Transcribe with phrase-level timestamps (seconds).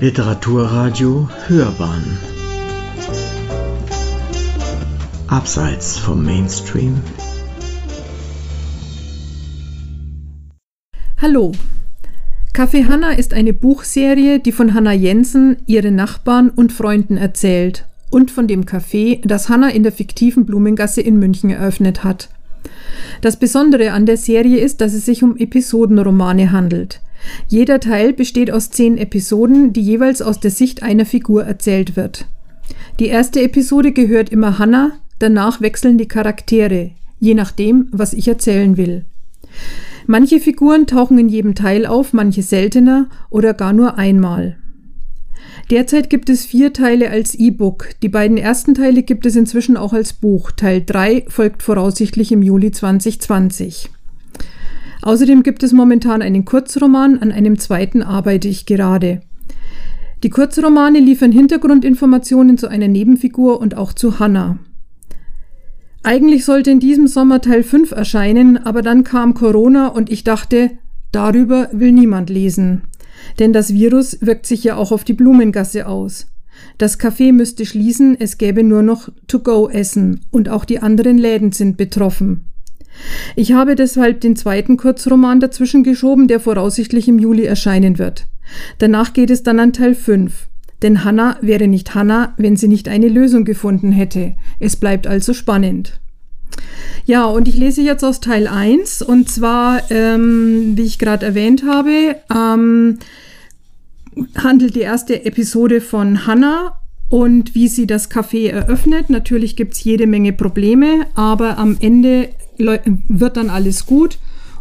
[0.00, 2.02] Literaturradio Hörbahn
[5.26, 7.02] Abseits vom Mainstream
[11.20, 11.52] Hallo.
[12.54, 18.30] Kaffee Hanna ist eine Buchserie, die von Hanna Jensen, ihren Nachbarn und Freunden erzählt und
[18.30, 22.30] von dem Café, das Hanna in der fiktiven Blumengasse in München eröffnet hat.
[23.20, 27.02] Das Besondere an der Serie ist, dass es sich um Episodenromane handelt.
[27.48, 32.26] Jeder Teil besteht aus zehn Episoden, die jeweils aus der Sicht einer Figur erzählt wird.
[32.98, 38.76] Die erste Episode gehört immer Hannah, danach wechseln die Charaktere, je nachdem, was ich erzählen
[38.76, 39.04] will.
[40.06, 44.56] Manche Figuren tauchen in jedem Teil auf, manche seltener oder gar nur einmal.
[45.70, 47.90] Derzeit gibt es vier Teile als E-Book.
[48.02, 50.50] Die beiden ersten Teile gibt es inzwischen auch als Buch.
[50.50, 53.88] Teil 3 folgt voraussichtlich im Juli 2020.
[55.02, 59.22] Außerdem gibt es momentan einen Kurzroman, an einem zweiten arbeite ich gerade.
[60.22, 64.58] Die Kurzromane liefern Hintergrundinformationen zu einer Nebenfigur und auch zu Hannah.
[66.02, 70.72] Eigentlich sollte in diesem Sommer Teil 5 erscheinen, aber dann kam Corona und ich dachte,
[71.12, 72.82] darüber will niemand lesen.
[73.38, 76.26] Denn das Virus wirkt sich ja auch auf die Blumengasse aus.
[76.78, 81.76] Das Café müsste schließen, es gäbe nur noch To-Go-Essen und auch die anderen Läden sind
[81.76, 82.49] betroffen.
[83.36, 88.26] Ich habe deshalb den zweiten Kurzroman dazwischen geschoben, der voraussichtlich im Juli erscheinen wird.
[88.78, 90.48] Danach geht es dann an Teil 5.
[90.82, 94.34] Denn Hannah wäre nicht Hannah, wenn sie nicht eine Lösung gefunden hätte.
[94.58, 96.00] Es bleibt also spannend.
[97.04, 101.64] Ja, und ich lese jetzt aus Teil 1 und zwar, ähm, wie ich gerade erwähnt
[101.66, 102.98] habe, ähm,
[104.36, 109.10] handelt die erste Episode von Hannah und wie sie das Café eröffnet.
[109.10, 112.28] Natürlich gibt's jede Menge Probleme, aber am Ende
[112.60, 114.18] wird dann alles gut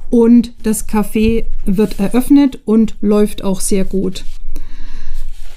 [0.09, 4.25] und das Café wird eröffnet und läuft auch sehr gut.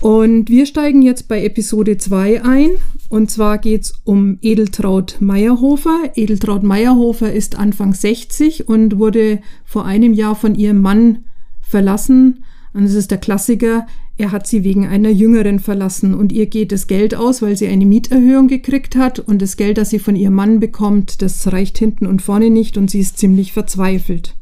[0.01, 2.71] Und wir steigen jetzt bei Episode 2 ein.
[3.09, 6.11] Und zwar geht's um Edeltraut Meyerhofer.
[6.17, 11.25] Edeltraut Meyerhofer ist Anfang 60 und wurde vor einem Jahr von ihrem Mann
[11.61, 12.45] verlassen.
[12.75, 13.87] Und es ist der Klassiker,
[14.19, 17.69] er hat sie wegen einer Jüngeren verlassen und ihr geht das Geld aus, weil sie
[17.69, 21.79] eine Mieterhöhung gekriegt hat und das Geld, das sie von ihrem Mann bekommt, das reicht
[21.79, 24.37] hinten und vorne nicht und sie ist ziemlich verzweifelt.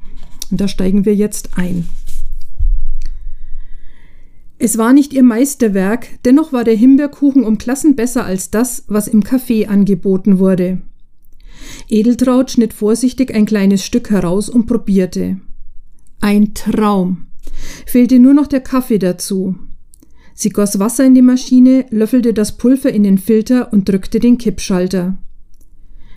[0.50, 1.88] Und da steigen wir jetzt ein.
[4.58, 9.08] Es war nicht ihr Meisterwerk, dennoch war der Himbeerkuchen um Klassen besser als das, was
[9.08, 10.82] im Café angeboten wurde.
[11.88, 15.40] Edeltraut schnitt vorsichtig ein kleines Stück heraus und probierte.
[16.20, 17.29] Ein Traum.
[17.86, 19.56] Fehlte nur noch der Kaffee dazu.
[20.34, 24.38] Sie goss Wasser in die Maschine, löffelte das Pulver in den Filter und drückte den
[24.38, 25.18] Kippschalter.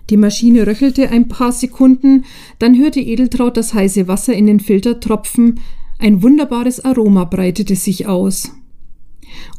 [0.10, 2.26] Die Maschine röchelte ein paar Sekunden,
[2.60, 5.60] dann hörte Edeltraut das heiße Wasser in den Filter tropfen,
[6.00, 8.52] ein wunderbares Aroma breitete sich aus.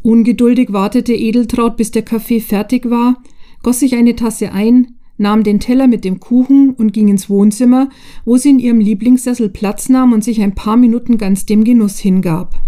[0.02, 3.22] Ungeduldig wartete Edeltraut, bis der Kaffee fertig war,
[3.62, 7.88] goss sich eine Tasse ein, nahm den Teller mit dem Kuchen und ging ins Wohnzimmer,
[8.24, 11.98] wo sie in ihrem Lieblingssessel Platz nahm und sich ein paar Minuten ganz dem Genuss
[11.98, 12.60] hingab.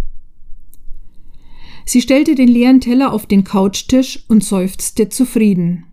[1.85, 5.85] Sie stellte den leeren Teller auf den Couchtisch und seufzte zufrieden.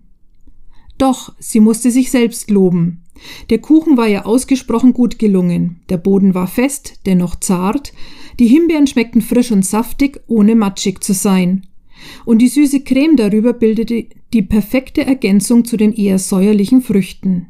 [0.97, 3.03] Doch, sie musste sich selbst loben.
[3.49, 5.81] Der Kuchen war ihr ausgesprochen gut gelungen.
[5.89, 7.93] Der Boden war fest, dennoch zart.
[8.39, 11.67] Die Himbeeren schmeckten frisch und saftig, ohne matschig zu sein.
[12.25, 17.47] Und die süße Creme darüber bildete die perfekte Ergänzung zu den eher säuerlichen Früchten.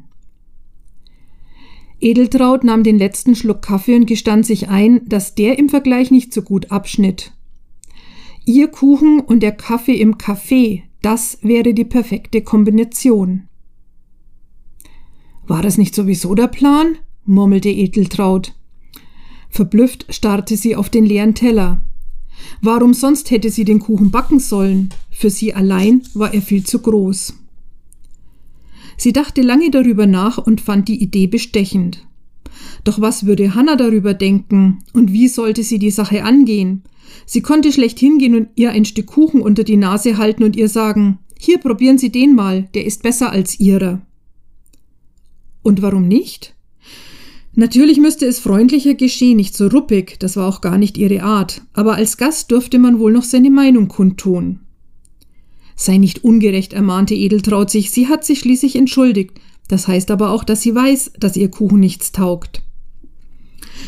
[2.00, 6.34] Edeltraut nahm den letzten Schluck Kaffee und gestand sich ein, dass der im Vergleich nicht
[6.34, 7.32] so gut abschnitt.
[8.44, 13.48] Ihr Kuchen und der Kaffee im Café, das wäre die perfekte Kombination.
[15.46, 16.98] War das nicht sowieso der Plan?
[17.24, 18.54] murmelte Edeltraut.
[19.48, 21.82] Verblüfft starrte sie auf den leeren Teller.
[22.60, 24.90] Warum sonst hätte sie den Kuchen backen sollen?
[25.14, 27.34] Für sie allein war er viel zu groß.
[28.96, 32.06] Sie dachte lange darüber nach und fand die Idee bestechend.
[32.84, 36.82] Doch was würde Hanna darüber denken und wie sollte sie die Sache angehen?
[37.26, 40.68] Sie konnte schlecht hingehen und ihr ein Stück Kuchen unter die Nase halten und ihr
[40.68, 44.02] sagen, hier probieren Sie den mal, der ist besser als Ihrer.
[45.62, 46.54] Und warum nicht?
[47.54, 51.62] Natürlich müsste es freundlicher geschehen, nicht so ruppig, das war auch gar nicht ihre Art,
[51.72, 54.60] aber als Gast durfte man wohl noch seine Meinung kundtun.
[55.76, 60.44] Sei nicht ungerecht, ermahnte Edeltraut sich, sie hat sich schließlich entschuldigt, das heißt aber auch,
[60.44, 62.62] dass sie weiß, dass ihr Kuchen nichts taugt.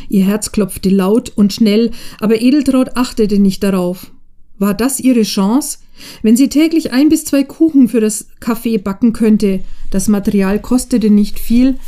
[0.08, 1.90] Ihr Herz klopfte laut und schnell,
[2.20, 4.12] aber Edeltraut achtete nicht darauf.
[4.58, 5.78] War das ihre Chance?
[6.22, 9.60] Wenn sie täglich ein bis zwei Kuchen für das Kaffee backen könnte,
[9.90, 11.78] das Material kostete nicht viel,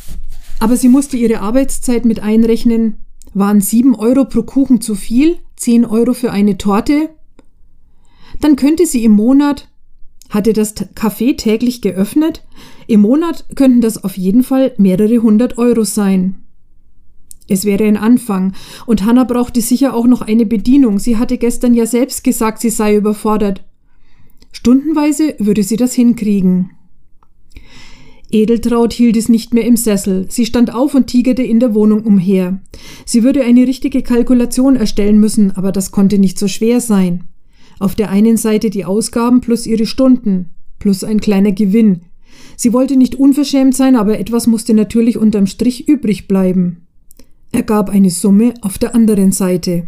[0.60, 2.96] aber sie musste ihre Arbeitszeit mit einrechnen.
[3.34, 5.38] Waren sieben Euro pro Kuchen zu viel?
[5.56, 7.10] Zehn Euro für eine Torte?
[8.40, 9.68] Dann könnte sie im Monat,
[10.28, 12.44] hatte das Café täglich geöffnet,
[12.86, 16.36] im Monat könnten das auf jeden Fall mehrere hundert Euro sein.
[17.48, 18.52] Es wäre ein Anfang,
[18.86, 20.98] und Hannah brauchte sicher auch noch eine Bedienung.
[20.98, 23.64] Sie hatte gestern ja selbst gesagt, sie sei überfordert.
[24.52, 26.70] Stundenweise würde sie das hinkriegen.
[28.30, 30.26] Edeltraut hielt es nicht mehr im Sessel.
[30.28, 32.60] Sie stand auf und tigerte in der Wohnung umher.
[33.06, 37.24] Sie würde eine richtige Kalkulation erstellen müssen, aber das konnte nicht so schwer sein.
[37.78, 42.02] Auf der einen Seite die Ausgaben plus ihre Stunden, plus ein kleiner Gewinn.
[42.56, 46.88] Sie wollte nicht unverschämt sein, aber etwas musste natürlich unterm Strich übrig bleiben.
[47.52, 49.86] Er gab eine Summe auf der anderen Seite.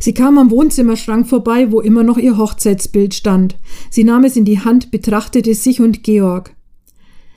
[0.00, 3.56] Sie kam am Wohnzimmerschrank vorbei, wo immer noch ihr Hochzeitsbild stand.
[3.90, 6.56] Sie nahm es in die Hand, betrachtete sich und Georg.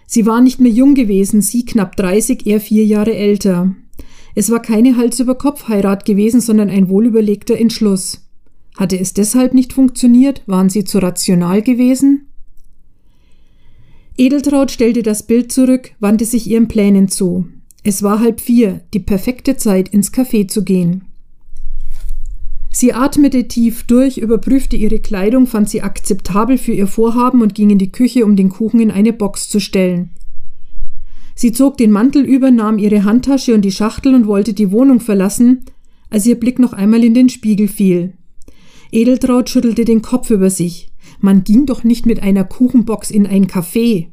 [0.08, 3.76] Sie war nicht mehr jung gewesen, sie knapp 30, er vier Jahre älter.
[4.36, 8.24] Es war keine Hals-über-Kopf-Heirat gewesen, sondern ein wohlüberlegter Entschluss.
[8.76, 10.42] Hatte es deshalb nicht funktioniert?
[10.48, 12.28] Waren sie zu rational gewesen?
[14.18, 17.48] Edeltraut stellte das Bild zurück, wandte sich ihren Plänen zu.
[17.84, 21.06] Es war halb vier, die perfekte Zeit, ins Café zu gehen.
[22.72, 27.70] Sie atmete tief durch, überprüfte ihre Kleidung, fand sie akzeptabel für ihr Vorhaben und ging
[27.70, 30.10] in die Küche, um den Kuchen in eine Box zu stellen.
[31.36, 35.00] Sie zog den Mantel über, nahm ihre Handtasche und die Schachtel und wollte die Wohnung
[35.00, 35.66] verlassen,
[36.10, 38.14] als ihr Blick noch einmal in den Spiegel fiel.
[38.94, 40.90] Edeltraut schüttelte den Kopf über sich.
[41.20, 44.10] Man ging doch nicht mit einer Kuchenbox in ein Café.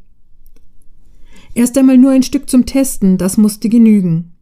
[1.55, 4.32] Erst einmal nur ein Stück zum Testen, das musste genügen.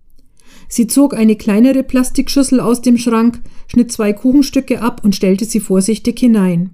[0.68, 5.58] Sie zog eine kleinere Plastikschüssel aus dem Schrank, schnitt zwei Kuchenstücke ab und stellte sie
[5.58, 6.70] vorsichtig hinein.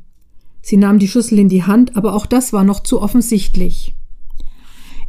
[0.60, 3.94] Sie nahm die Schüssel in die Hand, aber auch das war noch zu offensichtlich.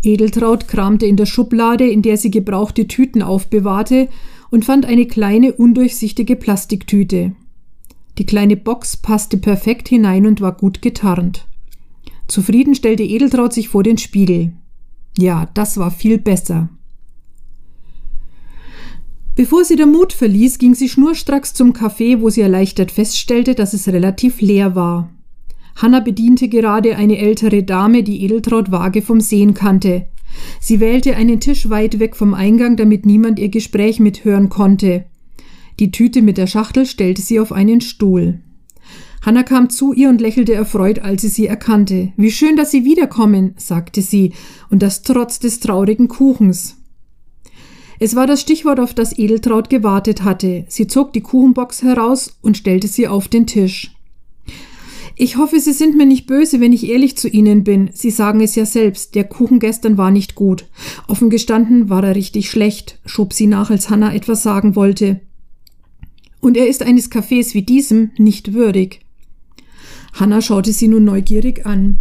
[0.01, 4.07] Edeltraut kramte in der Schublade, in der sie gebrauchte Tüten aufbewahrte,
[4.49, 7.35] und fand eine kleine, undurchsichtige Plastiktüte.
[8.17, 11.47] Die kleine Box passte perfekt hinein und war gut getarnt.
[12.27, 14.53] Zufrieden stellte Edeltraut sich vor den Spiegel.
[15.17, 16.69] Ja, das war viel besser.
[19.35, 23.73] Bevor sie der Mut verließ, ging sie schnurstracks zum Café, wo sie erleichtert feststellte, dass
[23.73, 25.11] es relativ leer war.
[25.75, 30.07] Hanna bediente gerade eine ältere Dame, die Edeltraut vage vom Sehen kannte.
[30.61, 35.05] Sie wählte einen Tisch weit weg vom Eingang, damit niemand ihr Gespräch mithören konnte.
[35.79, 38.39] Die Tüte mit der Schachtel stellte sie auf einen Stuhl.
[39.25, 42.13] Hanna kam zu ihr und lächelte erfreut, als sie sie erkannte.
[42.15, 44.33] Wie schön, dass Sie wiederkommen, sagte sie,
[44.69, 46.77] und das trotz des traurigen Kuchens.
[47.99, 50.65] Es war das Stichwort, auf das Edeltraut gewartet hatte.
[50.67, 53.95] Sie zog die Kuchenbox heraus und stellte sie auf den Tisch.
[55.17, 57.89] Ich hoffe, Sie sind mir nicht böse, wenn ich ehrlich zu Ihnen bin.
[57.93, 60.65] Sie sagen es ja selbst, der Kuchen gestern war nicht gut.
[61.07, 65.21] Offen gestanden war er richtig schlecht, schob sie nach, als Hannah etwas sagen wollte.
[66.45, 68.99] Und er ist eines Cafés wie diesem nicht würdig.
[70.13, 71.97] Hannah schaute sie nun neugierig an.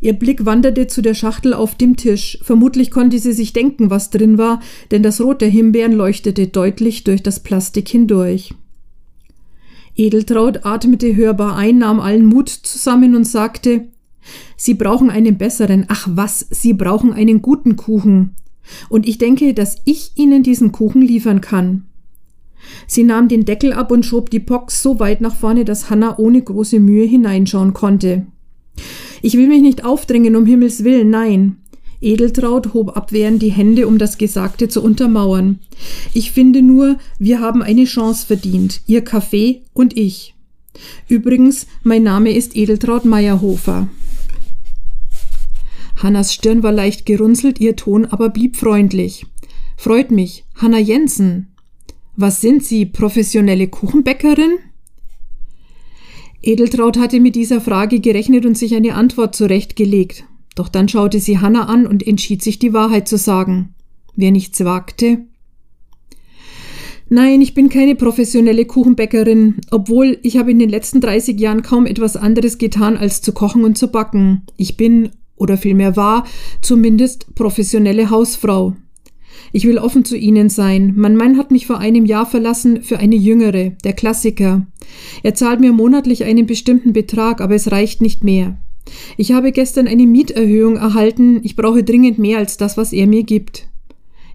[0.00, 2.38] Ihr Blick wanderte zu der Schachtel auf dem Tisch.
[2.40, 7.04] Vermutlich konnte sie sich denken, was drin war, denn das Rot der Himbeeren leuchtete deutlich
[7.04, 8.54] durch das Plastik hindurch.
[9.94, 13.88] Edeltraut atmete hörbar ein, nahm allen Mut zusammen und sagte
[14.56, 18.36] Sie brauchen einen besseren, ach was, Sie brauchen einen guten Kuchen.
[18.88, 21.84] Und ich denke, dass ich Ihnen diesen Kuchen liefern kann.
[22.86, 26.18] Sie nahm den Deckel ab und schob die Box so weit nach vorne, dass Hannah
[26.18, 28.26] ohne große Mühe hineinschauen konnte.
[29.22, 31.56] Ich will mich nicht aufdrängen, um Himmels willen, nein.
[32.00, 35.60] Edeltraut hob abwehrend die Hände, um das Gesagte zu untermauern.
[36.12, 40.34] Ich finde nur, wir haben eine Chance verdient, Ihr Kaffee und ich.
[41.08, 43.88] Übrigens, mein Name ist Edeltraut Meyerhofer.
[45.96, 49.26] Hannas Stirn war leicht gerunzelt, ihr Ton aber blieb freundlich.
[49.78, 50.44] Freut mich.
[50.54, 51.48] Hanna Jensen.
[52.16, 54.58] Was sind Sie, professionelle Kuchenbäckerin?
[56.42, 60.24] Edeltraut hatte mit dieser Frage gerechnet und sich eine Antwort zurechtgelegt.
[60.54, 63.74] Doch dann schaute sie Hanna an und entschied sich, die Wahrheit zu sagen.
[64.14, 65.26] Wer nichts wagte.
[67.10, 71.84] Nein, ich bin keine professionelle Kuchenbäckerin, obwohl ich habe in den letzten 30 Jahren kaum
[71.84, 74.42] etwas anderes getan, als zu kochen und zu backen.
[74.56, 76.26] Ich bin, oder vielmehr war,
[76.62, 78.74] zumindest professionelle Hausfrau.
[79.52, 80.94] Ich will offen zu Ihnen sein.
[80.96, 84.66] Mein Mann hat mich vor einem Jahr verlassen für eine jüngere, der Klassiker.
[85.22, 88.58] Er zahlt mir monatlich einen bestimmten Betrag, aber es reicht nicht mehr.
[89.16, 93.24] Ich habe gestern eine Mieterhöhung erhalten, ich brauche dringend mehr als das, was er mir
[93.24, 93.68] gibt.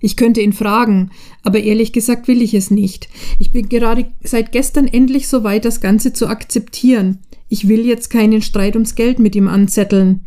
[0.02, 1.12] Ich könnte ihn fragen,
[1.44, 3.08] aber ehrlich gesagt will ich es nicht.
[3.38, 7.20] Ich bin gerade seit gestern endlich so weit, das Ganze zu akzeptieren.
[7.50, 10.22] Ich will jetzt keinen Streit ums Geld mit ihm anzetteln.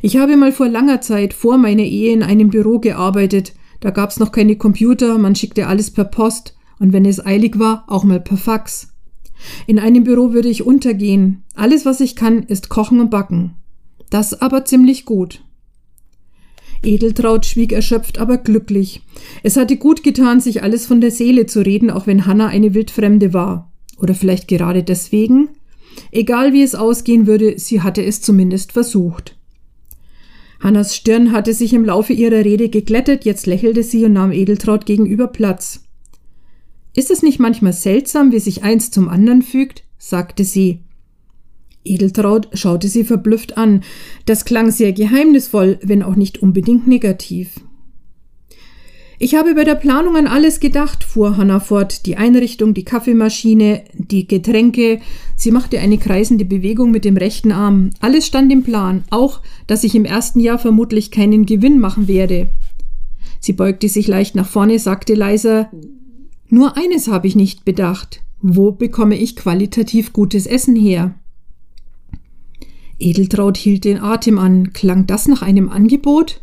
[0.00, 4.18] Ich habe mal vor langer Zeit vor meiner Ehe in einem Büro gearbeitet, da gab's
[4.18, 8.20] noch keine Computer, man schickte alles per Post und wenn es eilig war, auch mal
[8.20, 8.88] per Fax.
[9.66, 11.42] In einem Büro würde ich untergehen.
[11.54, 13.54] Alles, was ich kann, ist kochen und backen.
[14.10, 15.42] Das aber ziemlich gut.
[16.82, 19.02] Edeltraut schwieg erschöpft, aber glücklich.
[19.42, 22.74] Es hatte gut getan, sich alles von der Seele zu reden, auch wenn Hanna eine
[22.74, 23.72] Wildfremde war.
[23.98, 25.50] Oder vielleicht gerade deswegen?
[26.10, 29.33] Egal wie es ausgehen würde, sie hatte es zumindest versucht.
[30.64, 34.86] Hannas Stirn hatte sich im Laufe ihrer Rede geglättet, jetzt lächelte sie und nahm Edeltraut
[34.86, 35.84] gegenüber Platz.
[36.94, 39.84] Ist es nicht manchmal seltsam, wie sich eins zum anderen fügt?
[39.98, 40.80] sagte sie.
[41.84, 43.82] Edeltraut schaute sie verblüfft an.
[44.24, 47.60] Das klang sehr geheimnisvoll, wenn auch nicht unbedingt negativ.
[49.24, 52.04] Ich habe bei der Planung an alles gedacht, fuhr Hannah fort.
[52.04, 55.00] Die Einrichtung, die Kaffeemaschine, die Getränke.
[55.34, 57.88] Sie machte eine kreisende Bewegung mit dem rechten Arm.
[58.00, 59.02] Alles stand im Plan.
[59.08, 62.50] Auch, dass ich im ersten Jahr vermutlich keinen Gewinn machen werde.
[63.40, 65.70] Sie beugte sich leicht nach vorne, sagte leiser,
[66.50, 68.20] nur eines habe ich nicht bedacht.
[68.42, 71.14] Wo bekomme ich qualitativ gutes Essen her?
[72.98, 74.74] Edeltraut hielt den Atem an.
[74.74, 76.42] Klang das nach einem Angebot?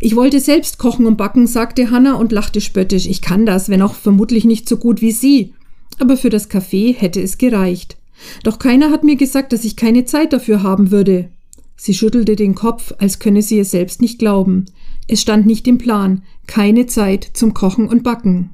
[0.00, 3.06] Ich wollte selbst kochen und backen, sagte Hanna und lachte spöttisch.
[3.06, 5.54] Ich kann das, wenn auch vermutlich nicht so gut wie Sie.
[5.98, 7.96] Aber für das Kaffee hätte es gereicht.
[8.44, 11.30] Doch keiner hat mir gesagt, dass ich keine Zeit dafür haben würde.
[11.76, 14.66] Sie schüttelte den Kopf, als könne sie es selbst nicht glauben.
[15.06, 18.50] Es stand nicht im Plan, keine Zeit zum Kochen und Backen.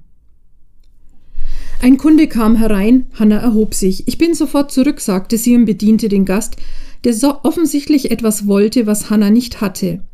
[1.81, 4.07] Ein Kunde kam herein, Hanna erhob sich.
[4.09, 6.57] Ich bin sofort zurück, sagte sie und bediente den Gast,
[7.05, 10.05] der so offensichtlich etwas wollte, was Hanna nicht hatte.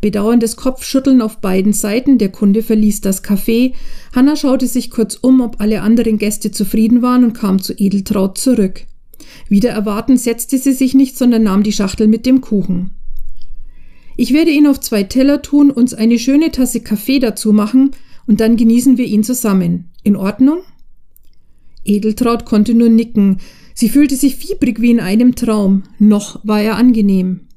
[0.00, 3.72] Bedauerndes Kopfschütteln auf beiden Seiten, der Kunde verließ das Café.
[4.14, 8.38] Hanna schaute sich kurz um, ob alle anderen Gäste zufrieden waren und kam zu Edeltraut
[8.38, 8.86] zurück.
[9.48, 12.90] Wieder erwarten setzte sie sich nicht, sondern nahm die Schachtel mit dem Kuchen.
[14.16, 17.90] Ich werde ihn auf zwei Teller tun, uns eine schöne Tasse Kaffee dazu machen
[18.26, 19.90] und dann genießen wir ihn zusammen.
[20.02, 20.58] In Ordnung?
[21.84, 23.38] Edeltraut konnte nur nicken.
[23.74, 25.82] Sie fühlte sich fiebrig wie in einem Traum.
[25.98, 27.48] Noch war er angenehm.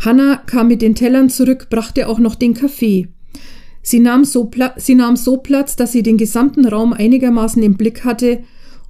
[0.00, 3.08] Hanna kam mit den Tellern zurück, brachte auch noch den Kaffee.
[3.82, 8.04] Sie nahm, so sie nahm so Platz, dass sie den gesamten Raum einigermaßen im Blick
[8.04, 8.40] hatte,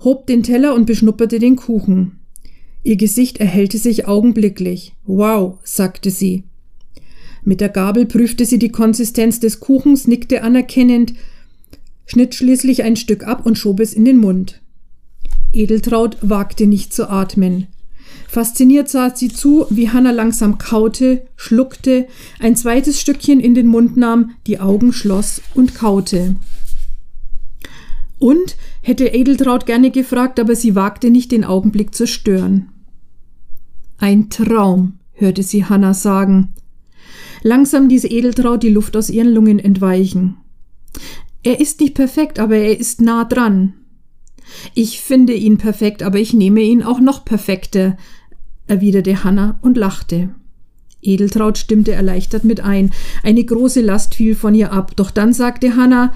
[0.03, 2.21] hob den Teller und beschnupperte den Kuchen.
[2.83, 4.95] Ihr Gesicht erhellte sich augenblicklich.
[5.05, 6.45] Wow, sagte sie.
[7.45, 11.15] Mit der Gabel prüfte sie die Konsistenz des Kuchens, nickte anerkennend,
[12.07, 14.61] schnitt schließlich ein Stück ab und schob es in den Mund.
[15.53, 17.67] Edeltraut wagte nicht zu atmen.
[18.29, 22.07] Fasziniert sah sie zu, wie Hanna langsam kaute, schluckte,
[22.39, 26.37] ein zweites Stückchen in den Mund nahm, die Augen schloss und kaute.
[28.19, 32.69] Und hätte Edeltraut gerne gefragt, aber sie wagte nicht, den Augenblick zu stören.
[33.99, 36.55] Ein Traum, hörte sie Hanna sagen.
[37.43, 40.37] Langsam ließ Edeltraut die Luft aus ihren Lungen entweichen.
[41.43, 43.75] Er ist nicht perfekt, aber er ist nah dran.
[44.75, 47.97] Ich finde ihn perfekt, aber ich nehme ihn auch noch perfekter,
[48.67, 50.31] erwiderte Hanna und lachte.
[51.03, 52.91] Edeltraut stimmte erleichtert mit ein.
[53.23, 54.93] Eine große Last fiel von ihr ab.
[54.97, 56.13] Doch dann sagte Hanna,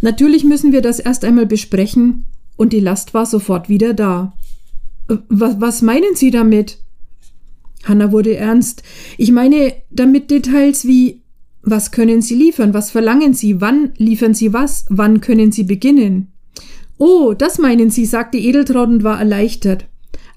[0.00, 2.24] natürlich müssen wir das erst einmal besprechen,
[2.56, 4.34] und die Last war sofort wieder da.
[5.08, 6.78] Äh, was, was meinen Sie damit?
[7.84, 8.82] Hanna wurde ernst.
[9.18, 11.22] Ich meine damit Details wie
[11.64, 12.74] was können Sie liefern?
[12.74, 13.60] Was verlangen Sie?
[13.60, 14.84] Wann liefern Sie was?
[14.88, 16.31] Wann können Sie beginnen?
[17.04, 19.86] Oh, das meinen Sie, sagte Edeltraud und war erleichtert.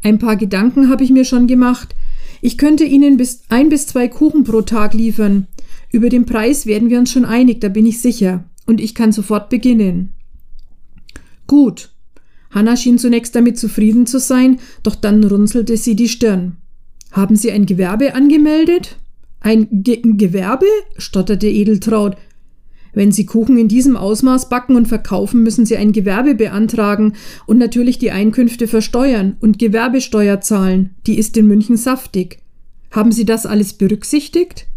[0.01, 1.95] Ein paar Gedanken habe ich mir schon gemacht.
[2.41, 5.45] Ich könnte Ihnen bis ein bis zwei Kuchen pro Tag liefern.
[5.91, 8.45] Über den Preis werden wir uns schon einig, da bin ich sicher.
[8.65, 10.13] Und ich kann sofort beginnen.
[11.45, 11.91] Gut.
[12.49, 16.57] Hanna schien zunächst damit zufrieden zu sein, doch dann runzelte sie die Stirn.
[17.11, 18.97] Haben Sie ein Gewerbe angemeldet?
[19.39, 20.65] Ein Ge Gewerbe?
[20.97, 22.17] stotterte Edeltraut.
[22.95, 27.13] Wenn Sie Kuchen in diesem Ausmaß backen und verkaufen, müssen Sie ein Gewerbe beantragen
[27.45, 30.95] und natürlich die Einkünfte versteuern und Gewerbesteuer zahlen.
[31.05, 32.39] Die ist in München saftig.
[32.91, 34.67] Haben Sie das alles berücksichtigt?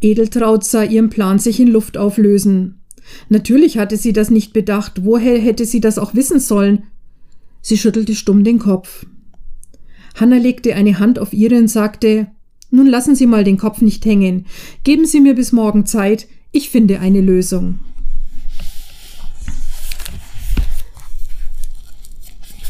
[0.00, 2.80] Edeltraut sah ihren Plan sich in Luft auflösen.
[3.28, 5.04] Natürlich hatte sie das nicht bedacht.
[5.04, 6.84] Woher hätte sie das auch wissen sollen?
[7.62, 9.06] Sie schüttelte stumm den Kopf.
[10.14, 12.28] Hanna legte eine Hand auf ihre und sagte
[12.70, 14.44] nun lassen Sie mal den Kopf nicht hängen.
[14.84, 16.28] Geben Sie mir bis morgen Zeit.
[16.50, 17.78] Ich finde eine Lösung.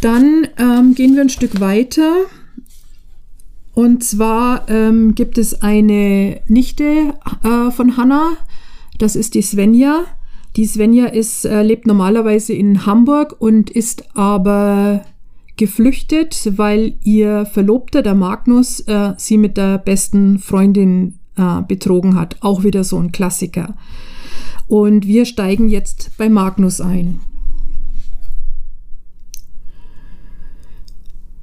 [0.01, 2.25] Dann ähm, gehen wir ein Stück weiter.
[3.75, 8.37] Und zwar ähm, gibt es eine Nichte äh, von Hannah.
[8.99, 10.05] Das ist die Svenja.
[10.57, 15.05] Die Svenja ist, äh, lebt normalerweise in Hamburg und ist aber
[15.57, 22.37] geflüchtet, weil ihr Verlobter, der Magnus, äh, sie mit der besten Freundin äh, betrogen hat.
[22.41, 23.77] Auch wieder so ein Klassiker.
[24.67, 27.21] Und wir steigen jetzt bei Magnus ein.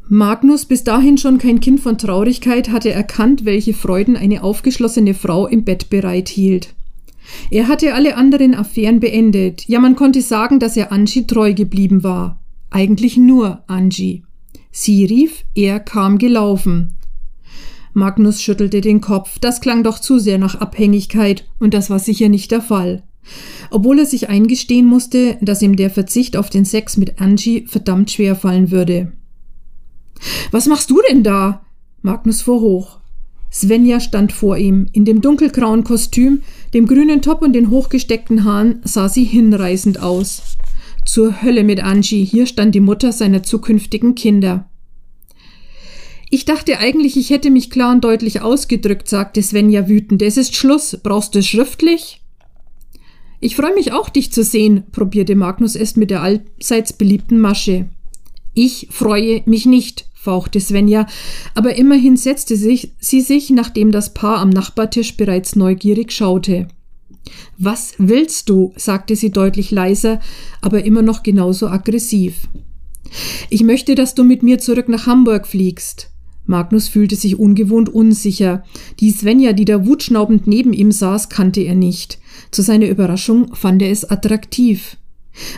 [0.08, 5.48] Magnus, bis dahin schon kein Kind von Traurigkeit, hatte erkannt, welche Freuden eine aufgeschlossene Frau
[5.48, 6.76] im Bett bereithielt.
[7.50, 9.68] Er hatte alle anderen Affären beendet.
[9.68, 12.40] Ja, man konnte sagen, dass er Angie treu geblieben war.
[12.70, 14.24] Eigentlich nur Angie.
[14.72, 16.95] Sie rief, er kam gelaufen.
[17.96, 19.40] Magnus schüttelte den Kopf.
[19.40, 23.04] Das klang doch zu sehr nach Abhängigkeit, und das war sicher nicht der Fall.
[23.72, 28.12] Obwohl er sich eingestehen musste, dass ihm der Verzicht auf den Sex mit Angie verdammt
[28.12, 29.14] schwer fallen würde.
[30.52, 31.66] Was machst du denn da?
[32.02, 33.00] Magnus fuhr hoch.
[33.50, 34.88] Svenja stand vor ihm.
[34.92, 36.42] In dem dunkelgrauen Kostüm,
[36.74, 40.58] dem grünen Top und den hochgesteckten Haaren sah sie hinreißend aus.
[41.06, 44.70] Zur Hölle mit Angie, hier stand die Mutter seiner zukünftigen Kinder.
[46.30, 50.22] Ich dachte eigentlich, ich hätte mich klar und deutlich ausgedrückt, sagte Svenja wütend.
[50.22, 50.98] Es ist Schluss.
[51.02, 52.22] Brauchst du es schriftlich?
[53.40, 57.90] Ich freue mich auch, dich zu sehen, probierte Magnus es mit der allseits beliebten Masche.
[58.56, 61.06] Ich freue mich nicht, fauchte Svenja,
[61.54, 66.70] aber immerhin setzte sich, sie sich, nachdem das Paar am Nachbartisch bereits neugierig schaute.
[67.58, 68.74] Was willst du?
[68.78, 70.20] sagte sie deutlich leiser,
[70.62, 72.48] aber immer noch genauso aggressiv.
[73.50, 76.10] Ich möchte, dass du mit mir zurück nach Hamburg fliegst.
[76.46, 78.64] Magnus fühlte sich ungewohnt unsicher.
[79.00, 82.20] Die Svenja, die da wutschnaubend neben ihm saß, kannte er nicht.
[82.52, 84.98] Zu seiner Überraschung fand er es attraktiv.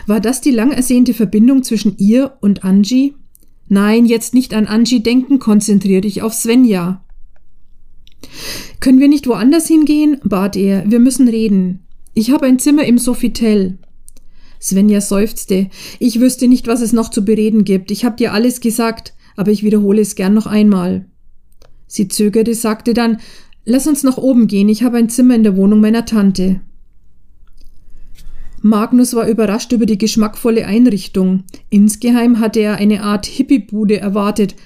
[0.06, 3.14] War das die lang ersehnte Verbindung zwischen ihr und Angie?
[3.68, 7.04] Nein, jetzt nicht an Angie denken, konzentrier dich auf Svenja.
[8.80, 10.18] Können wir nicht woanders hingehen?
[10.24, 10.90] bat er.
[10.90, 11.80] Wir müssen reden.
[12.14, 13.78] Ich habe ein Zimmer im Sofitel.
[14.60, 15.68] Svenja seufzte.
[15.98, 17.90] Ich wüsste nicht, was es noch zu bereden gibt.
[17.90, 21.06] Ich habe dir alles gesagt, aber ich wiederhole es gern noch einmal.
[21.86, 23.18] Sie zögerte, sagte dann
[23.64, 26.60] Lass uns nach oben gehen, ich habe ein Zimmer in der Wohnung meiner Tante.
[28.62, 31.44] Magnus war überrascht über die geschmackvolle Einrichtung.
[31.70, 34.56] Insgeheim hatte er eine Art Hippiebude erwartet,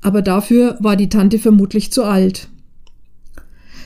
[0.00, 2.48] aber dafür war die Tante vermutlich zu alt.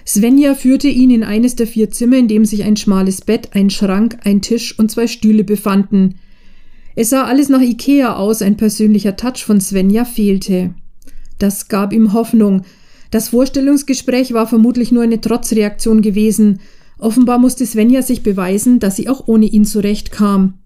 [0.07, 3.71] Svenja führte ihn in eines der vier Zimmer, in dem sich ein schmales Bett, ein
[3.71, 6.15] Schrank, ein Tisch und zwei Stühle befanden.
[7.01, 10.75] Es sah alles nach Ikea aus, ein persönlicher Touch von Svenja fehlte.
[11.39, 12.61] Das gab ihm Hoffnung.
[13.11, 16.61] Das Vorstellungsgespräch war vermutlich nur eine Trotzreaktion gewesen,
[16.99, 20.59] Offenbar musste Svenja sich beweisen, dass sie auch ohne ihn zurechtkam.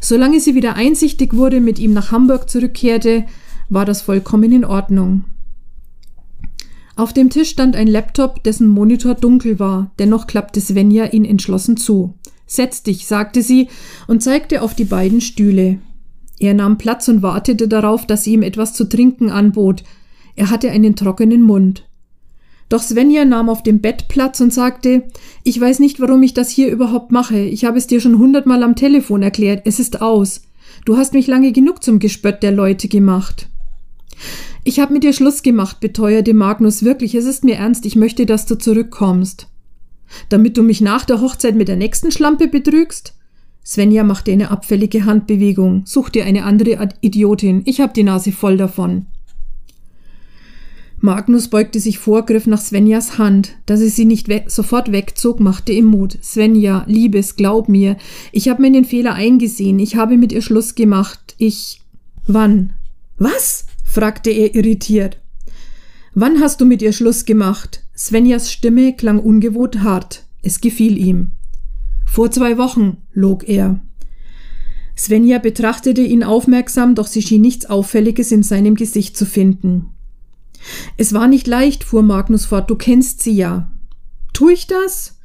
[0.00, 3.24] Solange sie wieder einsichtig wurde, mit ihm nach Hamburg zurückkehrte,
[3.68, 5.24] war das vollkommen in Ordnung.
[6.94, 11.76] Auf dem Tisch stand ein Laptop, dessen Monitor dunkel war, dennoch klappte Svenja ihn entschlossen
[11.76, 12.14] zu.
[12.52, 13.68] Setz dich, sagte sie
[14.06, 15.78] und zeigte auf die beiden Stühle.
[16.38, 19.84] Er nahm Platz und wartete darauf, dass sie ihm etwas zu trinken anbot.
[20.36, 21.88] Er hatte einen trockenen Mund.
[22.68, 25.04] Doch Svenja nahm auf dem Bett Platz und sagte,
[25.44, 27.38] ich weiß nicht, warum ich das hier überhaupt mache.
[27.38, 29.62] Ich habe es dir schon hundertmal am Telefon erklärt.
[29.64, 30.42] Es ist aus.
[30.84, 33.48] Du hast mich lange genug zum Gespött der Leute gemacht.
[34.62, 37.14] Ich habe mit dir Schluss gemacht, beteuerte Magnus wirklich.
[37.14, 37.86] Es ist mir ernst.
[37.86, 39.46] Ich möchte, dass du zurückkommst.
[40.28, 43.14] Damit du mich nach der Hochzeit mit der nächsten Schlampe betrügst?
[43.64, 45.82] Svenja machte eine abfällige Handbewegung.
[45.86, 47.62] Such dir eine andere Idiotin.
[47.64, 49.06] Ich hab die Nase voll davon.
[51.04, 53.56] Magnus beugte sich vor, griff nach Svenjas Hand.
[53.66, 56.16] Dass er sie nicht we sofort wegzog, machte ihm Mut.
[56.22, 57.96] Svenja, Liebes, glaub mir,
[58.30, 59.80] ich habe den Fehler eingesehen.
[59.80, 61.34] Ich habe mit ihr Schluss gemacht.
[61.38, 61.80] Ich.
[62.28, 62.74] Wann?
[63.18, 63.66] Was?
[63.84, 65.18] fragte er irritiert.
[66.14, 67.82] Wann hast du mit ihr Schluss gemacht?
[67.96, 70.24] Svenjas Stimme klang ungewohnt hart.
[70.42, 71.32] Es gefiel ihm.
[72.06, 73.80] Vor zwei Wochen, log er.
[74.96, 79.86] Svenja betrachtete ihn aufmerksam, doch sie schien nichts Auffälliges in seinem Gesicht zu finden.
[80.96, 83.70] Es war nicht leicht, fuhr Magnus fort, du kennst sie ja.
[84.32, 85.18] Tu ich das?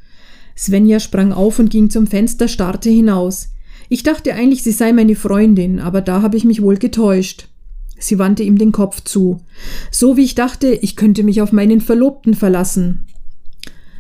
[0.56, 3.50] Svenja sprang auf und ging zum Fenster, starrte hinaus.
[3.90, 7.48] Ich dachte eigentlich, sie sei meine Freundin, aber da habe ich mich wohl getäuscht.
[8.00, 9.42] Sie wandte ihm den Kopf zu.
[9.92, 13.08] So wie ich dachte, ich könnte mich auf meinen Verlobten verlassen.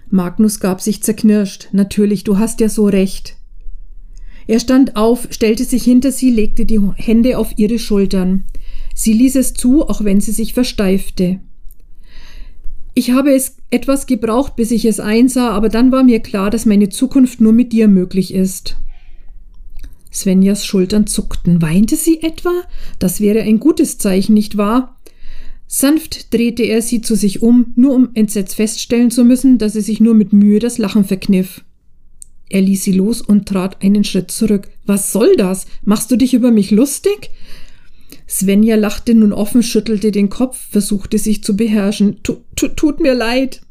[0.09, 1.69] Magnus gab sich zerknirscht.
[1.71, 3.35] Natürlich, du hast ja so recht.
[4.47, 8.45] Er stand auf, stellte sich hinter sie, legte die Hände auf ihre Schultern.
[8.95, 11.39] Sie ließ es zu, auch wenn sie sich versteifte.
[12.93, 16.65] Ich habe es etwas gebraucht, bis ich es einsah, aber dann war mir klar, dass
[16.65, 18.77] meine Zukunft nur mit dir möglich ist.
[20.13, 21.61] Svenjas Schultern zuckten.
[21.61, 22.51] Weinte sie etwa?
[22.99, 24.97] Das wäre ein gutes Zeichen, nicht wahr?
[25.67, 29.81] Sanft drehte er sie zu sich um, nur um entsetzt feststellen zu müssen, dass sie
[29.81, 31.63] sich nur mit Mühe das Lachen verkniff.
[32.49, 34.69] Er ließ sie los und trat einen Schritt zurück.
[34.85, 35.67] Was soll das?
[35.83, 37.31] Machst du dich über mich lustig?
[38.27, 42.17] Svenja lachte nun offen, schüttelte den Kopf, versuchte sich zu beherrschen.
[42.23, 43.61] Tu, tu, tut mir leid.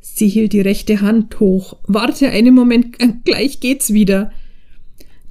[0.00, 1.76] Sie hielt die rechte Hand hoch.
[1.86, 4.32] Warte einen Moment, gleich geht's wieder.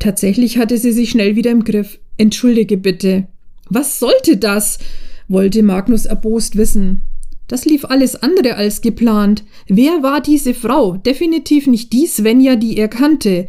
[0.02, 2.00] Tatsächlich hatte sie sich schnell wieder im Griff.
[2.18, 3.28] Entschuldige bitte.
[3.70, 4.80] Was sollte das?
[5.28, 7.04] wollte Magnus erbost wissen.
[7.48, 9.44] Das lief alles andere als geplant.
[9.68, 10.98] Wer war diese Frau?
[10.98, 13.48] Definitiv nicht die Svenja, die er kannte.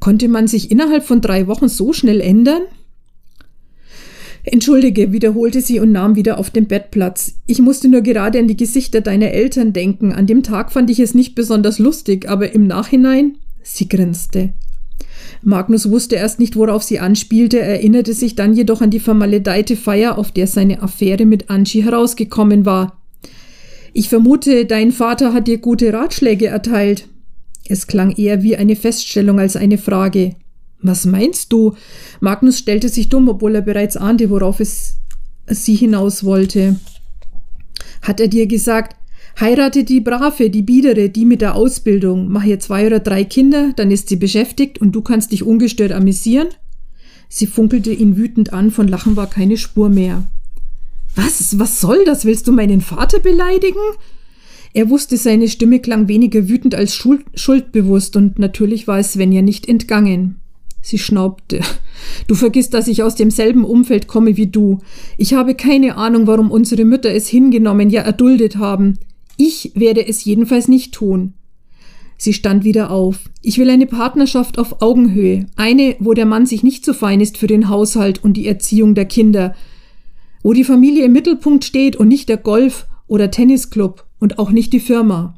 [0.00, 2.62] Konnte man sich innerhalb von drei Wochen so schnell ändern?
[4.42, 7.36] Entschuldige, wiederholte sie und nahm wieder auf dem Bett Platz.
[7.46, 10.12] Ich musste nur gerade an die Gesichter deiner Eltern denken.
[10.12, 13.38] An dem Tag fand ich es nicht besonders lustig, aber im Nachhinein.
[13.62, 14.52] Sie grinste.
[15.42, 20.18] Magnus wusste erst nicht, worauf sie anspielte, erinnerte sich dann jedoch an die vermaledeite Feier,
[20.18, 23.00] auf der seine Affäre mit Angie herausgekommen war.
[23.92, 27.08] Ich vermute, dein Vater hat dir gute Ratschläge erteilt.
[27.68, 30.36] Es klang eher wie eine Feststellung als eine Frage.
[30.82, 31.74] Was meinst du?
[32.20, 34.98] Magnus stellte sich dumm, obwohl er bereits ahnte, worauf es
[35.48, 36.76] sie hinaus wollte.
[38.02, 38.96] Hat er dir gesagt,
[39.40, 43.72] heirate die Brave, die Biedere, die mit der Ausbildung, mach ihr zwei oder drei Kinder,
[43.76, 46.48] dann ist sie beschäftigt und du kannst dich ungestört amüsieren?
[47.28, 50.26] Sie funkelte ihn wütend an, von Lachen war keine Spur mehr.
[51.14, 52.24] Was, was soll das?
[52.24, 53.80] Willst du meinen Vater beleidigen?
[54.74, 59.68] Er wusste, seine Stimme klang weniger wütend als schuldbewusst und natürlich war es Svenja nicht
[59.68, 60.36] entgangen.
[60.82, 61.60] Sie schnaubte.
[62.28, 64.78] Du vergisst, dass ich aus demselben Umfeld komme wie du.
[65.16, 68.98] Ich habe keine Ahnung, warum unsere Mütter es hingenommen, ja erduldet haben.
[69.36, 71.34] Ich werde es jedenfalls nicht tun.
[72.18, 73.28] Sie stand wieder auf.
[73.42, 77.36] Ich will eine Partnerschaft auf Augenhöhe, eine, wo der Mann sich nicht so fein ist
[77.36, 79.54] für den Haushalt und die Erziehung der Kinder,
[80.42, 84.72] wo die Familie im Mittelpunkt steht und nicht der Golf oder Tennisclub und auch nicht
[84.72, 85.34] die Firma.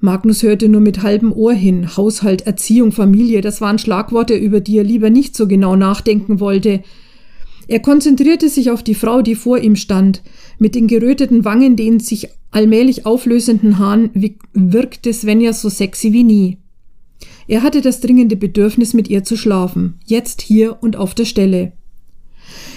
[0.00, 1.96] Magnus hörte nur mit halbem Ohr hin.
[1.96, 6.82] Haushalt, Erziehung, Familie, das waren Schlagworte, über die er lieber nicht so genau nachdenken wollte.
[7.68, 10.22] Er konzentrierte sich auf die Frau, die vor ihm stand.
[10.58, 14.10] Mit den geröteten Wangen, den sich allmählich auflösenden Haaren,
[14.54, 16.56] wirkte Svenja so sexy wie nie.
[17.46, 19.94] Er hatte das dringende Bedürfnis, mit ihr zu schlafen.
[20.06, 21.72] Jetzt hier und auf der Stelle.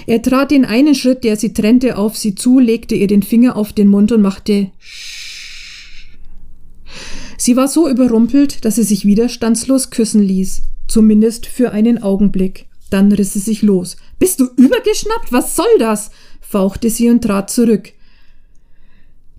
[0.07, 3.55] Er trat den einen Schritt, der sie trennte, auf sie zu, legte ihr den Finger
[3.55, 4.71] auf den Mund und machte
[7.37, 12.67] Sie war so überrumpelt, dass sie sich widerstandslos küssen ließ, zumindest für einen Augenblick.
[12.91, 13.97] Dann riss sie sich los.
[14.21, 15.31] Bist du übergeschnappt?
[15.31, 16.11] Was soll das?
[16.41, 17.93] fauchte sie und trat zurück.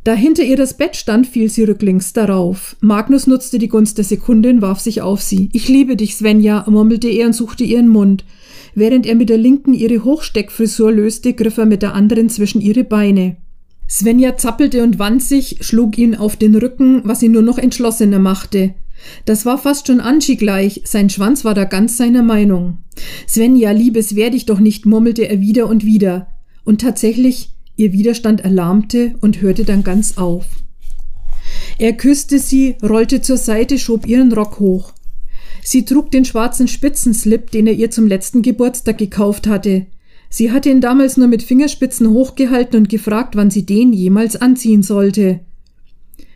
[0.02, 2.74] Da hinter ihr das Bett stand, fiel sie rücklings darauf.
[2.80, 5.50] Magnus nutzte die Gunst der Sekunde und warf sich auf sie.
[5.52, 8.24] Ich liebe dich, Svenja, murmelte er und suchte ihren Mund.
[8.74, 12.82] Während er mit der linken ihre Hochsteckfrisur löste, griff er mit der anderen zwischen ihre
[12.82, 13.36] Beine.
[13.88, 18.18] Svenja zappelte und wand sich, schlug ihn auf den Rücken, was ihn nur noch entschlossener
[18.18, 18.74] machte.
[19.24, 22.78] Das war fast schon Angie gleich, sein Schwanz war da ganz seiner Meinung.
[23.28, 26.28] Svenja, Liebes, werde ich doch nicht, murmelte er wieder und wieder.
[26.64, 30.46] Und tatsächlich, ihr Widerstand erlahmte und hörte dann ganz auf.
[31.78, 34.92] Er küsste sie, rollte zur Seite, schob ihren Rock hoch.
[35.62, 39.86] Sie trug den schwarzen Spitzenslip, den er ihr zum letzten Geburtstag gekauft hatte.
[40.28, 44.82] Sie hatte ihn damals nur mit Fingerspitzen hochgehalten und gefragt, wann sie den jemals anziehen
[44.82, 45.40] sollte.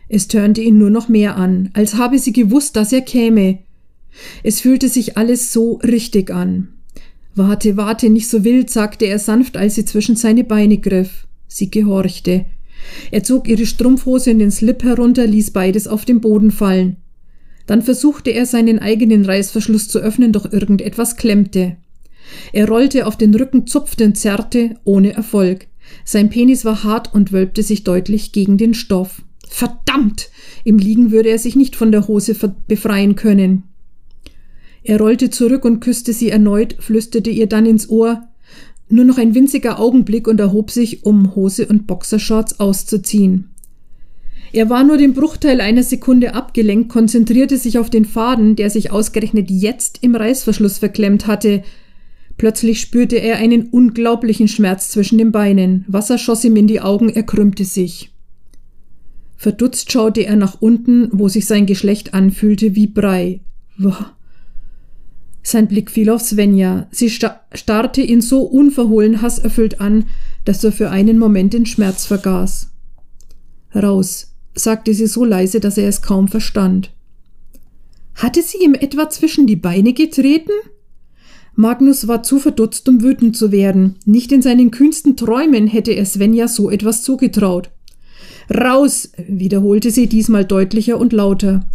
[0.09, 3.59] Es turnte ihn nur noch mehr an, als habe sie gewusst, dass er käme.
[4.43, 6.69] Es fühlte sich alles so richtig an.
[7.35, 11.27] Warte, warte, nicht so wild, sagte er sanft, als sie zwischen seine Beine griff.
[11.47, 12.45] Sie gehorchte.
[13.11, 16.97] Er zog ihre Strumpfhose in den Slip herunter, ließ beides auf den Boden fallen.
[17.65, 21.75] Dann versuchte er seinen eigenen Reißverschluss zu öffnen, doch irgendetwas klemmte.
[22.53, 25.67] Er rollte auf den Rücken, zupfte und zerrte, ohne Erfolg.
[26.05, 29.21] Sein Penis war hart und wölbte sich deutlich gegen den Stoff.
[29.49, 30.29] Verdammt!
[30.63, 32.35] Im Liegen würde er sich nicht von der Hose
[32.67, 33.63] befreien können.
[34.83, 38.27] Er rollte zurück und küsste sie erneut, flüsterte ihr dann ins Ohr.
[38.89, 43.49] Nur noch ein winziger Augenblick und erhob sich, um Hose und Boxershorts auszuziehen.
[44.53, 48.91] Er war nur den Bruchteil einer Sekunde abgelenkt, konzentrierte sich auf den Faden, der sich
[48.91, 51.63] ausgerechnet jetzt im Reißverschluss verklemmt hatte,
[52.37, 55.85] Plötzlich spürte er einen unglaublichen Schmerz zwischen den Beinen.
[55.87, 58.11] Wasser schoss ihm in die Augen, er krümmte sich.
[59.37, 63.41] Verdutzt schaute er nach unten, wo sich sein Geschlecht anfühlte wie Brei.
[63.77, 64.17] Wah.
[65.43, 66.87] Sein Blick fiel auf Svenja.
[66.91, 70.05] Sie starrte ihn so unverhohlen hasserfüllt an,
[70.43, 72.71] dass er für einen Moment den Schmerz vergaß.
[73.75, 76.91] Raus, sagte sie so leise, dass er es kaum verstand.
[78.15, 80.51] Hatte sie ihm etwa zwischen die Beine getreten?
[81.55, 83.95] Magnus war zu verdutzt, um wütend zu werden.
[84.05, 87.69] Nicht in seinen kühnsten Träumen hätte er Svenja so etwas zugetraut.
[88.49, 89.11] Raus!
[89.27, 91.65] wiederholte sie diesmal deutlicher und lauter.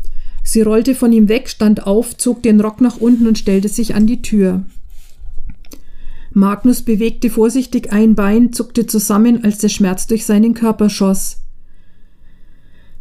[0.43, 3.95] Sie rollte von ihm weg, stand auf, zog den Rock nach unten und stellte sich
[3.95, 4.65] an die Tür.
[6.35, 11.43] Magnus bewegte vorsichtig ein Bein, zuckte zusammen, als der Schmerz durch seinen Körper schoss.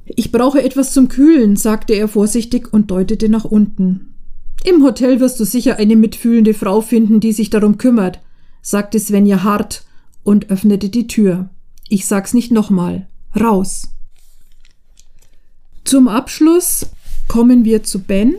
[0.06, 4.14] Ich brauche etwas zum Kühlen, sagte er vorsichtig und deutete nach unten.
[4.66, 8.20] Im Hotel wirst du sicher eine mitfühlende Frau finden, die sich darum kümmert,
[8.62, 9.86] sagte Svenja hart
[10.24, 11.50] und öffnete die Tür.
[11.88, 13.08] Ich sag's nicht nochmal.
[13.40, 13.90] Raus.
[15.84, 16.88] Zum Abschluss
[17.28, 18.36] kommen wir zu Ben.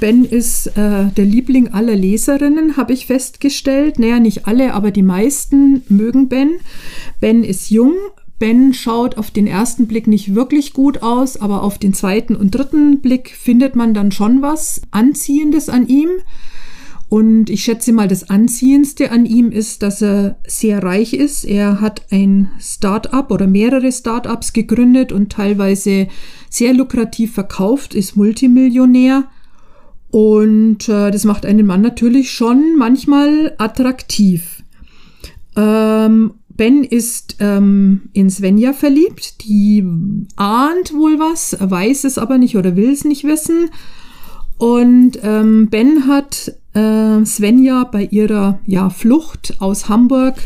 [0.00, 3.98] Ben ist äh, der Liebling aller Leserinnen, habe ich festgestellt.
[3.98, 6.60] Naja, nicht alle, aber die meisten mögen Ben.
[7.20, 7.94] Ben ist jung.
[8.38, 12.52] Ben schaut auf den ersten Blick nicht wirklich gut aus, aber auf den zweiten und
[12.52, 16.10] dritten Blick findet man dann schon was Anziehendes an ihm.
[17.08, 21.44] Und ich schätze mal, das Anziehendste an ihm ist, dass er sehr reich ist.
[21.44, 26.08] Er hat ein Start-up oder mehrere Start-ups gegründet und teilweise
[26.50, 29.24] sehr lukrativ verkauft, ist Multimillionär.
[30.10, 34.62] Und äh, das macht einen Mann natürlich schon manchmal attraktiv.
[35.56, 39.44] Ähm, ben ist ähm, in Svenja verliebt.
[39.44, 39.82] Die
[40.36, 43.70] ahnt wohl was, weiß es aber nicht oder will es nicht wissen.
[44.58, 50.36] Und ähm, Ben hat äh, Svenja bei ihrer ja, Flucht aus Hamburg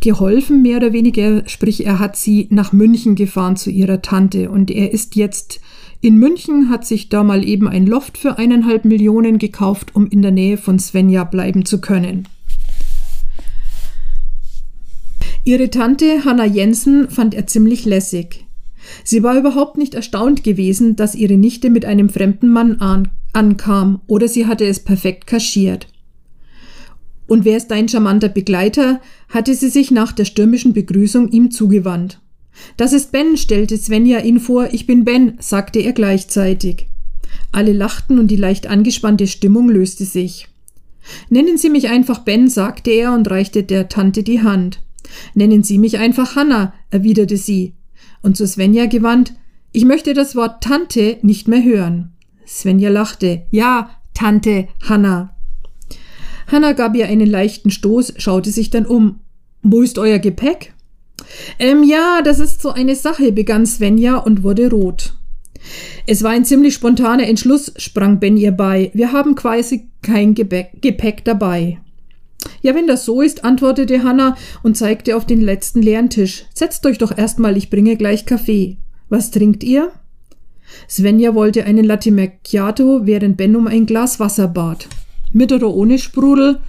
[0.00, 1.48] geholfen, mehr oder weniger.
[1.48, 5.60] Sprich, er hat sie nach München gefahren zu ihrer Tante und er ist jetzt
[6.00, 10.20] in München, hat sich da mal eben ein Loft für eineinhalb Millionen gekauft, um in
[10.20, 12.28] der Nähe von Svenja bleiben zu können.
[15.44, 18.44] Ihre Tante Hanna Jensen fand er ziemlich lässig.
[19.02, 24.00] Sie war überhaupt nicht erstaunt gewesen, dass ihre Nichte mit einem fremden Mann an ankam,
[24.06, 25.88] oder sie hatte es perfekt kaschiert.
[27.26, 29.00] Und wer ist dein charmanter Begleiter?
[29.28, 32.20] hatte sie sich nach der stürmischen Begrüßung ihm zugewandt.
[32.76, 34.68] Das ist Ben, stellte Svenja ihn vor.
[34.72, 36.86] Ich bin Ben, sagte er gleichzeitig.
[37.50, 40.48] Alle lachten und die leicht angespannte Stimmung löste sich.
[41.28, 44.80] Nennen Sie mich einfach Ben, sagte er und reichte der Tante die Hand.
[45.34, 47.74] Nennen Sie mich einfach Hanna, erwiderte sie.
[48.22, 49.34] Und zu Svenja gewandt,
[49.72, 52.13] ich möchte das Wort Tante nicht mehr hören.
[52.54, 53.42] Svenja lachte.
[53.50, 55.34] Ja, Tante Hanna.
[56.46, 59.20] Hanna gab ihr einen leichten Stoß, schaute sich dann um.
[59.62, 60.72] Wo ist euer Gepäck?
[61.58, 65.14] Ähm, ja, das ist so eine Sache, begann Svenja und wurde rot.
[66.06, 68.90] Es war ein ziemlich spontaner Entschluss, sprang Ben ihr bei.
[68.94, 71.80] Wir haben quasi kein Gepäck, dabei.
[72.60, 76.44] Ja, wenn das so ist, antwortete Hanna und zeigte auf den letzten leeren Tisch.
[76.54, 78.76] Setzt euch doch erstmal, ich bringe gleich Kaffee.
[79.08, 79.92] Was trinkt ihr?
[80.88, 84.88] Svenja wollte einen Latte Macchiato, während Ben um ein Glas Wasser bat.
[85.32, 86.60] Mit oder ohne Sprudel?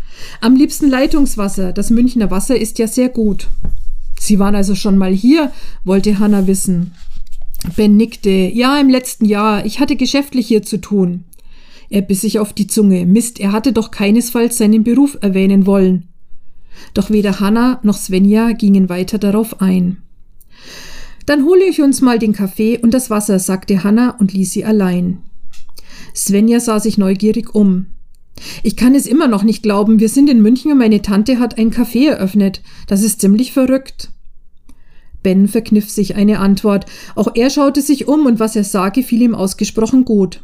[0.41, 1.73] Am liebsten Leitungswasser.
[1.73, 3.47] Das Münchner Wasser ist ja sehr gut.
[4.19, 5.51] Sie waren also schon mal hier,
[5.84, 6.93] wollte Hanna wissen.
[7.75, 8.29] Ben nickte.
[8.29, 9.65] Ja, im letzten Jahr.
[9.65, 11.25] Ich hatte geschäftlich hier zu tun.
[11.89, 13.05] Er biss sich auf die Zunge.
[13.05, 16.08] Mist, er hatte doch keinesfalls seinen Beruf erwähnen wollen.
[16.93, 19.97] Doch weder Hanna noch Svenja gingen weiter darauf ein.
[21.25, 24.65] Dann hole ich uns mal den Kaffee und das Wasser, sagte Hanna und ließ sie
[24.65, 25.19] allein.
[26.15, 27.88] Svenja sah sich neugierig um.
[28.63, 31.57] Ich kann es immer noch nicht glauben, wir sind in München und meine Tante hat
[31.57, 32.61] ein Café eröffnet.
[32.88, 34.11] Das ist ziemlich verrückt.
[35.23, 36.85] Ben verkniff sich eine Antwort.
[37.15, 40.41] Auch er schaute sich um und was er sah, gefiel ihm ausgesprochen gut.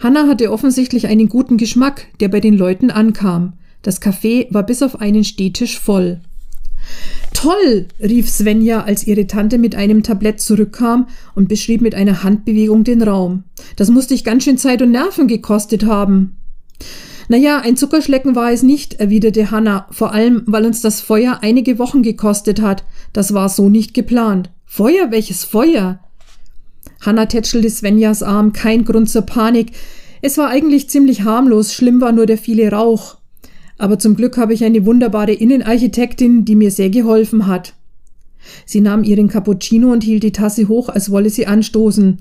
[0.00, 3.54] Hanna hatte offensichtlich einen guten Geschmack, der bei den Leuten ankam.
[3.82, 6.20] Das Café war bis auf einen Stehtisch voll.
[7.32, 12.84] Toll, rief Svenja, als ihre Tante mit einem Tablett zurückkam und beschrieb mit einer Handbewegung
[12.84, 13.44] den Raum.
[13.76, 16.36] Das musste dich ganz schön Zeit und Nerven gekostet haben.
[17.28, 21.78] Naja, ein Zuckerschlecken war es nicht, erwiderte Hanna, vor allem, weil uns das Feuer einige
[21.78, 22.84] Wochen gekostet hat.
[23.12, 24.50] Das war so nicht geplant.
[24.64, 25.10] Feuer?
[25.10, 26.00] Welches Feuer?
[27.00, 29.72] Hanna tätschelte Svenjas Arm, kein Grund zur Panik.
[30.22, 33.18] Es war eigentlich ziemlich harmlos, schlimm war nur der viele Rauch.
[33.78, 37.74] Aber zum Glück habe ich eine wunderbare Innenarchitektin, die mir sehr geholfen hat.
[38.66, 42.18] Sie nahm ihren Cappuccino und hielt die Tasse hoch, als wolle sie anstoßen.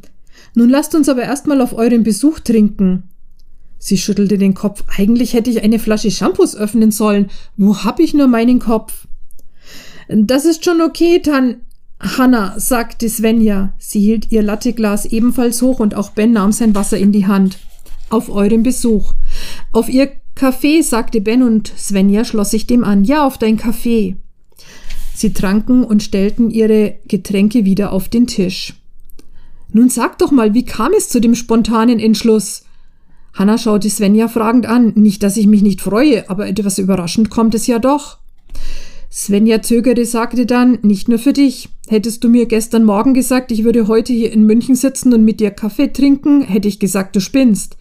[0.56, 3.04] Nun lasst uns aber erstmal auf euren Besuch trinken.
[3.78, 4.84] Sie schüttelte den Kopf.
[4.98, 7.30] Eigentlich hätte ich eine Flasche Shampoos öffnen sollen.
[7.58, 9.08] Wo hab ich nur meinen Kopf?
[10.08, 11.58] Das ist schon okay, Tan.
[12.00, 13.74] Hanna, sagte Svenja.
[13.78, 17.58] Sie hielt ihr Latteglas ebenfalls hoch und auch Ben nahm sein Wasser in die Hand.
[18.10, 19.14] Auf euren Besuch.
[19.72, 23.04] Auf ihr Kaffee, sagte Ben und Svenja schloss sich dem an.
[23.04, 24.18] Ja, auf dein Kaffee.
[25.16, 28.74] Sie tranken und stellten ihre Getränke wieder auf den Tisch.
[29.72, 32.64] Nun sag doch mal, wie kam es zu dem spontanen Entschluss?
[33.34, 34.94] Hanna schaute Svenja fragend an.
[34.96, 38.20] Nicht, dass ich mich nicht freue, aber etwas überraschend kommt es ja doch.
[39.12, 41.70] Svenja zögerte, sagte dann, nicht nur für dich.
[41.88, 45.40] Hättest du mir gestern Morgen gesagt, ich würde heute hier in München sitzen und mit
[45.40, 47.78] dir Kaffee trinken, hätte ich gesagt, du spinnst.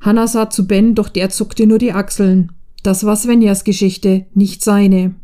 [0.00, 2.52] Hanna sah zu Ben, doch der zuckte nur die Achseln.
[2.82, 5.14] Das war Svenjas Geschichte, nicht seine.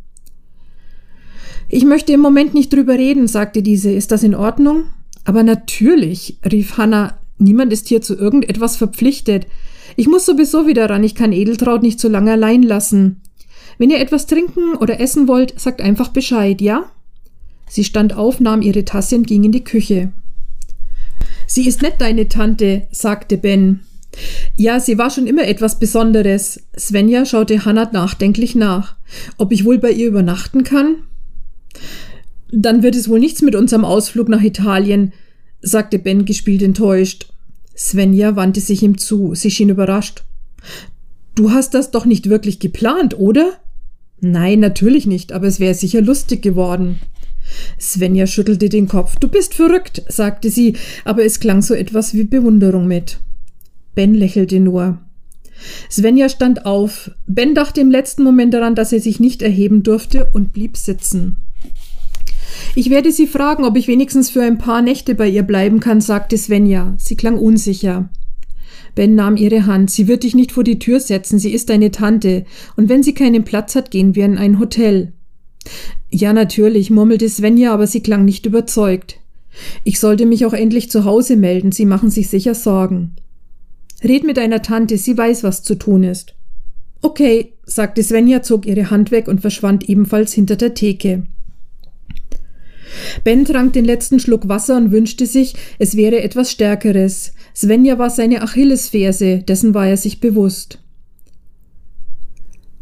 [1.69, 3.91] Ich möchte im Moment nicht drüber reden, sagte diese.
[3.91, 4.85] Ist das in Ordnung?
[5.25, 7.19] Aber natürlich, rief Hanna.
[7.39, 9.47] Niemand ist hier zu irgendetwas verpflichtet.
[9.97, 11.03] Ich muss sowieso wieder ran.
[11.03, 13.23] Ich kann Edeltraut nicht so lange allein lassen.
[13.79, 16.91] Wenn ihr etwas trinken oder essen wollt, sagt einfach Bescheid, ja?
[17.69, 20.13] Sie stand auf, nahm ihre Tasse und ging in die Küche.
[21.47, 23.81] Sie ist nett, deine Tante, sagte Ben.
[24.57, 26.63] Ja, sie war schon immer etwas Besonderes.
[26.79, 28.97] Svenja schaute Hannah nachdenklich nach.
[29.37, 30.97] Ob ich wohl bei ihr übernachten kann?
[32.51, 35.13] Dann wird es wohl nichts mit unserem Ausflug nach Italien,
[35.61, 37.33] sagte Ben gespielt enttäuscht.
[37.77, 39.35] Svenja wandte sich ihm zu.
[39.35, 40.25] Sie schien überrascht.
[41.35, 43.59] Du hast das doch nicht wirklich geplant, oder?
[44.21, 46.99] Nein, natürlich nicht, aber es wäre sicher lustig geworden.
[47.79, 49.17] Svenja schüttelte den Kopf.
[49.17, 53.19] Du bist verrückt, sagte sie, aber es klang so etwas wie Bewunderung mit.
[53.97, 54.99] Ben lächelte nur.
[55.91, 57.11] Svenja stand auf.
[57.27, 61.39] Ben dachte im letzten Moment daran, dass er sich nicht erheben durfte und blieb sitzen.
[62.75, 66.03] Ich werde sie fragen, ob ich wenigstens für ein paar Nächte bei ihr bleiben kann,
[66.03, 66.95] sagte Svenja.
[66.99, 68.11] Sie klang unsicher.
[68.95, 69.91] Ben nahm ihre Hand.
[69.91, 72.45] Sie wird dich nicht vor die Tür setzen, sie ist deine Tante.
[72.77, 75.15] Und wenn sie keinen Platz hat, gehen wir in ein Hotel.
[76.11, 79.21] Ja, natürlich, murmelte Svenja, aber sie klang nicht überzeugt.
[79.85, 83.17] Ich sollte mich auch endlich zu Hause melden, Sie machen sich sicher Sorgen.
[84.03, 86.35] Red mit deiner Tante, sie weiß, was zu tun ist.
[87.03, 91.25] Okay, sagte Svenja, zog ihre Hand weg und verschwand ebenfalls hinter der Theke.
[93.25, 97.33] Ben trank den letzten Schluck Wasser und wünschte sich, es wäre etwas Stärkeres.
[97.55, 100.79] Svenja war seine Achillesferse, dessen war er sich bewusst.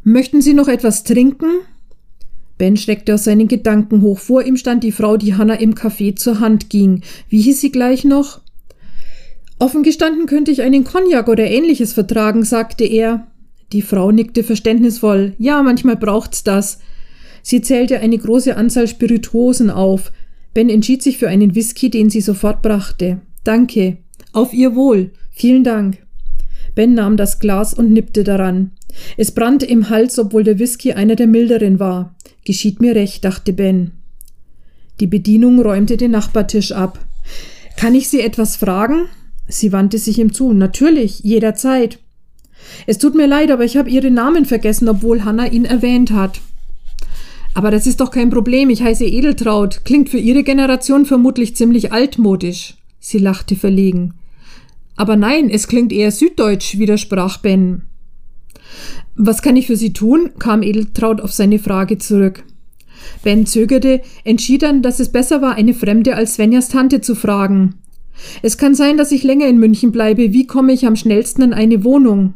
[0.03, 1.46] Möchten Sie noch etwas trinken?
[2.59, 4.18] Ben schreckte aus seinen Gedanken hoch.
[4.18, 7.03] Vor ihm stand die Frau, die Hanna im Café zur Hand ging.
[7.29, 8.43] Wie hieß sie gleich noch?
[9.59, 13.29] Offen gestanden könnte ich einen Cognac oder ähnliches vertragen, sagte er.
[13.73, 15.35] Die Frau nickte verständnisvoll.
[15.38, 16.79] Ja, manchmal braucht's das.
[17.43, 20.12] Sie zählte eine große Anzahl Spirituosen auf.
[20.55, 23.21] Ben entschied sich für einen Whisky, den sie sofort brachte.
[23.43, 23.99] Danke.
[24.33, 25.12] Auf Ihr Wohl.
[25.31, 25.99] Vielen Dank.
[26.75, 28.73] Ben nahm das Glas und nippte daran.
[29.17, 32.14] Es brannte im Hals, obwohl der Whisky einer der milderen war.
[32.45, 33.93] Geschieht mir recht, dachte Ben.
[35.01, 36.99] Die Bedienung räumte den Nachbartisch ab.
[37.77, 39.07] Kann ich Sie etwas fragen?
[39.48, 40.52] Sie wandte sich ihm zu.
[40.52, 41.98] Natürlich, jederzeit.
[42.87, 46.40] Es tut mir leid, aber ich habe Ihren Namen vergessen, obwohl Hanna ihn erwähnt hat.
[47.52, 48.70] Aber das ist doch kein Problem.
[48.70, 49.85] Ich heiße Edeltraut.
[49.85, 52.74] Klingt für Ihre Generation vermutlich ziemlich altmodisch.
[52.98, 54.14] Sie lachte verlegen.
[54.96, 57.83] Aber nein, es klingt eher süddeutsch, widersprach Ben.
[59.14, 60.30] Was kann ich für Sie tun?
[60.38, 62.44] kam Edeltraut auf seine Frage zurück.
[63.22, 67.74] Ben zögerte, entschied dann, dass es besser war, eine Fremde als Svenjas Tante zu fragen.
[68.42, 70.33] Es kann sein, dass ich länger in München bleibe.
[70.33, 72.35] Wie komme ich am schnellsten an eine Wohnung?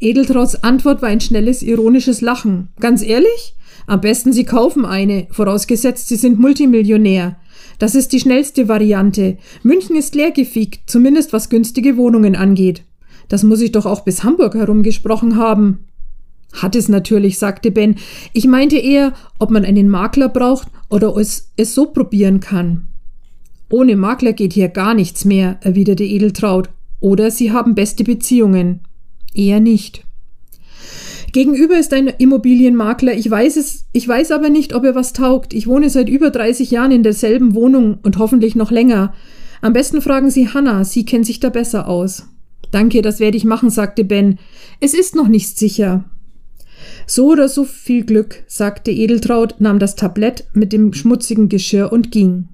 [0.00, 2.68] Edeltrauts Antwort war ein schnelles, ironisches Lachen.
[2.80, 3.54] Ganz ehrlich?
[3.86, 7.36] Am besten Sie kaufen eine, vorausgesetzt Sie sind Multimillionär.
[7.78, 9.38] Das ist die schnellste Variante.
[9.62, 12.82] München ist leergefiegt, zumindest was günstige Wohnungen angeht.
[13.28, 15.86] Das muss ich doch auch bis Hamburg herumgesprochen haben.
[16.52, 17.96] Hat es natürlich, sagte Ben.
[18.32, 22.88] Ich meinte eher, ob man einen Makler braucht oder es, es so probieren kann.
[23.70, 26.70] Ohne Makler geht hier gar nichts mehr, erwiderte Edeltraut.
[27.00, 28.80] Oder Sie haben beste Beziehungen.
[29.34, 30.04] Eher nicht.
[31.32, 33.14] Gegenüber ist ein Immobilienmakler.
[33.14, 35.52] Ich weiß es, ich weiß aber nicht, ob er was taugt.
[35.52, 39.12] Ich wohne seit über 30 Jahren in derselben Wohnung und hoffentlich noch länger.
[39.60, 42.26] Am besten fragen Sie Hannah, sie kennt sich da besser aus.
[42.70, 44.38] Danke, das werde ich machen, sagte Ben.
[44.80, 46.04] Es ist noch nicht sicher.
[47.06, 52.10] So oder so viel Glück, sagte Edeltraut, nahm das Tablett mit dem schmutzigen Geschirr und
[52.10, 52.48] ging.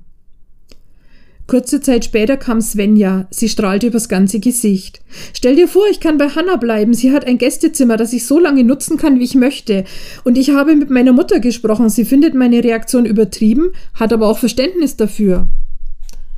[1.46, 3.26] Kurze Zeit später kam Svenja.
[3.30, 5.02] Sie strahlte übers ganze Gesicht.
[5.34, 6.94] Stell dir vor, ich kann bei Hanna bleiben.
[6.94, 9.84] Sie hat ein Gästezimmer, das ich so lange nutzen kann, wie ich möchte.
[10.24, 11.88] Und ich habe mit meiner Mutter gesprochen.
[11.90, 15.48] Sie findet meine Reaktion übertrieben, hat aber auch Verständnis dafür.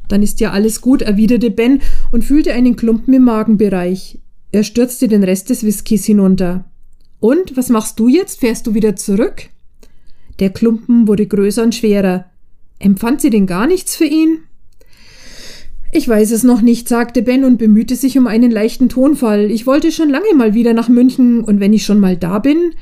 [0.08, 4.18] Dann ist ja alles gut, erwiderte Ben und fühlte einen Klumpen im Magenbereich.
[4.52, 6.64] Er stürzte den Rest des Whiskys hinunter.
[7.20, 8.40] Und, was machst du jetzt?
[8.40, 9.48] Fährst du wieder zurück?
[10.40, 12.26] Der Klumpen wurde größer und schwerer.
[12.78, 14.38] Empfand sie denn gar nichts für ihn?
[15.96, 19.48] Ich weiß es noch nicht, sagte Ben und bemühte sich um einen leichten Tonfall.
[19.48, 22.72] Ich wollte schon lange mal wieder nach München, und wenn ich schon mal da bin.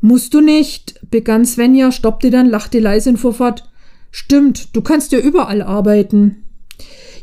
[0.00, 3.70] Musst du nicht, begann Svenja, stoppte dann, lachte leise und fuhr fort.
[4.10, 6.42] Stimmt, du kannst ja überall arbeiten.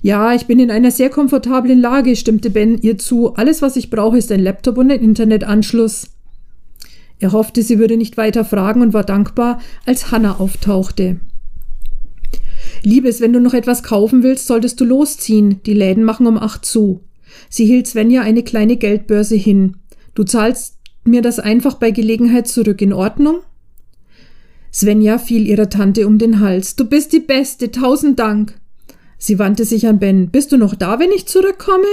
[0.01, 3.36] Ja, ich bin in einer sehr komfortablen Lage, stimmte Ben ihr zu.
[3.36, 6.11] Alles, was ich brauche, ist ein Laptop und ein Internetanschluss.
[7.20, 11.20] Er hoffte, sie würde nicht weiter fragen und war dankbar, als Hannah auftauchte.
[12.84, 15.61] Liebes, wenn du noch etwas kaufen willst, solltest du losziehen.
[15.65, 17.01] Die Läden machen um acht zu.
[17.49, 19.77] Sie hielt Svenja eine kleine Geldbörse hin.
[20.15, 23.39] Du zahlst mir das einfach bei Gelegenheit zurück, in Ordnung?
[24.71, 26.75] Svenja fiel ihrer Tante um den Hals.
[26.75, 28.59] Du bist die Beste, tausend Dank.
[29.17, 30.30] Sie wandte sich an Ben.
[30.30, 31.84] Bist du noch da, wenn ich zurückkomme?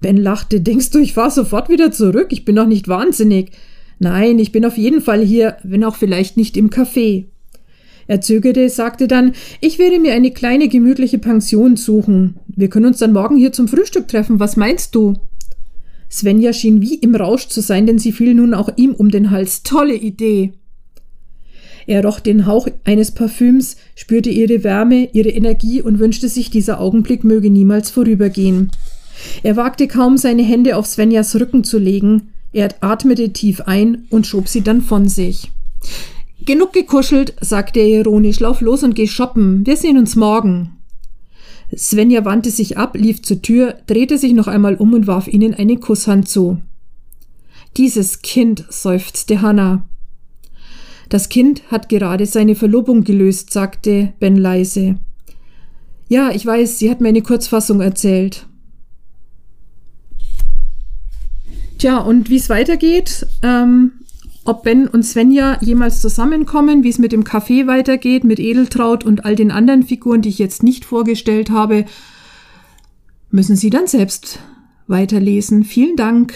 [0.00, 0.60] Ben lachte.
[0.60, 2.28] Denkst du, ich fahr sofort wieder zurück?
[2.30, 3.52] Ich bin doch nicht wahnsinnig.
[3.98, 7.26] Nein, ich bin auf jeden Fall hier, wenn auch vielleicht nicht im Café.
[8.08, 12.36] Er zögerte, sagte dann, ich werde mir eine kleine gemütliche Pension suchen.
[12.48, 14.40] Wir können uns dann morgen hier zum Frühstück treffen.
[14.40, 15.14] Was meinst du?
[16.10, 19.30] Svenja schien wie im Rausch zu sein, denn sie fiel nun auch ihm um den
[19.30, 19.62] Hals.
[19.62, 20.54] Tolle Idee.
[21.86, 26.80] Er roch den Hauch eines Parfüms, spürte ihre Wärme, ihre Energie und wünschte sich, dieser
[26.80, 28.70] Augenblick möge niemals vorübergehen.
[29.42, 32.28] Er wagte kaum, seine Hände auf Svenjas Rücken zu legen.
[32.54, 35.50] Er atmete tief ein und schob sie dann von sich.
[36.48, 39.66] Genug gekuschelt, sagte er ironisch, lauf los und geh shoppen.
[39.66, 40.78] Wir sehen uns morgen.
[41.76, 45.52] Svenja wandte sich ab, lief zur Tür, drehte sich noch einmal um und warf ihnen
[45.52, 46.62] eine Kusshand zu.
[47.76, 49.86] Dieses Kind, seufzte Hanna.
[51.10, 54.98] Das Kind hat gerade seine Verlobung gelöst, sagte Ben leise.
[56.08, 58.46] Ja, ich weiß, sie hat mir eine Kurzfassung erzählt.
[61.76, 63.92] Tja, und wie es weitergeht, ähm,
[64.48, 69.26] ob Ben und Svenja jemals zusammenkommen, wie es mit dem Café weitergeht, mit Edeltraut und
[69.26, 71.84] all den anderen Figuren, die ich jetzt nicht vorgestellt habe,
[73.30, 74.38] müssen Sie dann selbst
[74.86, 75.64] weiterlesen.
[75.64, 76.32] Vielen Dank.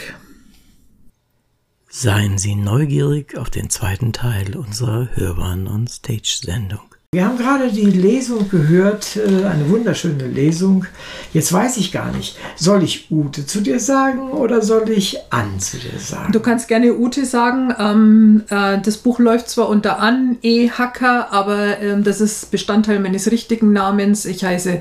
[1.88, 6.91] Seien Sie neugierig auf den zweiten Teil unserer Hörbahn- und Stage-Sendung.
[7.14, 10.86] Wir haben gerade die Lesung gehört, äh, eine wunderschöne Lesung.
[11.34, 15.60] Jetzt weiß ich gar nicht, soll ich Ute zu dir sagen oder soll ich Ann
[15.60, 16.32] zu dir sagen?
[16.32, 17.74] Du kannst gerne Ute sagen.
[17.78, 20.70] Ähm, äh, das Buch läuft zwar unter An E.
[20.70, 24.24] Hacker, aber ähm, das ist Bestandteil meines richtigen Namens.
[24.24, 24.80] Ich heiße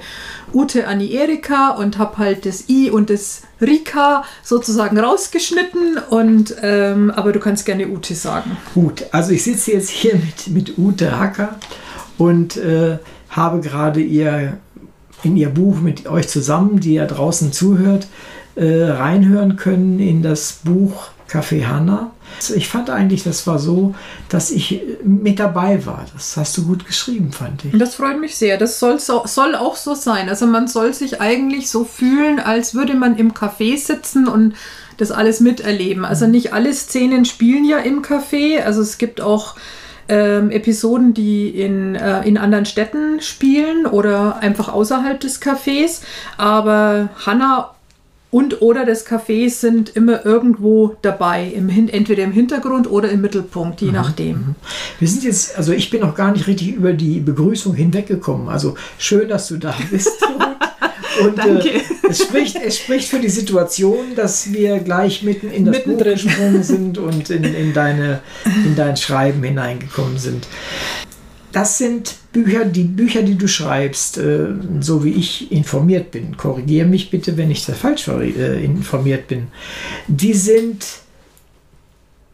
[0.53, 5.97] Ute Annie Erika und habe halt das I und das Rika sozusagen rausgeschnitten.
[6.09, 8.55] Und, ähm, aber du kannst gerne Ute sagen.
[8.73, 11.59] Gut, also ich sitze jetzt hier mit, mit Ute Hacker
[12.21, 12.99] und äh,
[13.31, 14.57] habe gerade ihr
[15.23, 18.07] in ihr Buch mit euch zusammen, die ja draußen zuhört,
[18.55, 22.11] äh, reinhören können in das Buch Café Hanna.
[22.55, 23.95] Ich fand eigentlich, das war so,
[24.29, 26.05] dass ich mit dabei war.
[26.13, 27.77] Das hast du gut geschrieben, fand ich.
[27.77, 28.57] Das freut mich sehr.
[28.57, 30.29] Das soll, so, soll auch so sein.
[30.29, 34.53] Also man soll sich eigentlich so fühlen, als würde man im Café sitzen und
[34.97, 36.05] das alles miterleben.
[36.05, 38.61] Also nicht alle Szenen spielen ja im Café.
[38.61, 39.55] Also es gibt auch
[40.07, 46.01] ähm, Episoden, die in, äh, in anderen Städten spielen oder einfach außerhalb des Cafés.
[46.37, 47.71] Aber Hannah
[48.31, 53.81] und oder des Cafés sind immer irgendwo dabei, im, entweder im Hintergrund oder im Mittelpunkt,
[53.81, 53.93] je mhm.
[53.93, 54.35] nachdem.
[54.35, 54.55] Mhm.
[54.99, 58.47] Wir sind jetzt, also ich bin noch gar nicht richtig über die Begrüßung hinweggekommen.
[58.47, 60.25] Also schön, dass du da bist.
[61.19, 65.77] Und äh, es, spricht, es spricht für die Situation, dass wir gleich mitten in das
[65.77, 70.47] mitten Buch gesprungen sind und in, in, deine, in dein Schreiben hineingekommen sind.
[71.51, 74.47] Das sind Bücher, die Bücher, die du schreibst, äh,
[74.79, 76.37] so wie ich informiert bin.
[76.37, 79.47] Korrigiere mich bitte, wenn ich da falsch äh, informiert bin.
[80.07, 80.85] Die sind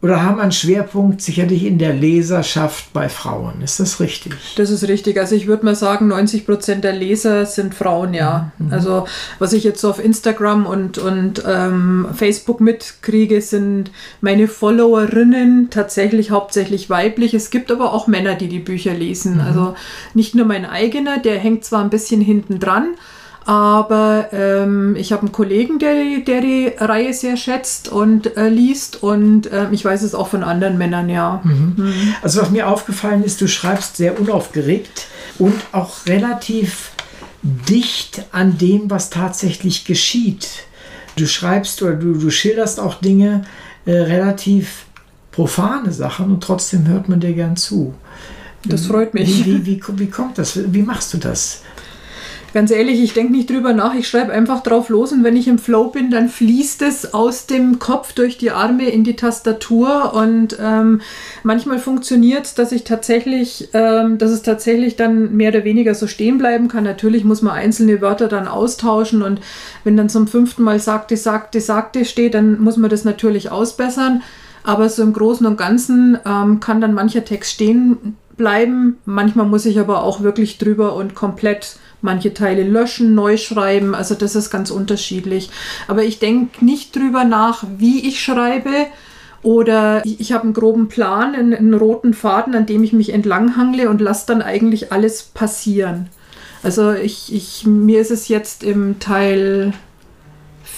[0.00, 3.62] oder haben einen Schwerpunkt sicherlich in der Leserschaft bei Frauen.
[3.62, 4.32] Ist das richtig?
[4.54, 5.18] Das ist richtig.
[5.18, 8.52] Also ich würde mal sagen, 90 Prozent der Leser sind Frauen, ja.
[8.58, 8.72] Mhm.
[8.72, 9.06] Also
[9.40, 13.90] was ich jetzt so auf Instagram und, und ähm, Facebook mitkriege, sind
[14.20, 17.34] meine Followerinnen tatsächlich hauptsächlich weiblich.
[17.34, 19.34] Es gibt aber auch Männer, die die Bücher lesen.
[19.34, 19.40] Mhm.
[19.40, 19.74] Also
[20.14, 22.94] nicht nur mein eigener, der hängt zwar ein bisschen hinten dran,
[23.48, 29.02] aber ähm, ich habe einen Kollegen, der, der die Reihe sehr schätzt und äh, liest.
[29.02, 31.40] Und äh, ich weiß es auch von anderen Männern, ja.
[31.42, 31.72] Mhm.
[31.78, 32.14] Mhm.
[32.20, 35.06] Also was mir aufgefallen ist, du schreibst sehr unaufgeregt
[35.38, 36.90] und auch relativ
[37.42, 40.66] dicht an dem, was tatsächlich geschieht.
[41.16, 43.46] Du schreibst oder du, du schilderst auch Dinge
[43.86, 44.84] äh, relativ
[45.32, 47.94] profane Sachen und trotzdem hört man dir gern zu.
[48.66, 49.46] Das freut mich.
[49.46, 50.60] Wie, wie, wie, wie kommt das?
[50.70, 51.62] Wie machst du das?
[52.54, 55.48] Ganz ehrlich, ich denke nicht drüber nach, ich schreibe einfach drauf los und wenn ich
[55.48, 60.14] im Flow bin, dann fließt es aus dem Kopf durch die Arme in die Tastatur
[60.14, 61.02] und ähm,
[61.42, 66.06] manchmal funktioniert es, dass ich tatsächlich, ähm, dass es tatsächlich dann mehr oder weniger so
[66.06, 66.84] stehen bleiben kann.
[66.84, 69.40] Natürlich muss man einzelne Wörter dann austauschen und
[69.84, 74.22] wenn dann zum fünften Mal sagte, sagte, sagte steht, dann muss man das natürlich ausbessern.
[74.64, 78.96] Aber so im Großen und Ganzen ähm, kann dann mancher Text stehen bleiben.
[79.04, 83.94] Manchmal muss ich aber auch wirklich drüber und komplett manche Teile löschen, neu schreiben.
[83.94, 85.50] Also das ist ganz unterschiedlich.
[85.88, 88.86] Aber ich denke nicht drüber nach, wie ich schreibe.
[89.42, 93.12] Oder ich, ich habe einen groben Plan, einen, einen, roten Faden, an dem ich mich
[93.12, 96.08] entlanghangle und lasse dann eigentlich alles passieren.
[96.62, 99.72] Also ich, ich, mir ist es jetzt im Teil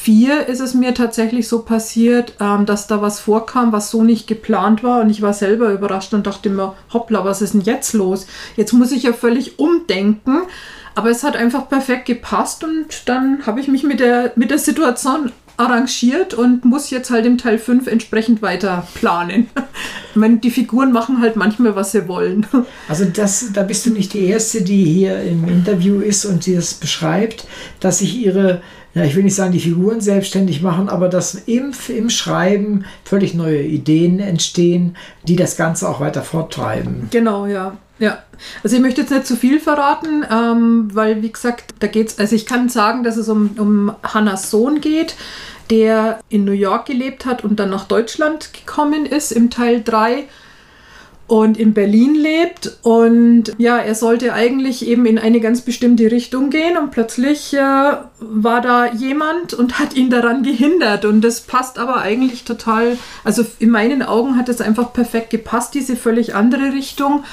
[0.03, 4.26] 4 ist es mir tatsächlich so passiert, ähm, dass da was vorkam, was so nicht
[4.26, 5.03] geplant war.
[5.03, 8.26] Und ich war selber überrascht und dachte mir, hoppla, was ist denn jetzt los?
[8.57, 10.42] Jetzt muss ich ja völlig umdenken.
[10.94, 14.59] Aber es hat einfach perfekt gepasst und dann habe ich mich mit der, mit der
[14.59, 19.48] Situation arrangiert und muss jetzt halt im Teil 5 entsprechend weiter planen.
[20.14, 22.46] Meine, die Figuren machen halt manchmal, was sie wollen.
[22.88, 26.56] Also das, da bist du nicht die Erste, die hier im Interview ist und sie
[26.56, 27.46] das beschreibt,
[27.78, 31.70] dass sich ihre ja, ich will nicht sagen, die Figuren selbstständig machen, aber dass im,
[31.88, 34.96] im Schreiben völlig neue Ideen entstehen,
[35.28, 37.06] die das Ganze auch weiter forttreiben.
[37.12, 37.76] Genau, ja.
[38.01, 38.22] Ja,
[38.64, 42.34] also ich möchte jetzt nicht zu viel verraten, ähm, weil wie gesagt, da geht's, also
[42.34, 45.16] ich kann sagen, dass es um, um Hannas Sohn geht,
[45.68, 50.24] der in New York gelebt hat und dann nach Deutschland gekommen ist im Teil 3
[51.26, 52.78] und in Berlin lebt.
[52.82, 57.59] Und ja, er sollte eigentlich eben in eine ganz bestimmte Richtung gehen und plötzlich äh,
[58.18, 61.05] war da jemand und hat ihn daran gehindert.
[61.05, 65.74] Und das passt aber eigentlich total, also in meinen Augen hat es einfach perfekt gepasst,
[65.74, 67.24] diese völlig andere Richtung.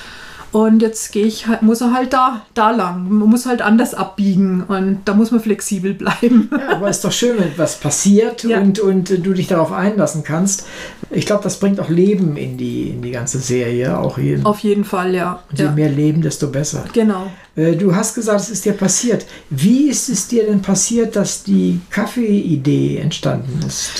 [0.57, 3.07] Und jetzt gehe ich halt, muss er halt da, da lang.
[3.09, 6.49] Man muss halt anders abbiegen und da muss man flexibel bleiben.
[6.51, 8.59] Ja, aber ist doch schön, wenn was passiert ja.
[8.59, 10.65] und, und du dich darauf einlassen kannst.
[11.11, 13.99] Ich glaube, das bringt auch Leben in die, in die ganze Serie.
[13.99, 14.39] Auch hier.
[14.45, 15.43] Auf jeden Fall, ja.
[15.51, 15.71] Und je ja.
[15.73, 16.85] mehr Leben, desto besser.
[16.91, 17.27] Genau.
[17.55, 19.27] Äh, du hast gesagt, es ist dir passiert.
[19.51, 23.91] Wie ist es dir denn passiert, dass die Kaffeeidee entstanden ist?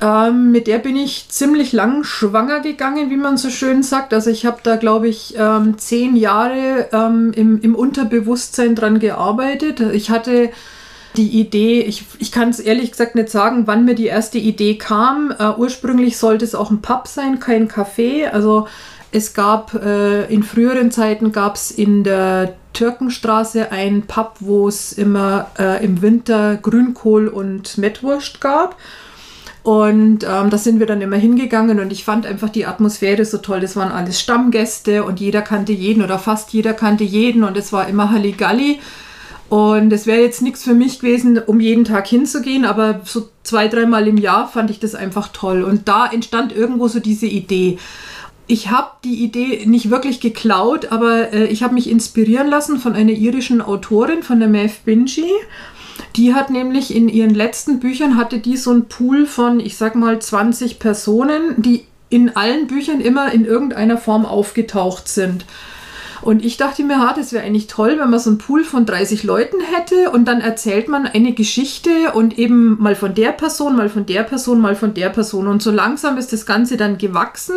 [0.00, 4.12] Ähm, mit der bin ich ziemlich lang schwanger gegangen, wie man so schön sagt.
[4.12, 9.80] Also ich habe da, glaube ich, ähm, zehn Jahre ähm, im, im Unterbewusstsein dran gearbeitet.
[9.80, 10.50] Ich hatte
[11.16, 14.76] die Idee, ich, ich kann es ehrlich gesagt nicht sagen, wann mir die erste Idee
[14.76, 15.32] kam.
[15.38, 18.28] Äh, ursprünglich sollte es auch ein Pub sein, kein Café.
[18.28, 18.68] Also
[19.12, 24.92] es gab äh, in früheren Zeiten gab es in der Türkenstraße einen Pub, wo es
[24.92, 28.76] immer äh, im Winter Grünkohl und Mettwurst gab.
[29.66, 33.38] Und ähm, da sind wir dann immer hingegangen und ich fand einfach die Atmosphäre so
[33.38, 33.58] toll.
[33.58, 37.72] Das waren alles Stammgäste und jeder kannte jeden oder fast jeder kannte jeden und es
[37.72, 38.78] war immer Halligalli.
[39.48, 43.66] Und es wäre jetzt nichts für mich gewesen, um jeden Tag hinzugehen, aber so zwei,
[43.66, 45.64] dreimal im Jahr fand ich das einfach toll.
[45.64, 47.80] Und da entstand irgendwo so diese Idee.
[48.46, 52.92] Ich habe die Idee nicht wirklich geklaut, aber äh, ich habe mich inspirieren lassen von
[52.92, 55.28] einer irischen Autorin, von der Maeve Binchy.
[56.16, 59.94] Die hat nämlich in ihren letzten Büchern hatte die so einen Pool von, ich sag
[59.94, 65.44] mal, 20 Personen, die in allen Büchern immer in irgendeiner Form aufgetaucht sind.
[66.22, 68.86] Und ich dachte mir, ha, das wäre eigentlich toll, wenn man so einen Pool von
[68.86, 73.76] 30 Leuten hätte und dann erzählt man eine Geschichte und eben mal von der Person,
[73.76, 75.46] mal von der Person, mal von der Person.
[75.46, 77.56] Und so langsam ist das Ganze dann gewachsen.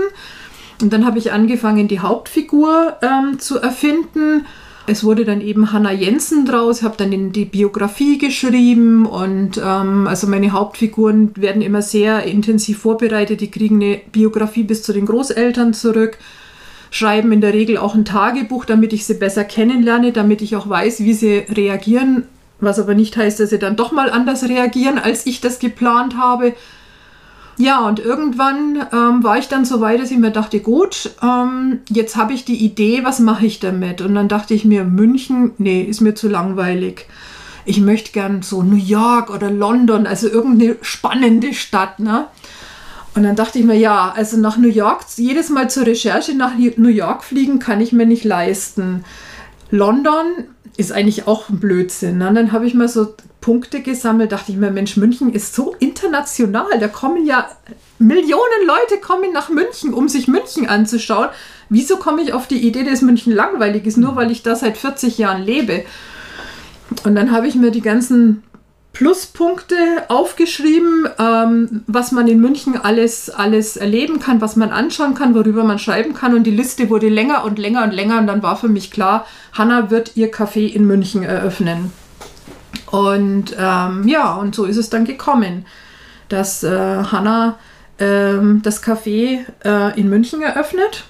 [0.81, 4.45] Und dann habe ich angefangen, die Hauptfigur ähm, zu erfinden
[4.89, 10.07] es wurde dann eben Hannah Jensen draus, habe dann in die Biografie geschrieben und ähm,
[10.07, 13.41] also meine Hauptfiguren werden immer sehr intensiv vorbereitet.
[13.41, 16.17] Die kriegen eine Biografie bis zu den Großeltern zurück,
[16.91, 20.67] schreiben in der Regel auch ein Tagebuch, damit ich sie besser kennenlerne, damit ich auch
[20.67, 22.23] weiß, wie sie reagieren.
[22.59, 26.17] Was aber nicht heißt, dass sie dann doch mal anders reagieren, als ich das geplant
[26.17, 26.53] habe.
[27.59, 31.79] Ja, und irgendwann ähm, war ich dann so weit, dass ich mir dachte, gut, ähm,
[31.89, 33.99] jetzt habe ich die Idee, was mache ich damit?
[33.99, 37.07] Und dann dachte ich mir, München, nee, ist mir zu langweilig.
[37.65, 42.27] Ich möchte gern so New York oder London, also irgendeine spannende Stadt, ne?
[43.13, 46.53] Und dann dachte ich mir, ja, also nach New York, jedes Mal zur Recherche nach
[46.55, 49.03] New York fliegen kann ich mir nicht leisten.
[49.69, 50.45] London
[50.77, 52.19] ist eigentlich auch ein Blödsinn.
[52.19, 52.29] Ne?
[52.29, 55.75] Und dann habe ich mal so Punkte gesammelt, dachte ich mir, Mensch, München ist so
[55.79, 56.79] international.
[56.79, 57.49] Da kommen ja
[57.97, 61.29] Millionen Leute kommen nach München, um sich München anzuschauen.
[61.69, 64.77] Wieso komme ich auf die Idee, dass München langweilig ist, nur weil ich da seit
[64.77, 65.83] 40 Jahren lebe?
[67.03, 68.43] Und dann habe ich mir die ganzen
[68.93, 69.75] Pluspunkte
[70.07, 75.63] aufgeschrieben, ähm, was man in München alles, alles erleben kann, was man anschauen kann, worüber
[75.63, 76.33] man schreiben kann.
[76.33, 78.19] Und die Liste wurde länger und länger und länger.
[78.19, 81.93] Und dann war für mich klar, Hanna wird ihr Café in München eröffnen.
[82.91, 85.65] Und ähm, ja, und so ist es dann gekommen,
[86.27, 87.57] dass äh, Hanna
[87.99, 91.05] ähm, das Café äh, in München eröffnet.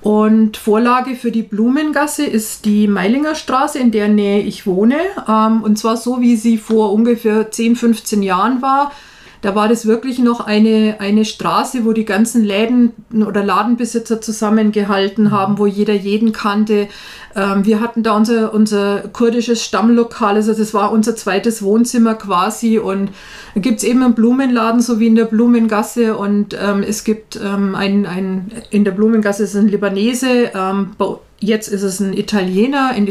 [0.00, 4.98] Und Vorlage für die Blumengasse ist die Meilinger Straße, in der Nähe ich wohne.
[5.28, 8.92] Ähm, und zwar so, wie sie vor ungefähr 10, 15 Jahren war.
[9.40, 15.30] Da war das wirklich noch eine, eine Straße, wo die ganzen Läden oder Ladenbesitzer zusammengehalten
[15.30, 16.88] haben, wo jeder jeden kannte.
[17.36, 22.78] Ähm, wir hatten da unser, unser kurdisches Stammlokal, also das war unser zweites Wohnzimmer quasi.
[22.78, 23.10] Und
[23.54, 26.16] da gibt es eben einen Blumenladen, so wie in der Blumengasse.
[26.16, 30.96] Und ähm, es gibt ähm, ein, ein, in der Blumengasse ist ein Libanese, ähm,
[31.40, 33.06] jetzt ist es ein Italiener, ein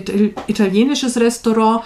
[0.48, 1.84] italienisches Restaurant.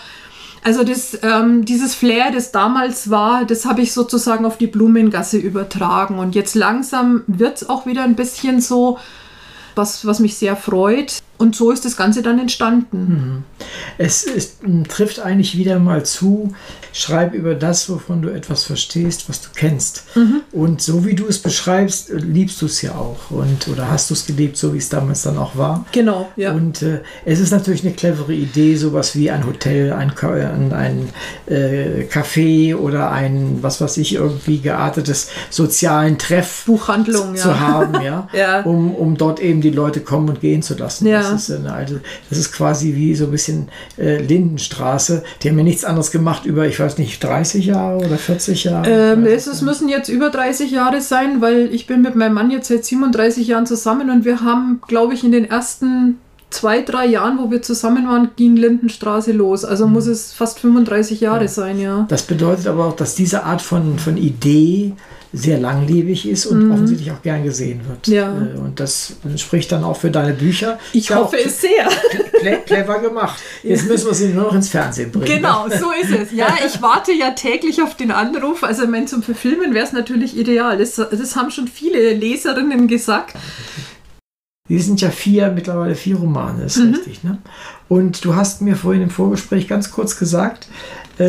[0.64, 5.38] Also das, ähm, dieses Flair, das damals war, das habe ich sozusagen auf die Blumengasse
[5.38, 6.20] übertragen.
[6.20, 9.00] Und jetzt langsam wird es auch wieder ein bisschen so,
[9.76, 11.22] was, was mich sehr freut.
[11.42, 12.98] Und so ist das Ganze dann entstanden.
[12.98, 13.44] Mhm.
[13.98, 16.54] Es ist, trifft eigentlich wieder mal zu,
[16.94, 20.04] schreib über das, wovon du etwas verstehst, was du kennst.
[20.16, 20.42] Mhm.
[20.52, 23.32] Und so wie du es beschreibst, liebst du es ja auch.
[23.32, 25.86] Und, oder hast du es gelebt, so wie es damals dann auch war.
[25.92, 26.52] Genau, ja.
[26.52, 31.10] Und äh, es ist natürlich eine clevere Idee, sowas wie ein Hotel, ein, ein, ein
[31.48, 37.60] äh, Café oder ein, was weiß ich, irgendwie geartetes sozialen Treff Buchhandlung, zu, ja.
[37.60, 38.62] haben, ja, ja.
[38.62, 41.08] Um, um dort eben die Leute kommen und gehen zu lassen.
[41.08, 41.31] Ja.
[41.34, 45.24] Das, ist eine alte, das ist quasi wie so ein bisschen äh, Lindenstraße.
[45.42, 48.90] Die haben ja nichts anderes gemacht über, ich weiß nicht, 30 Jahre oder 40 Jahre?
[48.90, 52.52] Ähm, es, es müssen jetzt über 30 Jahre sein, weil ich bin mit meinem Mann
[52.52, 56.18] jetzt seit 37 Jahren zusammen und wir haben, glaube ich, in den ersten
[56.52, 59.66] zwei, drei Jahren, wo wir zusammen waren, ging Lindenstraße los.
[59.66, 61.48] Also muss es fast 35 Jahre ja.
[61.48, 62.06] sein, ja.
[62.10, 64.94] Das bedeutet aber auch, dass diese Art von, von Idee
[65.34, 66.72] sehr langlebig ist und mhm.
[66.72, 68.08] offensichtlich auch gern gesehen wird.
[68.08, 68.30] Ja.
[68.30, 70.78] Äh, und das spricht dann auch für deine Bücher.
[70.92, 71.88] Ich ja hoffe es sehr.
[72.66, 73.40] Clever gemacht.
[73.64, 75.26] Jetzt müssen wir sie nur noch ins Fernsehen bringen.
[75.26, 76.32] Genau, so ist es.
[76.34, 78.64] Ja, ich warte ja täglich auf den Anruf.
[78.64, 80.78] Also, wenn zum Verfilmen wäre es natürlich ideal.
[80.78, 83.36] Das, das haben schon viele Leserinnen gesagt.
[84.68, 86.94] Die sind ja vier, mittlerweile vier Romane, ist mhm.
[86.94, 87.24] richtig.
[87.24, 87.40] Ne?
[87.90, 90.68] Und du hast mir vorhin im Vorgespräch ganz kurz gesagt,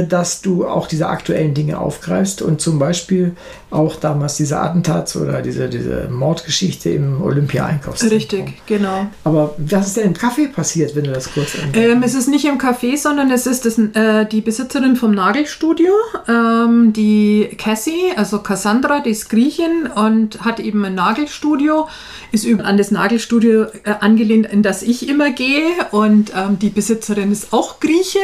[0.01, 3.35] dass du auch diese aktuellen Dinge aufgreifst und zum Beispiel
[3.71, 8.19] auch damals diese Attentats oder diese, diese Mordgeschichte im Olympia-Einkaufszentrum.
[8.19, 9.07] Richtig, genau.
[9.25, 12.45] Aber was ist denn im Café passiert, wenn du das kurz ähm, Es ist nicht
[12.45, 15.93] im Café, sondern es ist das, äh, die Besitzerin vom Nagelstudio,
[16.29, 21.89] ähm, die Cassie, also Cassandra, die ist Griechin und hat eben ein Nagelstudio,
[22.31, 27.33] ist an das Nagelstudio äh, angelehnt, in das ich immer gehe und ähm, die Besitzerin
[27.33, 28.21] ist auch Griechin.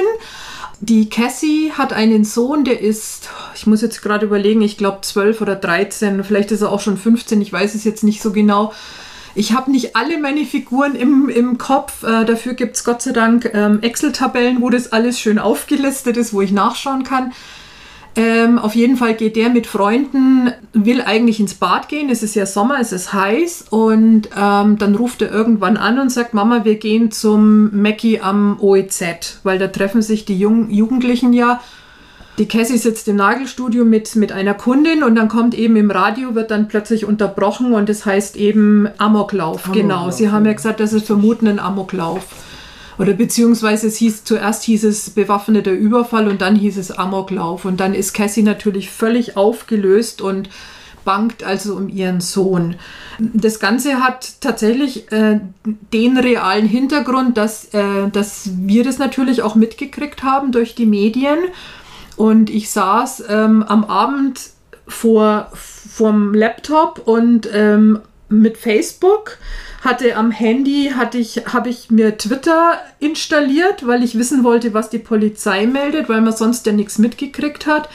[0.81, 5.41] Die Cassie hat einen Sohn, der ist, ich muss jetzt gerade überlegen, ich glaube 12
[5.41, 8.72] oder 13, vielleicht ist er auch schon 15, ich weiß es jetzt nicht so genau.
[9.35, 12.03] Ich habe nicht alle meine Figuren im, im Kopf.
[12.03, 16.33] Äh, dafür gibt es Gott sei Dank ähm, Excel-Tabellen, wo das alles schön aufgelistet ist,
[16.33, 17.33] wo ich nachschauen kann.
[18.16, 22.11] Ähm, auf jeden Fall geht der mit Freunden, will eigentlich ins Bad gehen.
[22.11, 23.66] Es ist ja Sommer, es ist heiß.
[23.70, 28.59] Und ähm, dann ruft er irgendwann an und sagt, Mama, wir gehen zum Mackie am
[28.61, 31.61] OEZ, weil da treffen sich die Jung Jugendlichen ja.
[32.38, 36.36] Die Cassie sitzt im Nagelstudio mit, mit einer Kundin und dann kommt eben im Radio,
[36.36, 39.64] wird dann plötzlich unterbrochen und es das heißt eben Amoklauf.
[39.64, 42.24] Amoklauf genau, sie haben ja gesagt, das ist vermuten ein Amoklauf.
[42.99, 47.64] Oder beziehungsweise es hieß, zuerst hieß es bewaffneter Überfall und dann hieß es Amoklauf.
[47.64, 50.49] Und dann ist Cassie natürlich völlig aufgelöst und
[51.05, 52.76] bangt also um ihren Sohn.
[53.18, 55.40] Das Ganze hat tatsächlich äh,
[55.92, 61.38] den realen Hintergrund, dass, äh, dass wir das natürlich auch mitgekriegt haben durch die Medien.
[62.16, 64.51] Und ich saß ähm, am Abend
[64.86, 69.39] vor vom Laptop und ähm, mit Facebook
[69.83, 74.91] hatte am Handy hatte ich habe ich mir Twitter installiert, weil ich wissen wollte, was
[74.91, 77.89] die Polizei meldet, weil man sonst ja nichts mitgekriegt hat.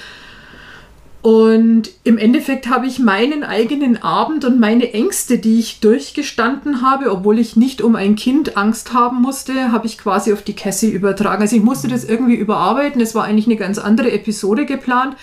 [1.22, 7.12] Und im Endeffekt habe ich meinen eigenen Abend und meine Ängste, die ich durchgestanden habe,
[7.12, 10.92] obwohl ich nicht um ein Kind Angst haben musste, habe ich quasi auf die Cassie
[10.92, 11.42] übertragen.
[11.42, 13.00] Also ich musste das irgendwie überarbeiten.
[13.00, 15.16] Es war eigentlich eine ganz andere Episode geplant.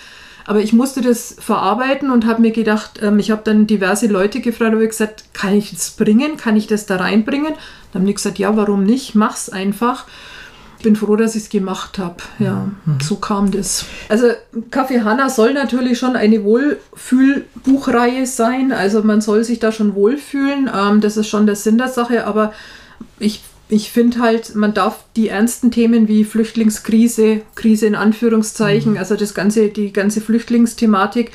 [0.45, 4.41] Aber ich musste das verarbeiten und habe mir gedacht, ähm, ich habe dann diverse Leute
[4.41, 6.37] gefragt, habe gesagt, kann ich das bringen?
[6.37, 7.53] Kann ich das da reinbringen?
[7.91, 9.15] Dann haben die gesagt, ja, warum nicht?
[9.15, 10.05] Mach's einfach.
[10.77, 12.15] Ich bin froh, dass ich es gemacht habe.
[12.39, 12.99] Ja, mhm.
[12.99, 13.85] so kam das.
[14.09, 14.29] Also
[14.71, 18.71] Kaffee Hanna soll natürlich schon eine Wohlfühlbuchreihe sein.
[18.71, 20.71] Also man soll sich da schon wohlfühlen.
[20.75, 22.25] Ähm, das ist schon der Sinn der Sache.
[22.25, 22.51] Aber
[23.19, 28.97] ich ich finde halt, man darf die ernsten Themen wie Flüchtlingskrise, Krise in Anführungszeichen, mhm.
[28.97, 31.31] also das ganze, die ganze Flüchtlingsthematik,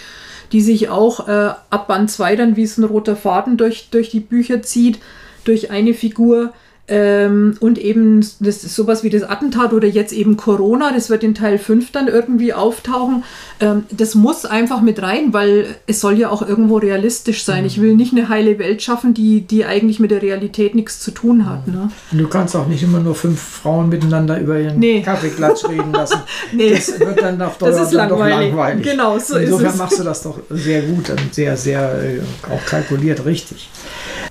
[0.53, 4.11] die sich auch äh, ab Band 2 dann wie es ein roter Faden durch, durch
[4.11, 4.99] die Bücher zieht,
[5.45, 6.53] durch eine Figur,
[6.89, 11.24] ähm, und eben das ist sowas wie das Attentat oder jetzt eben Corona, das wird
[11.24, 13.24] in Teil 5 dann irgendwie auftauchen.
[13.59, 17.62] Ähm, das muss einfach mit rein, weil es soll ja auch irgendwo realistisch sein.
[17.62, 17.66] Mhm.
[17.66, 21.11] Ich will nicht eine heile Welt schaffen, die, die eigentlich mit der Realität nichts zu
[21.11, 21.66] tun hat.
[21.66, 21.91] Ne?
[22.12, 25.03] Du kannst auch nicht immer nur fünf Frauen miteinander über ihren nee.
[25.03, 26.20] Kaffeeklatsch reden lassen.
[26.53, 26.70] nee.
[26.70, 28.51] Das wird dann auf Dauer das ist langweilig.
[28.51, 28.84] langweilig.
[28.84, 29.78] Genau, so Insofern ist es.
[29.78, 33.70] machst du das doch sehr gut und sehr, sehr äh, auch kalkuliert richtig.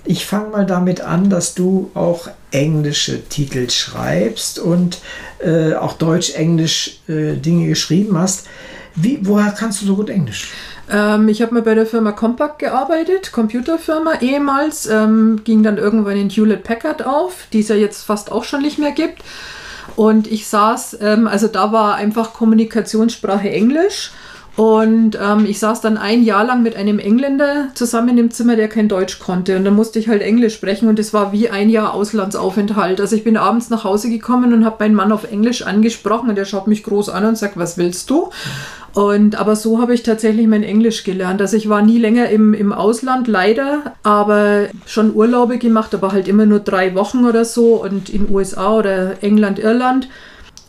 [0.08, 4.99] Ich fange mal damit an, dass du auch englische Titel schreibst und
[5.39, 8.47] äh, auch Deutsch-Englisch äh, Dinge geschrieben hast.
[8.93, 10.49] Wie, woher kannst du so gut Englisch?
[10.89, 16.18] Ähm, ich habe mal bei der Firma Compaq gearbeitet, Computerfirma ehemals, ähm, ging dann irgendwann
[16.18, 19.24] in Hewlett Packard auf, die es ja jetzt fast auch schon nicht mehr gibt.
[19.95, 24.12] Und ich saß, ähm, also da war einfach Kommunikationssprache Englisch.
[24.56, 28.70] Und ähm, ich saß dann ein Jahr lang mit einem Engländer zusammen im Zimmer, der
[28.70, 29.58] kein Deutsch konnte.
[29.58, 33.01] Und dann musste ich halt Englisch sprechen und es war wie ein Jahr Auslandsaufenthalt.
[33.01, 36.38] Also ich bin abends nach Hause gekommen und habe meinen Mann auf Englisch angesprochen und
[36.38, 38.30] der schaut mich groß an und sagt, was willst du?
[38.93, 41.41] Und aber so habe ich tatsächlich mein Englisch gelernt.
[41.41, 46.30] Also ich war nie länger im, im Ausland, leider, aber schon Urlaube gemacht, aber halt
[46.30, 50.08] immer nur drei Wochen oder so und in USA oder England, Irland.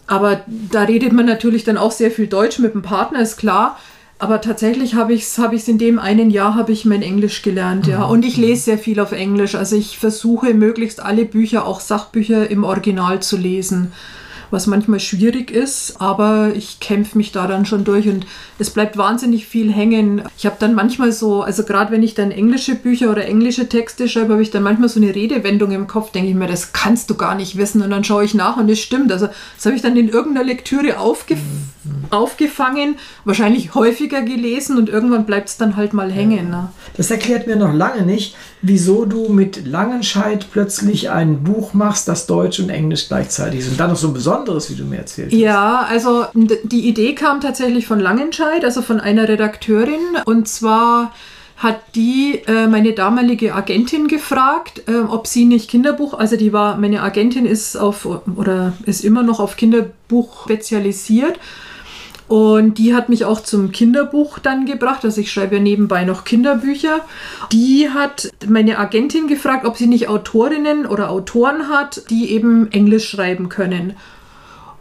[0.07, 3.79] Aber da redet man natürlich dann auch sehr viel Deutsch mit dem Partner, ist klar.
[4.19, 7.87] Aber tatsächlich habe ich es hab in dem einen Jahr habe ich mein Englisch gelernt,
[7.87, 8.07] ja.
[8.07, 8.11] Mhm.
[8.13, 9.55] Und ich lese sehr viel auf Englisch.
[9.55, 13.93] Also ich versuche möglichst alle Bücher, auch Sachbücher im Original zu lesen
[14.51, 18.27] was manchmal schwierig ist, aber ich kämpfe mich da dann schon durch und
[18.59, 20.23] es bleibt wahnsinnig viel hängen.
[20.39, 24.09] Ich habe dann manchmal so, also gerade wenn ich dann englische Bücher oder englische Texte
[24.09, 27.11] schreibe, habe ich dann manchmal so eine Redewendung im Kopf, denke ich mir, das kannst
[27.11, 29.13] du gar nicht wissen und dann schaue ich nach und es stimmt.
[29.13, 29.27] Also
[29.57, 32.05] das habe ich dann in irgendeiner Lektüre aufgef mhm.
[32.11, 36.51] aufgefangen, wahrscheinlich häufiger gelesen und irgendwann bleibt es dann halt mal hängen.
[36.51, 36.71] Ne?
[36.97, 42.27] Das erklärt mir noch lange nicht, wieso du mit Langenscheid plötzlich ein Buch machst, das
[42.27, 43.71] Deutsch und Englisch gleichzeitig ist.
[43.71, 45.39] Und dann noch so ein besonderes, wie du mir erzählt hast.
[45.39, 50.01] Ja, also die Idee kam tatsächlich von Langenscheid, also von einer Redakteurin.
[50.25, 51.13] Und zwar
[51.57, 56.77] hat die äh, meine damalige Agentin gefragt, äh, ob sie nicht Kinderbuch, also die war,
[56.77, 58.07] meine Agentin ist auf
[58.37, 61.39] oder ist immer noch auf Kinderbuch spezialisiert
[62.29, 65.05] und die hat mich auch zum Kinderbuch dann gebracht.
[65.05, 67.01] Also ich schreibe ja nebenbei noch Kinderbücher.
[67.53, 73.09] Die hat meine Agentin gefragt, ob sie nicht Autorinnen oder Autoren hat, die eben Englisch
[73.09, 73.95] schreiben können.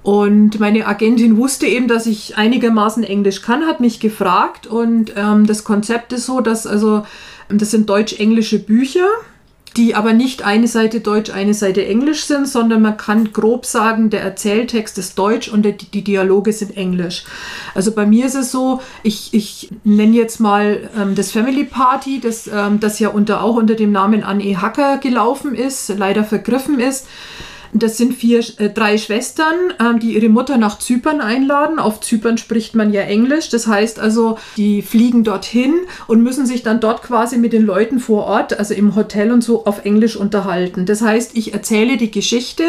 [0.05, 4.67] Und meine Agentin wusste eben, dass ich einigermaßen Englisch kann, hat mich gefragt.
[4.67, 7.03] Und ähm, das Konzept ist so, dass also
[7.49, 9.07] das sind deutsch-englische Bücher
[9.77, 14.09] die aber nicht eine Seite Deutsch, eine Seite Englisch sind, sondern man kann grob sagen,
[14.09, 17.25] der Erzähltext ist Deutsch und die Dialoge sind Englisch.
[17.73, 22.21] Also bei mir ist es so, ich, ich nenne jetzt mal ähm, das Family Party,
[22.21, 26.79] das, ähm, das ja unter, auch unter dem Namen Anne Hacker gelaufen ist, leider vergriffen
[26.79, 27.05] ist.
[27.77, 31.77] Das sind vier, äh, drei Schwestern, ähm, die ihre Mutter nach Zypern einladen.
[31.77, 33.49] Auf Zypern spricht man ja Englisch.
[33.49, 35.73] Das heißt also, die fliegen dorthin
[36.07, 39.43] und müssen sich dann dort quasi mit den Leuten vor Ort, also im Hotel und
[39.43, 40.85] so, auf Englisch unterhalten.
[40.85, 42.63] Das heißt, ich erzähle die Geschichte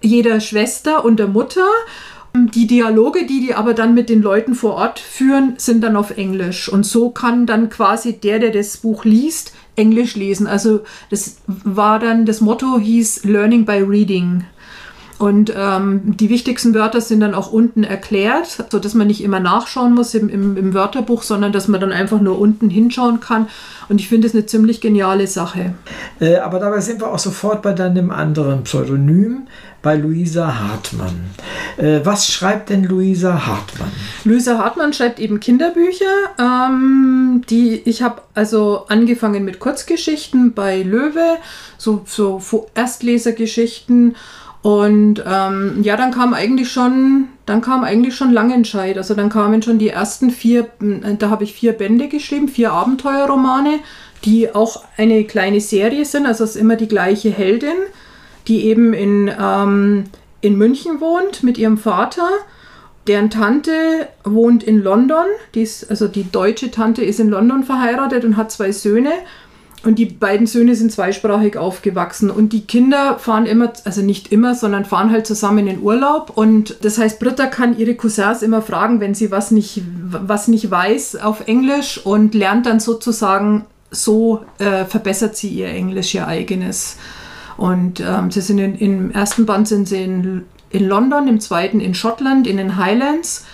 [0.00, 1.66] jeder Schwester und der Mutter
[2.34, 6.16] die Dialoge, die die aber dann mit den Leuten vor Ort führen, sind dann auf
[6.16, 6.68] Englisch.
[6.68, 10.46] Und so kann dann quasi der, der das Buch liest, Englisch lesen.
[10.46, 14.44] Also das war dann, das Motto hieß Learning by Reading.
[15.20, 19.94] Und ähm, die wichtigsten Wörter sind dann auch unten erklärt, sodass man nicht immer nachschauen
[19.94, 23.46] muss im, im, im, Wörterbuch, sondern dass man dann einfach nur unten hinschauen kann.
[23.90, 25.74] Und ich finde es eine ziemlich geniale Sache.
[26.20, 29.42] Äh, aber dabei sind wir auch sofort bei deinem anderen Pseudonym,
[29.82, 31.20] bei Luisa Hartmann.
[31.76, 33.90] Äh, was schreibt denn Luisa Hartmann?
[34.24, 36.06] Luisa Hartmann schreibt eben Kinderbücher.
[36.38, 41.36] Ähm, die, ich habe also angefangen mit Kurzgeschichten bei Löwe,
[41.76, 44.16] so, so Erstlesergeschichten
[44.62, 48.98] und ähm, ja, dann kam eigentlich schon, dann kam eigentlich schon Langenscheid.
[48.98, 52.72] Also dann kamen schon die ersten vier, äh, da habe ich vier Bände geschrieben, vier
[52.72, 53.78] Abenteuerromane,
[54.24, 56.26] die auch eine kleine Serie sind.
[56.26, 57.76] Also es ist immer die gleiche Heldin,
[58.48, 60.04] die eben in, ähm,
[60.42, 62.28] in München wohnt mit ihrem Vater.
[63.06, 65.24] Deren Tante wohnt in London.
[65.54, 69.12] Die ist, also die deutsche Tante ist in London verheiratet und hat zwei Söhne.
[69.82, 72.30] Und die beiden Söhne sind zweisprachig aufgewachsen.
[72.30, 76.32] Und die Kinder fahren immer, also nicht immer, sondern fahren halt zusammen in Urlaub.
[76.34, 80.70] Und das heißt, Britta kann ihre Cousins immer fragen, wenn sie was nicht, was nicht
[80.70, 86.98] weiß auf Englisch und lernt dann sozusagen, so äh, verbessert sie ihr Englisch, ihr eigenes.
[87.56, 91.80] Und ähm, sie sind in, im ersten Band sind sie in, in London, im zweiten
[91.80, 93.46] in Schottland, in den Highlands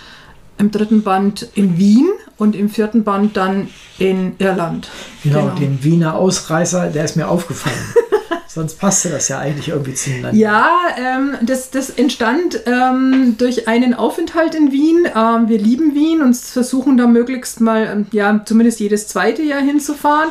[0.59, 4.89] im dritten Band in Wien und im vierten Band dann in Irland.
[5.23, 5.55] Genau, genau.
[5.55, 7.77] den Wiener Ausreißer, der ist mir aufgefallen.
[8.49, 10.35] Sonst passte das ja eigentlich irgendwie zueinander.
[10.35, 15.07] Ja, ähm, das, das entstand ähm, durch einen Aufenthalt in Wien.
[15.15, 19.61] Ähm, wir lieben Wien und versuchen da möglichst mal, ähm, ja, zumindest jedes zweite Jahr
[19.61, 20.31] hinzufahren.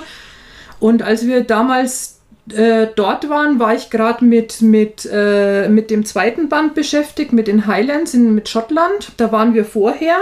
[0.80, 2.15] Und als wir damals
[2.52, 7.48] äh, dort waren, war ich gerade mit, mit, äh, mit dem zweiten Band beschäftigt, mit
[7.48, 9.14] den Highlands in, mit Schottland.
[9.18, 10.18] Da waren wir vorher.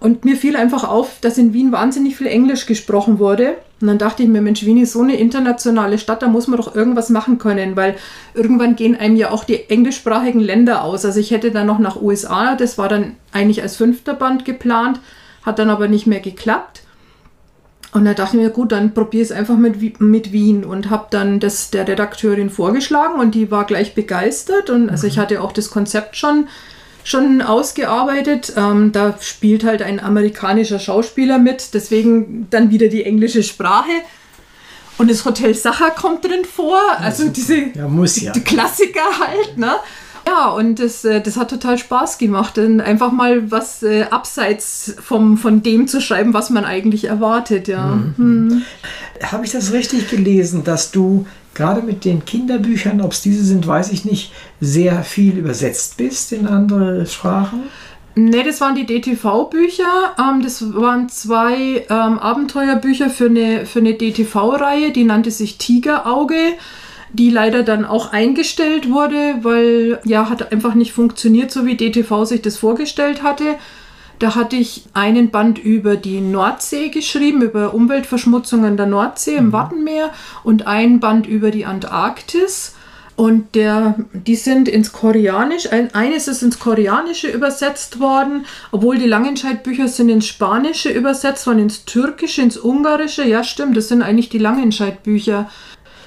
[0.00, 3.56] Und mir fiel einfach auf, dass in Wien wahnsinnig viel Englisch gesprochen wurde.
[3.80, 6.58] Und dann dachte ich mir, Mensch, Wien ist so eine internationale Stadt, da muss man
[6.58, 7.96] doch irgendwas machen können, weil
[8.34, 11.04] irgendwann gehen einem ja auch die englischsprachigen Länder aus.
[11.04, 15.00] Also ich hätte dann noch nach USA, das war dann eigentlich als fünfter Band geplant,
[15.42, 16.82] hat dann aber nicht mehr geklappt.
[17.92, 21.06] Und da dachte ich mir, gut, dann probiere es einfach mit, mit Wien und habe
[21.10, 24.68] dann das der Redakteurin vorgeschlagen und die war gleich begeistert.
[24.68, 25.20] Und also ich mhm.
[25.22, 26.48] hatte auch das Konzept schon,
[27.02, 28.52] schon ausgearbeitet.
[28.56, 33.92] Ähm, da spielt halt ein amerikanischer Schauspieler mit, deswegen dann wieder die englische Sprache.
[34.98, 38.32] Und das Hotel Sacher kommt drin vor, also diese ja, ja.
[38.32, 39.76] Die Klassiker halt, ne?
[40.28, 45.38] Ja, und das, äh, das hat total Spaß gemacht, einfach mal was äh, abseits vom,
[45.38, 47.86] von dem zu schreiben, was man eigentlich erwartet, ja.
[47.86, 48.14] Mhm.
[48.18, 48.62] Mhm.
[49.22, 53.66] Habe ich das richtig gelesen, dass du gerade mit den Kinderbüchern, ob es diese sind,
[53.66, 57.62] weiß ich nicht, sehr viel übersetzt bist in andere Sprachen?
[58.14, 60.14] Ne, das waren die DTV-Bücher.
[60.18, 66.54] Ähm, das waren zwei ähm, Abenteuerbücher für eine, für eine DTV-Reihe, die nannte sich Tigerauge
[67.12, 72.24] die leider dann auch eingestellt wurde, weil ja, hat einfach nicht funktioniert, so wie DTV
[72.24, 73.56] sich das vorgestellt hatte.
[74.18, 79.46] Da hatte ich einen Band über die Nordsee geschrieben, über Umweltverschmutzung an der Nordsee im
[79.46, 79.52] mhm.
[79.52, 80.10] Wattenmeer
[80.42, 82.74] und einen Band über die Antarktis.
[83.14, 89.08] Und der, die sind ins Koreanische, ein, eines ist ins Koreanische übersetzt worden, obwohl die
[89.08, 93.24] Langenscheid-Bücher sind ins Spanische übersetzt worden, ins Türkische, ins Ungarische.
[93.24, 95.50] Ja, stimmt, das sind eigentlich die Langenscheid-Bücher.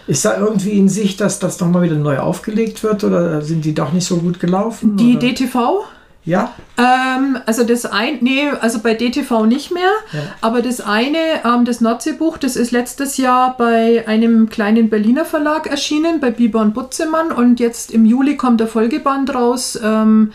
[0.07, 3.73] Ist da irgendwie in Sicht, dass das nochmal wieder neu aufgelegt wird oder sind die
[3.73, 4.97] doch nicht so gut gelaufen?
[4.97, 5.27] Die oder?
[5.27, 5.85] DTV?
[6.23, 6.53] Ja.
[6.77, 9.89] Ähm, also das ein, nee, also bei DTV nicht mehr.
[10.13, 10.19] Ja.
[10.41, 15.67] Aber das eine, ähm, das Nordseebuch, das ist letztes Jahr bei einem kleinen Berliner Verlag
[15.67, 17.31] erschienen, bei Bieber und Butzemann.
[17.31, 19.79] Und jetzt im Juli kommt der Folgeband raus.
[19.83, 20.31] Ähm,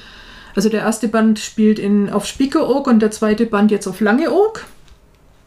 [0.56, 4.64] also der erste Band spielt in, auf Spiekeroog und der zweite Band jetzt auf Langeoog.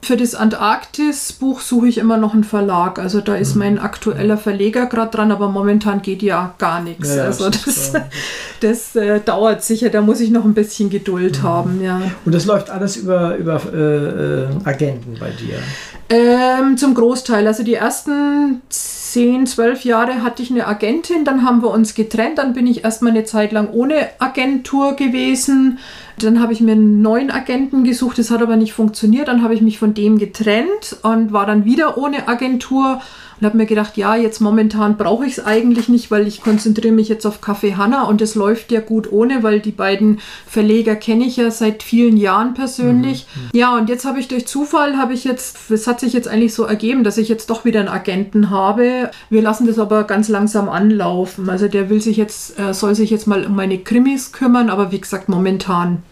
[0.02, 3.00] Für das Antarktis-Buch suche ich immer noch einen Verlag.
[3.00, 3.60] Also da ist mhm.
[3.60, 7.16] mein aktueller Verleger gerade dran, aber momentan geht ja gar nichts.
[7.16, 7.94] Ja, also das,
[8.62, 11.44] das, äh, dauert sicher, da muss ich noch ein bisschen Geduld mhm.
[11.44, 11.82] haben.
[11.84, 12.02] Ja.
[12.26, 15.60] Und das läuft alles über, über äh, äh, Agenten bei dir?
[16.12, 17.46] Ähm, zum Großteil.
[17.46, 22.40] Also die ersten zehn, zwölf Jahre hatte ich eine Agentin, dann haben wir uns getrennt,
[22.40, 25.78] dann bin ich erstmal eine Zeit lang ohne Agentur gewesen.
[26.18, 29.28] Dann habe ich mir einen neuen Agenten gesucht, das hat aber nicht funktioniert.
[29.28, 33.02] Dann habe ich mich von dem getrennt und war dann wieder ohne Agentur
[33.40, 36.94] und habe mir gedacht, ja, jetzt momentan brauche ich es eigentlich nicht, weil ich konzentriere
[36.94, 40.96] mich jetzt auf Kaffee Hanna und es läuft ja gut ohne, weil die beiden Verleger
[40.96, 43.28] kenne ich ja seit vielen Jahren persönlich.
[43.36, 43.42] Mhm.
[43.42, 43.50] mhm.
[43.54, 46.54] Ja, und jetzt habe ich durch Zufall, habe ich jetzt, es hat sich jetzt eigentlich
[46.54, 49.12] so ergeben, dass ich jetzt doch wieder einen Agenten habe.
[49.30, 51.50] Wir lassen das aber ganz langsam anlaufen.
[51.50, 54.92] Also der will sich jetzt, äh, soll sich jetzt mal um meine Krimis kümmern, aber
[54.92, 56.04] wie gesagt, momentan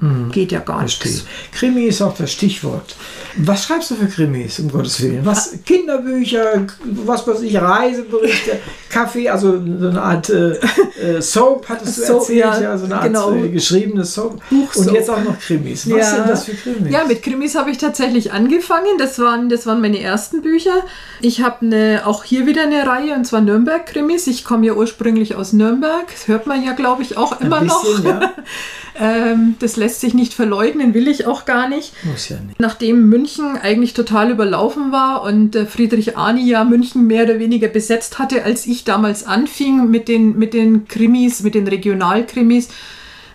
[0.00, 0.30] Mhm.
[0.32, 1.26] Geht ja gar nicht.
[1.52, 2.96] Krimi ist auch das Stichwort.
[3.36, 5.24] Was schreibst du für Krimis, um Gottes Willen?
[5.24, 10.52] Was, Kinderbücher, was weiß ich, Reiseberichte, Kaffee, also so eine Art äh,
[11.00, 13.30] äh Soap, hattest du Soap, erzählt, ja, ja, so eine genau.
[13.30, 14.40] Art äh, geschriebene Soap.
[14.48, 14.86] Buchsoap.
[14.86, 15.88] Und jetzt auch noch Krimis.
[15.90, 16.14] Was ja.
[16.16, 16.90] sind das für Krimis?
[16.90, 18.98] Ja, mit Krimis habe ich tatsächlich angefangen.
[18.98, 20.82] Das waren, das waren meine ersten Bücher.
[21.20, 24.26] Ich habe auch hier wieder eine Reihe, und zwar Nürnberg-Krimis.
[24.26, 26.06] Ich komme ja ursprünglich aus Nürnberg.
[26.10, 28.04] Das hört man ja, glaube ich, auch immer bisschen, noch.
[28.04, 28.32] Ja.
[29.00, 31.92] ähm, das lässt sich nicht verleugnen, will ich auch gar nicht.
[32.04, 32.60] Muss ja nicht.
[32.60, 37.68] Nachdem München eigentlich total überlaufen war und äh, Friedrich Arni ja München mehr oder weniger
[37.68, 42.68] besetzt hatte, als ich damals anfing mit den, mit den Krimis, mit den Regionalkrimis,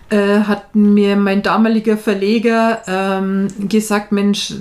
[0.08, 4.54] äh, hat mir mein damaliger Verleger ähm, gesagt, Mensch,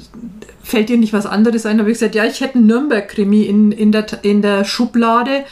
[0.64, 1.78] fällt dir nicht was anderes ein?
[1.78, 5.46] Da habe ich gesagt, ja, ich hätte einen Nürnberg-Krimi in, in, der, in der Schublade.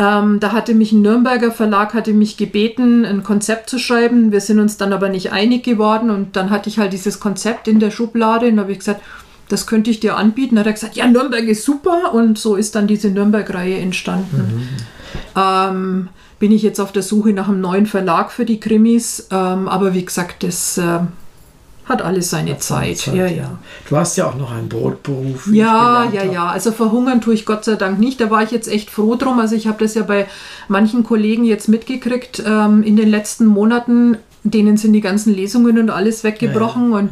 [0.00, 4.32] Ähm, da hatte mich ein Nürnberger Verlag hatte mich gebeten, ein Konzept zu schreiben.
[4.32, 7.68] Wir sind uns dann aber nicht einig geworden und dann hatte ich halt dieses Konzept
[7.68, 9.02] in der Schublade und habe ich gesagt,
[9.50, 10.54] das könnte ich dir anbieten.
[10.54, 14.38] Da hat er gesagt, ja, Nürnberg ist super und so ist dann diese Nürnberg-Reihe entstanden.
[14.38, 14.68] Mhm.
[15.36, 19.68] Ähm, bin ich jetzt auf der Suche nach einem neuen Verlag für die Krimis, ähm,
[19.68, 21.00] aber wie gesagt, das äh,
[21.90, 22.98] hat alles seine Zeit.
[22.98, 23.14] Zeit.
[23.14, 23.58] Ja, ja.
[23.88, 25.48] Du hast ja auch noch einen Brotberuf.
[25.52, 26.46] Ja, ja, ja.
[26.46, 28.20] Also verhungern tue ich Gott sei Dank nicht.
[28.20, 29.38] Da war ich jetzt echt froh drum.
[29.38, 30.26] Also ich habe das ja bei
[30.68, 34.16] manchen Kollegen jetzt mitgekriegt ähm, in den letzten Monaten.
[34.42, 36.90] Denen sind die ganzen Lesungen und alles weggebrochen.
[36.90, 37.02] Ja, ja.
[37.02, 37.10] Und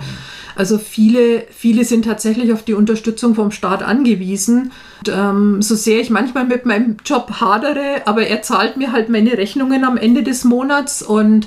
[0.56, 4.72] also viele, viele sind tatsächlich auf die Unterstützung vom Staat angewiesen.
[5.06, 9.08] Und, ähm, so sehr ich manchmal mit meinem Job hadere, aber er zahlt mir halt
[9.08, 11.46] meine Rechnungen am Ende des Monats und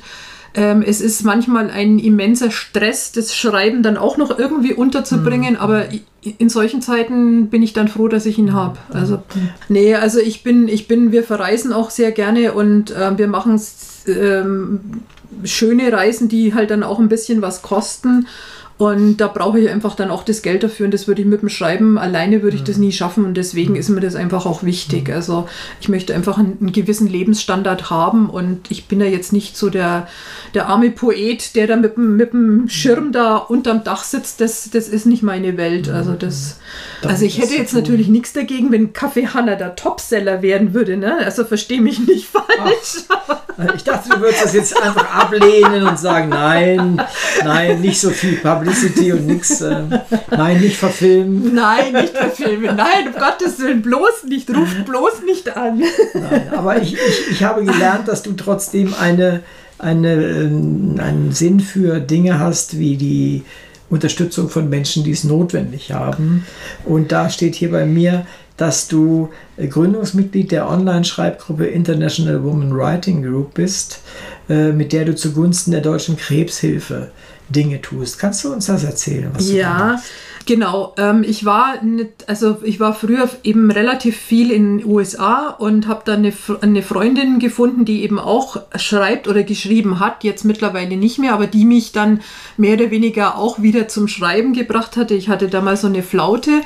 [0.54, 5.60] ähm, es ist manchmal ein immenser Stress, das Schreiben dann auch noch irgendwie unterzubringen, mhm.
[5.60, 5.86] aber
[6.38, 8.54] in solchen Zeiten bin ich dann froh, dass ich ihn mhm.
[8.54, 8.78] habe.
[8.94, 9.24] Also,
[9.70, 13.60] nee, also ich bin, ich bin, wir verreisen auch sehr gerne und äh, wir machen
[14.08, 14.82] ähm,
[15.44, 18.28] schöne Reisen, die halt dann auch ein bisschen was kosten.
[18.82, 21.44] Und da brauche ich einfach dann auch das Geld dafür und das würde ich mit
[21.44, 24.64] dem Schreiben alleine würde ich das nie schaffen und deswegen ist mir das einfach auch
[24.64, 25.12] wichtig.
[25.12, 25.48] Also
[25.80, 29.70] ich möchte einfach einen, einen gewissen Lebensstandard haben und ich bin ja jetzt nicht so
[29.70, 30.08] der,
[30.56, 34.42] der arme Poet, der da mit, mit dem Schirm da unterm Dach sitzt.
[34.42, 35.88] Das, das ist nicht meine Welt.
[35.88, 36.58] Also das,
[37.04, 40.98] also ich hätte jetzt natürlich nichts dagegen, wenn Kaffee Hanna der Topseller werden würde.
[40.98, 41.18] Ne?
[41.20, 43.06] Also verstehe mich nicht falsch.
[43.58, 47.00] Ach, ich dachte, du würdest das jetzt einfach ablehnen und sagen, nein,
[47.44, 48.71] nein, nicht so viel Publicity.
[48.72, 49.62] Publicity und nichts.
[49.62, 49.84] Äh,
[50.32, 51.54] nein, nicht verfilmen.
[51.54, 52.76] Nein, nicht verfilmen.
[52.76, 55.82] Nein, um Gottes Willen, bloß nicht, ruft bloß nicht an.
[56.14, 59.42] Nein, aber ich, ich, ich habe gelernt, dass du trotzdem eine,
[59.78, 63.44] eine, ähm, einen Sinn für Dinge hast, wie die
[63.90, 66.46] Unterstützung von Menschen, die es notwendig haben.
[66.86, 68.26] Und da steht hier bei mir,
[68.58, 74.02] dass du Gründungsmitglied der Online-Schreibgruppe International Women Writing Group bist,
[74.50, 77.12] äh, mit der du zugunsten der Deutschen Krebshilfe
[77.52, 78.18] Dinge tust.
[78.20, 79.32] Kannst du uns das erzählen?
[79.40, 80.02] ja,
[80.46, 80.94] genau.
[80.98, 85.88] Ähm, ich war nicht, also ich war früher eben relativ viel in den USA und
[85.88, 90.98] habe dann eine, eine Freundin gefunden, die eben auch schreibt oder geschrieben hat, jetzt mittlerweile
[90.98, 92.22] nicht mehr, aber die mich dann
[92.58, 95.14] mehr oder weniger auch wieder zum Schreiben gebracht hatte.
[95.14, 96.62] Ich hatte damals so eine Flaute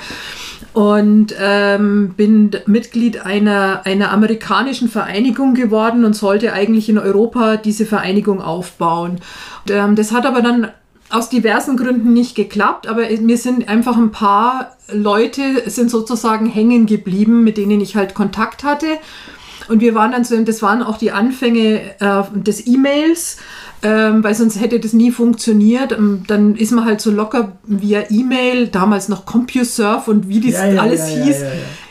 [0.73, 7.85] und ähm, bin Mitglied einer, einer amerikanischen Vereinigung geworden und sollte eigentlich in Europa diese
[7.85, 9.21] Vereinigung aufbauen.
[9.65, 10.69] Und, ähm, das hat aber dann
[11.15, 16.85] aus diversen Gründen nicht geklappt, aber mir sind einfach ein paar Leute sind sozusagen hängen
[16.85, 18.87] geblieben, mit denen ich halt Kontakt hatte.
[19.67, 23.37] Und wir waren dann so, das waren auch die Anfänge äh, des E-Mails
[23.85, 25.91] ähm, weil sonst hätte das nie funktioniert.
[25.91, 30.53] Ähm, dann ist man halt so locker via E-Mail, damals noch CompuServe und wie das
[30.53, 31.37] ja, ja, alles ja, hieß,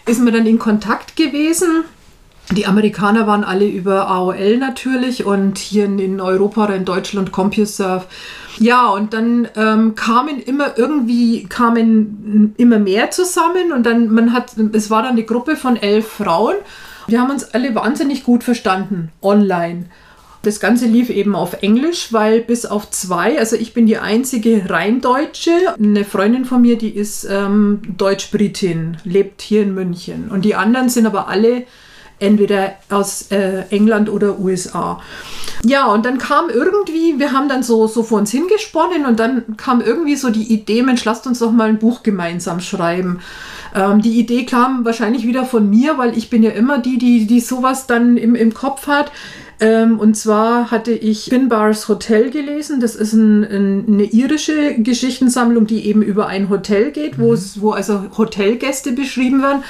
[0.07, 1.85] ist man dann in Kontakt gewesen.
[2.53, 8.07] Die Amerikaner waren alle über AOL natürlich und hier in Europa oder in Deutschland CompuServe.
[8.59, 14.53] Ja, und dann ähm, kamen immer irgendwie kamen immer mehr zusammen und dann man hat
[14.73, 16.55] es war dann eine Gruppe von elf Frauen.
[17.07, 19.87] Wir haben uns alle wahnsinnig gut verstanden online.
[20.43, 24.69] Das Ganze lief eben auf Englisch, weil bis auf zwei, also ich bin die einzige
[24.69, 25.51] Rheindeutsche.
[25.79, 30.29] Eine Freundin von mir, die ist ähm, Deutsch-Britin, lebt hier in München.
[30.31, 31.65] Und die anderen sind aber alle
[32.19, 35.01] entweder aus äh, England oder USA.
[35.65, 39.57] Ja, und dann kam irgendwie, wir haben dann so, so vor uns hingesponnen und dann
[39.57, 43.21] kam irgendwie so die Idee, Mensch, lasst uns doch mal ein Buch gemeinsam schreiben.
[43.75, 47.27] Ähm, die Idee kam wahrscheinlich wieder von mir, weil ich bin ja immer die, die,
[47.27, 49.11] die sowas dann im, im Kopf hat.
[49.61, 52.81] Ähm, und zwar hatte ich Finbars Hotel gelesen.
[52.81, 57.39] Das ist ein, ein, eine irische Geschichtensammlung, die eben über ein Hotel geht, mhm.
[57.57, 59.65] wo also Hotelgäste beschrieben werden.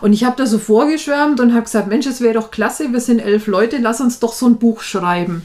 [0.00, 3.00] Und ich habe da so vorgeschwärmt und habe gesagt, Mensch, es wäre doch klasse, wir
[3.00, 5.42] sind elf Leute, lass uns doch so ein Buch schreiben.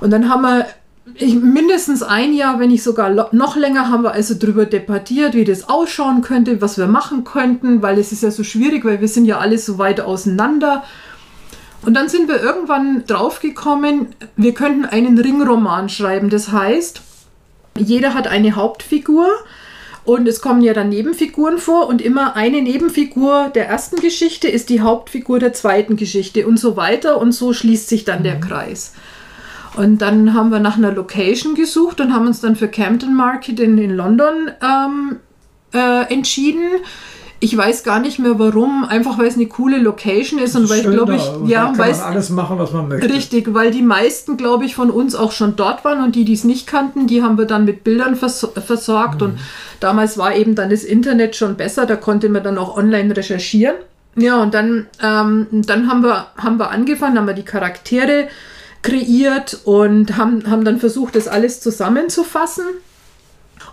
[0.00, 0.66] Und dann haben wir
[1.14, 5.44] ich, mindestens ein Jahr, wenn nicht sogar noch länger, haben wir also darüber debattiert, wie
[5.44, 9.08] das ausschauen könnte, was wir machen könnten, weil es ist ja so schwierig, weil wir
[9.08, 10.84] sind ja alle so weit auseinander.
[11.82, 16.28] Und dann sind wir irgendwann draufgekommen, wir könnten einen Ringroman schreiben.
[16.28, 17.00] Das heißt,
[17.78, 19.28] jeder hat eine Hauptfigur
[20.08, 24.70] und es kommen ja dann Nebenfiguren vor und immer eine Nebenfigur der ersten Geschichte ist
[24.70, 28.24] die Hauptfigur der zweiten Geschichte und so weiter und so schließt sich dann mhm.
[28.24, 28.94] der Kreis.
[29.76, 33.60] Und dann haben wir nach einer Location gesucht und haben uns dann für Camden Market
[33.60, 35.16] in, in London ähm,
[35.74, 36.64] äh, entschieden.
[37.40, 40.80] Ich weiß gar nicht mehr warum, einfach weil es eine coole Location ist und weil
[40.80, 43.08] ich glaube ich, ja, weil alles machen, was man möchte.
[43.08, 46.32] Richtig, weil die meisten, glaube ich, von uns auch schon dort waren und die, die
[46.32, 49.26] es nicht kannten, die haben wir dann mit Bildern vers versorgt mhm.
[49.26, 49.38] und
[49.78, 53.76] damals war eben dann das Internet schon besser, da konnte man dann auch online recherchieren.
[54.16, 58.28] Ja, und dann, ähm, dann haben, wir, haben wir angefangen, haben wir die Charaktere
[58.82, 62.64] kreiert und haben, haben dann versucht, das alles zusammenzufassen.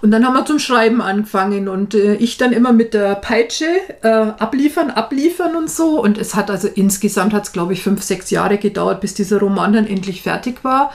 [0.05, 3.65] Und dann haben wir zum Schreiben angefangen und äh, ich dann immer mit der Peitsche
[4.03, 5.99] äh, abliefern, abliefern und so.
[5.99, 9.39] Und es hat also insgesamt, hat es glaube ich fünf, sechs Jahre gedauert, bis dieser
[9.39, 10.91] Roman dann endlich fertig war.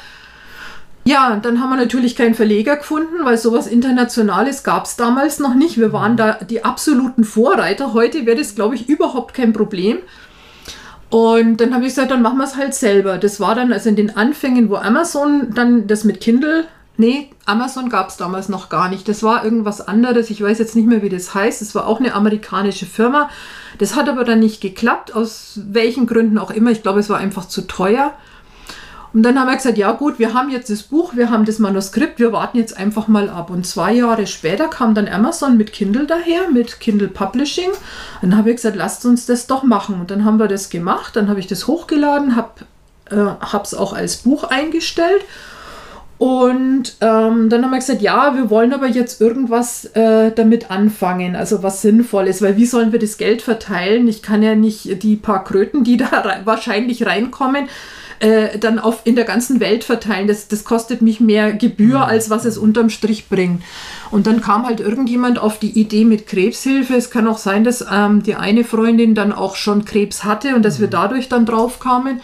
[1.02, 5.56] Ja, dann haben wir natürlich keinen Verleger gefunden, weil sowas Internationales gab es damals noch
[5.56, 5.76] nicht.
[5.76, 7.94] Wir waren da die absoluten Vorreiter.
[7.94, 9.98] Heute wäre das, glaube ich, überhaupt kein Problem.
[11.08, 13.18] Und dann habe ich gesagt, dann machen wir es halt selber.
[13.18, 16.68] Das war dann also in den Anfängen, wo Amazon dann das mit Kindle
[17.00, 19.08] Nee, Amazon gab es damals noch gar nicht.
[19.08, 20.28] Das war irgendwas anderes.
[20.28, 21.62] Ich weiß jetzt nicht mehr, wie das heißt.
[21.62, 23.30] Es war auch eine amerikanische Firma.
[23.78, 26.70] Das hat aber dann nicht geklappt, aus welchen Gründen auch immer.
[26.72, 28.12] Ich glaube, es war einfach zu teuer.
[29.14, 31.58] Und dann haben wir gesagt, ja gut, wir haben jetzt das Buch, wir haben das
[31.58, 33.48] Manuskript, wir warten jetzt einfach mal ab.
[33.48, 37.70] Und zwei Jahre später kam dann Amazon mit Kindle daher, mit Kindle Publishing.
[38.20, 40.02] Und dann habe ich gesagt, lasst uns das doch machen.
[40.02, 42.50] Und dann haben wir das gemacht, dann habe ich das hochgeladen, habe
[43.06, 45.22] es äh, auch als Buch eingestellt
[46.20, 51.34] Und ähm, dann haben wir gesagt, ja, wir wollen aber jetzt irgendwas äh, damit anfangen,
[51.34, 54.06] also was Sinnvolles, weil wie sollen wir das Geld verteilen?
[54.06, 57.70] Ich kann ja nicht die paar Kröten, die da rein, wahrscheinlich reinkommen,
[58.18, 60.28] äh, dann auf, in der ganzen Welt verteilen.
[60.28, 63.62] Das, das kostet mich mehr Gebühr, als was es unterm Strich bringt.
[64.10, 66.96] Und dann kam halt irgendjemand auf die Idee mit Krebshilfe.
[66.96, 70.66] Es kann auch sein, dass ähm, die eine Freundin dann auch schon Krebs hatte und
[70.66, 72.20] dass wir dadurch dann drauf kamen.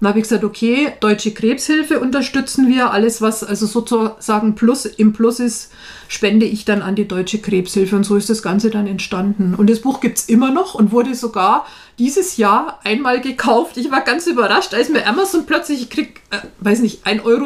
[0.00, 2.90] Dann habe ich gesagt, okay, Deutsche Krebshilfe unterstützen wir.
[2.90, 5.70] Alles, was also sozusagen Plus im Plus ist,
[6.08, 7.96] spende ich dann an die Deutsche Krebshilfe.
[7.96, 9.54] Und so ist das Ganze dann entstanden.
[9.54, 11.66] Und das Buch gibt es immer noch und wurde sogar
[11.98, 13.76] dieses Jahr einmal gekauft.
[13.76, 17.44] Ich war ganz überrascht, als mir Amazon plötzlich, ich krieg, äh, weiß nicht, 1,07 Euro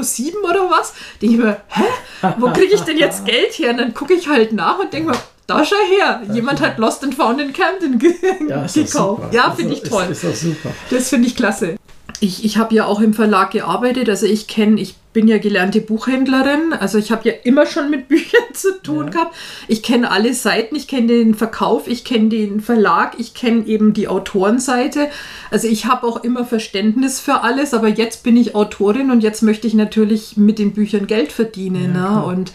[0.48, 0.94] oder was.
[1.20, 2.32] Denke ich mir, hä?
[2.38, 3.72] Wo kriege ich denn jetzt Geld her?
[3.72, 7.02] Und dann gucke ich halt nach und denke mir, da schau her, jemand hat Lost
[7.02, 8.14] and Found in Camden ge
[8.48, 9.34] ja, gekauft.
[9.34, 10.06] Ja, finde ich toll.
[10.08, 10.70] Ist, ist super.
[10.88, 11.74] Das finde ich klasse
[12.20, 15.80] ich, ich habe ja auch im Verlag gearbeitet, also ich kenne, ich bin ja gelernte
[15.80, 19.10] Buchhändlerin, also ich habe ja immer schon mit Büchern zu tun ja.
[19.10, 19.36] gehabt.
[19.68, 23.94] Ich kenne alle Seiten, ich kenne den Verkauf, ich kenne den Verlag, ich kenne eben
[23.94, 25.08] die Autorenseite.
[25.50, 29.42] Also ich habe auch immer Verständnis für alles, aber jetzt bin ich Autorin und jetzt
[29.42, 31.94] möchte ich natürlich mit den Büchern Geld verdienen.
[31.94, 32.24] Ja, ne?
[32.26, 32.52] Und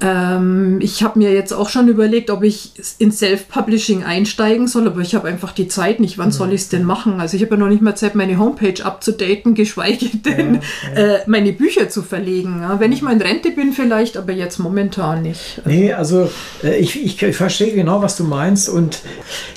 [0.00, 5.00] ähm, ich habe mir jetzt auch schon überlegt, ob ich in Self-Publishing einsteigen soll, aber
[5.00, 6.18] ich habe einfach die Zeit nicht.
[6.18, 7.18] Wann soll ich es denn machen?
[7.20, 10.60] Also ich habe ja noch nicht mal Zeit, meine Homepage abzudaten, geschweige denn
[10.94, 11.14] ja, ja.
[11.16, 12.60] Äh, meine Bücher zu verlegen.
[12.60, 15.62] Ja, wenn ich mal in Rente bin vielleicht, aber jetzt momentan nicht.
[15.64, 16.30] Also nee, also
[16.62, 18.68] äh, ich, ich, ich, verstehe genau, was du meinst.
[18.68, 19.00] Und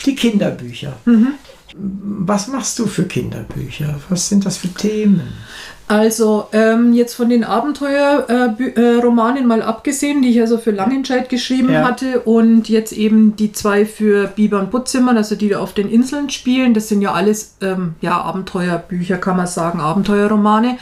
[0.05, 0.93] die Kinderbücher.
[1.05, 1.33] Mhm.
[1.75, 3.99] Was machst du für Kinderbücher?
[4.09, 5.33] Was sind das für Themen?
[5.89, 11.29] Also ähm, jetzt von den Abenteuerromanen äh, äh, mal abgesehen, die ich also für Langenscheid
[11.29, 11.83] geschrieben ja.
[11.83, 16.29] hatte und jetzt eben die zwei für Biber und Butzimmern, also die auf den Inseln
[16.29, 20.77] spielen, das sind ja alles ähm, ja, Abenteuerbücher, kann man sagen, Abenteuerromane,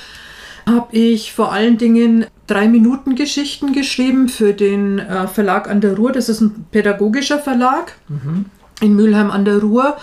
[0.65, 5.95] habe ich vor allen Dingen drei Minuten Geschichten geschrieben für den äh, Verlag an der
[5.95, 6.11] Ruhr.
[6.11, 8.47] Das ist ein pädagogischer Verlag mhm.
[8.81, 9.95] in Mülheim an der Ruhr.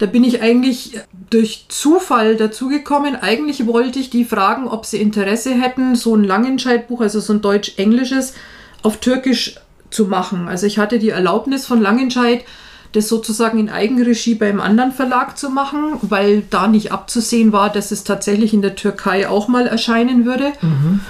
[0.00, 0.98] Da bin ich eigentlich
[1.28, 3.16] durch Zufall dazugekommen.
[3.16, 7.42] Eigentlich wollte ich die fragen, ob sie Interesse hätten, so ein Langenscheid-Buch, also so ein
[7.42, 8.32] deutsch-englisches,
[8.82, 9.56] auf Türkisch
[9.90, 10.48] zu machen.
[10.48, 12.46] Also ich hatte die Erlaubnis von Langenscheid,
[12.92, 17.90] das sozusagen in Eigenregie beim anderen Verlag zu machen, weil da nicht abzusehen war, dass
[17.90, 20.54] es tatsächlich in der Türkei auch mal erscheinen würde.
[20.62, 21.00] Mhm.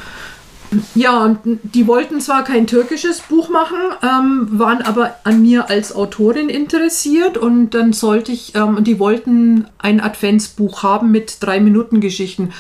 [0.95, 5.95] Ja, und die wollten zwar kein türkisches Buch machen, ähm, waren aber an mir als
[5.95, 12.01] Autorin interessiert und dann sollte ich, ähm, die wollten ein Adventsbuch haben mit drei Minuten
[12.01, 12.51] Geschichten.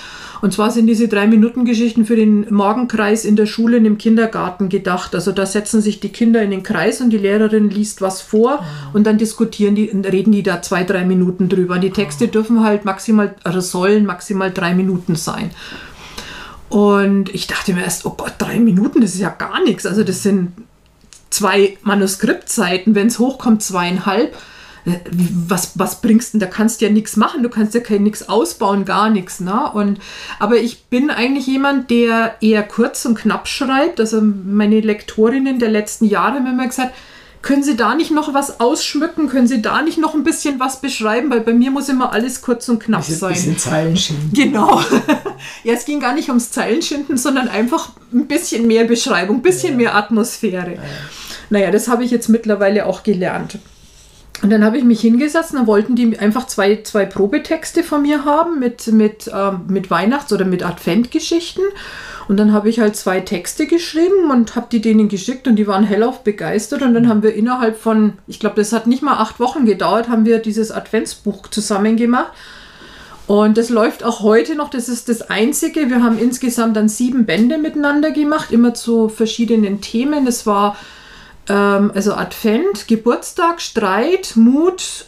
[0.40, 3.98] Und zwar sind diese drei Minuten Geschichten für den Morgenkreis in der Schule und im
[3.98, 5.14] Kindergarten gedacht.
[5.14, 8.60] Also da setzen sich die Kinder in den Kreis und die Lehrerin liest was vor
[8.60, 8.96] oh.
[8.96, 11.74] und dann diskutieren die, reden die da zwei, drei Minuten drüber.
[11.74, 12.28] Und die Texte oh.
[12.28, 15.50] dürfen halt maximal, also sollen maximal drei Minuten sein.
[16.70, 19.86] Und ich dachte mir erst, oh Gott, drei Minuten, das ist ja gar nichts.
[19.86, 20.52] Also das sind
[21.28, 24.34] zwei Manuskriptseiten, wenn es hochkommt, zweieinhalb.
[24.84, 24.98] Äh,
[25.48, 26.48] was, was bringst du denn?
[26.48, 29.40] Da kannst du ja nichts machen, du kannst ja kein nichts ausbauen, gar nichts.
[29.40, 29.98] Ne?
[30.38, 33.98] Aber ich bin eigentlich jemand, der eher kurz und knapp schreibt.
[33.98, 36.94] Also meine Lektorinnen der letzten Jahre haben immer gesagt,
[37.42, 39.28] können Sie da nicht noch was ausschmücken?
[39.28, 41.30] Können Sie da nicht noch ein bisschen was beschreiben?
[41.30, 43.32] Weil bei mir muss immer alles kurz und knapp bisschen, sein.
[43.32, 44.32] Bisschen Zeilenschinden.
[44.34, 44.80] Genau.
[45.64, 49.72] ja, es ging gar nicht ums Zeilenschinden, sondern einfach ein bisschen mehr Beschreibung, ein bisschen
[49.72, 49.76] ja.
[49.76, 50.74] mehr Atmosphäre.
[50.74, 50.82] Ja.
[51.48, 53.58] Naja, das habe ich jetzt mittlerweile auch gelernt.
[54.42, 58.24] Und dann habe ich mich hingesetzt, dann wollten die einfach zwei, zwei Probetexte von mir
[58.24, 61.64] haben mit, mit, ähm, mit Weihnachts- oder mit Adventgeschichten.
[62.28, 65.66] Und dann habe ich halt zwei Texte geschrieben und habe die denen geschickt und die
[65.66, 66.82] waren hellauf begeistert.
[66.82, 70.08] Und dann haben wir innerhalb von, ich glaube, das hat nicht mal acht Wochen gedauert,
[70.08, 72.32] haben wir dieses Adventsbuch zusammen gemacht.
[73.26, 74.70] Und das läuft auch heute noch.
[74.70, 75.88] Das ist das Einzige.
[75.88, 80.24] Wir haben insgesamt dann sieben Bände miteinander gemacht, immer zu verschiedenen Themen.
[80.26, 80.76] Das war
[81.48, 85.06] ähm, also Advent, Geburtstag, Streit, Mut,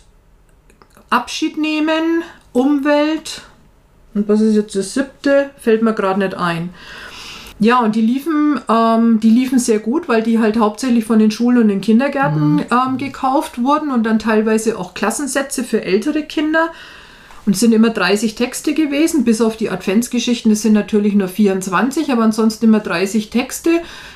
[1.11, 2.23] Abschied nehmen,
[2.53, 3.43] Umwelt.
[4.15, 5.51] Und was ist jetzt das siebte?
[5.57, 6.71] Fällt mir gerade nicht ein.
[7.59, 11.31] Ja, und die liefen, ähm, die liefen sehr gut, weil die halt hauptsächlich von den
[11.31, 12.65] Schulen und den Kindergärten mhm.
[12.71, 16.71] ähm, gekauft wurden und dann teilweise auch Klassensätze für ältere Kinder.
[17.45, 20.53] Und es sind immer 30 Texte gewesen, bis auf die Adventsgeschichten.
[20.53, 23.71] Es sind natürlich nur 24, aber ansonsten immer 30 Texte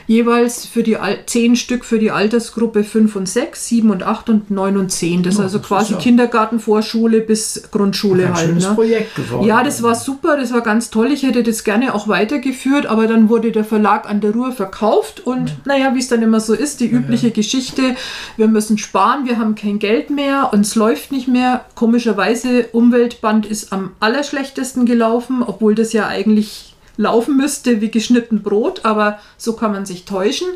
[0.07, 0.97] jeweils für die
[1.27, 5.25] zehn Stück für die Altersgruppe 5 und 6, 7 und 8 und 9 und 10.
[5.25, 8.47] Das ist also das quasi ist ja Kindergarten, Vorschule bis Grundschule ein halt.
[8.47, 8.75] Schönes ne?
[8.75, 9.47] Projekt geworden.
[9.47, 11.11] Ja, das war super, das war ganz toll.
[11.11, 15.27] Ich hätte das gerne auch weitergeführt, aber dann wurde der Verlag an der Ruhr verkauft
[15.27, 15.57] und ja.
[15.65, 17.33] naja, wie es dann immer so ist, die übliche ja.
[17.33, 17.97] Geschichte,
[18.37, 21.65] wir müssen sparen, wir haben kein Geld mehr und es läuft nicht mehr.
[21.75, 22.69] Komischerweise,
[23.17, 29.19] Umweltband ist am allerschlechtesten gelaufen, obwohl das ja eigentlich laufen müsste wie geschnitten Brot, aber
[29.37, 30.49] so kann man sich täuschen.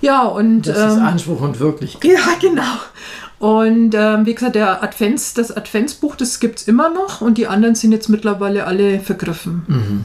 [0.00, 0.66] Ja, und.
[0.66, 2.10] Das ist ähm, Anspruch und Wirklichkeit.
[2.10, 2.62] Ja, genau.
[3.38, 7.46] Und ähm, wie gesagt, der Advents, das Adventsbuch, das gibt es immer noch und die
[7.46, 9.62] anderen sind jetzt mittlerweile alle vergriffen.
[9.66, 10.04] Mhm.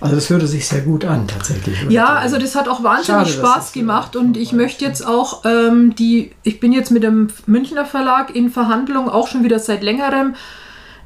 [0.00, 1.78] Also das hörte sich sehr gut an tatsächlich.
[1.90, 5.94] Ja, also das hat auch wahnsinnig Schade, Spaß gemacht und ich möchte jetzt auch ähm,
[5.94, 10.34] die, ich bin jetzt mit dem Münchner Verlag in Verhandlung, auch schon wieder seit längerem,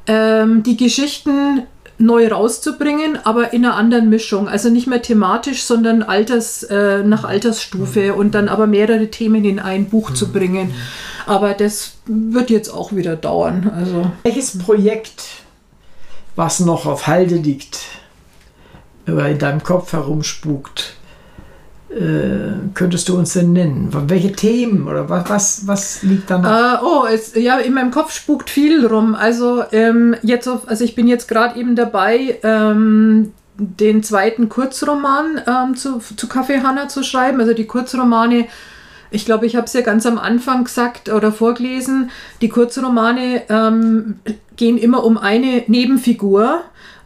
[0.07, 1.63] ähm, die Geschichten
[1.99, 4.47] neu rauszubringen, aber in einer anderen Mischung.
[4.47, 9.59] Also nicht mehr thematisch, sondern Alters, äh, nach Altersstufe und dann aber mehrere Themen in
[9.59, 10.73] ein Buch zu bringen.
[11.25, 13.71] Aber das wird jetzt auch wieder dauern.
[13.75, 14.11] Also.
[14.23, 15.23] Welches Projekt,
[16.35, 17.79] was noch auf Halde liegt,
[19.05, 20.96] in deinem Kopf herumspukt,
[22.73, 23.89] könntest du uns denn nennen?
[24.07, 26.49] Welche Themen oder was, was, was liegt da noch?
[26.49, 29.15] Äh, oh, es, ja, in meinem Kopf spukt viel rum.
[29.15, 35.41] Also, ähm, jetzt auf, also ich bin jetzt gerade eben dabei, ähm, den zweiten Kurzroman
[35.47, 37.39] ähm, zu, zu Kaffee Hanna zu schreiben.
[37.39, 38.47] Also die Kurzromane,
[39.09, 42.11] ich glaube, ich habe es ja ganz am Anfang gesagt oder vorgelesen,
[42.41, 44.19] die Kurzromane ähm,
[44.55, 46.61] gehen immer um eine Nebenfigur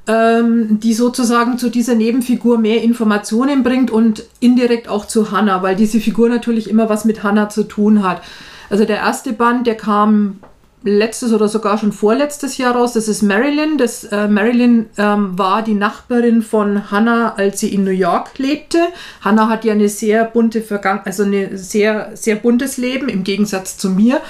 [0.08, 5.76] ähm, die sozusagen zu dieser Nebenfigur mehr Informationen bringt und indirekt auch zu Hannah, weil
[5.76, 8.22] diese Figur natürlich immer was mit Hannah zu tun hat.
[8.70, 10.40] Also der erste Band, der kam
[10.84, 12.94] letztes oder sogar schon vorletztes Jahr raus.
[12.94, 13.78] Das ist Marilyn.
[13.78, 18.80] Das, äh, Marilyn ähm, war die Nachbarin von Hannah, als sie in New York lebte.
[19.22, 23.78] Hannah hat ja eine sehr bunte Vergangenheit, also ein sehr, sehr buntes Leben im Gegensatz
[23.78, 24.22] zu mir.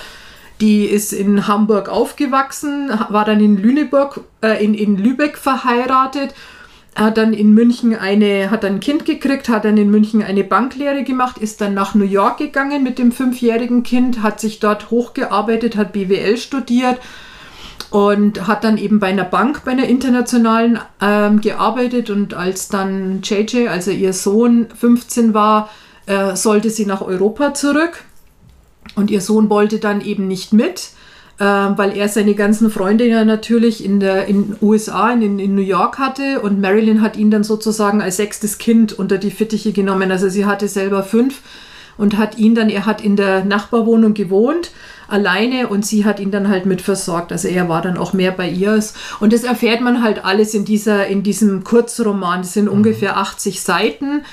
[0.61, 6.35] Die ist in Hamburg aufgewachsen, war dann in Lüneburg, äh, in, in Lübeck verheiratet,
[6.95, 11.03] hat dann in München eine, hat ein Kind gekriegt, hat dann in München eine Banklehre
[11.03, 15.75] gemacht, ist dann nach New York gegangen mit dem fünfjährigen Kind, hat sich dort hochgearbeitet,
[15.77, 16.99] hat BWL studiert
[17.89, 23.21] und hat dann eben bei einer Bank, bei einer internationalen ähm, gearbeitet und als dann
[23.23, 25.69] JJ, also ihr Sohn, 15 war,
[26.05, 28.03] äh, sollte sie nach Europa zurück
[28.95, 30.89] und ihr Sohn wollte dann eben nicht mit,
[31.39, 35.97] äh, weil er seine ganzen Freunde ja natürlich in den USA, in, in New York
[35.97, 36.41] hatte.
[36.41, 40.11] Und Marilyn hat ihn dann sozusagen als sechstes Kind unter die Fittiche genommen.
[40.11, 41.41] Also sie hatte selber fünf
[41.97, 44.71] und hat ihn dann, er hat in der Nachbarwohnung gewohnt,
[45.07, 47.31] alleine und sie hat ihn dann halt mit versorgt.
[47.31, 48.81] Also er war dann auch mehr bei ihr.
[49.19, 52.41] Und das erfährt man halt alles in, dieser, in diesem Kurzroman.
[52.41, 52.71] Das sind mhm.
[52.71, 54.23] ungefähr 80 Seiten.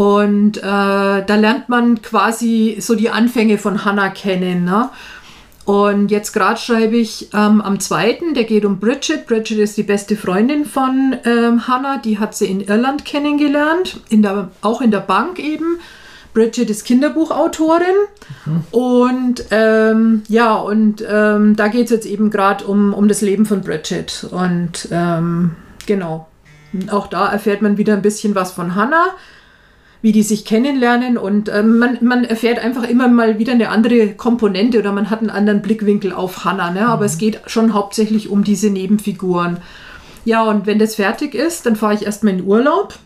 [0.00, 4.64] Und äh, da lernt man quasi so die Anfänge von Hannah kennen.
[4.64, 4.88] Ne?
[5.66, 9.26] Und jetzt gerade schreibe ich ähm, am zweiten, der geht um Bridget.
[9.26, 14.22] Bridget ist die beste Freundin von ähm, Hannah, die hat sie in Irland kennengelernt, in
[14.22, 15.80] der, auch in der Bank eben.
[16.32, 17.84] Bridget ist Kinderbuchautorin
[18.46, 18.64] mhm.
[18.70, 23.44] und ähm, ja, und ähm, da geht es jetzt eben gerade um, um das Leben
[23.44, 24.26] von Bridget.
[24.30, 26.26] Und ähm, genau,
[26.90, 29.14] auch da erfährt man wieder ein bisschen was von Hannah
[30.02, 34.14] wie die sich kennenlernen und äh, man, man erfährt einfach immer mal wieder eine andere
[34.14, 36.70] Komponente oder man hat einen anderen Blickwinkel auf Hannah.
[36.70, 36.86] Ne?
[36.86, 37.06] Aber mhm.
[37.06, 39.58] es geht schon hauptsächlich um diese Nebenfiguren.
[40.24, 42.98] Ja, und wenn das fertig ist, dann fahre ich erstmal in Urlaub.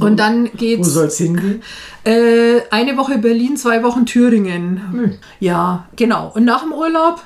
[0.00, 0.88] Und dann geht's.
[0.88, 1.62] Wo soll es hingehen?
[2.06, 4.82] Äh, eine Woche Berlin, zwei Wochen Thüringen.
[4.92, 5.14] Mhm.
[5.40, 6.30] Ja, genau.
[6.34, 7.22] Und nach dem Urlaub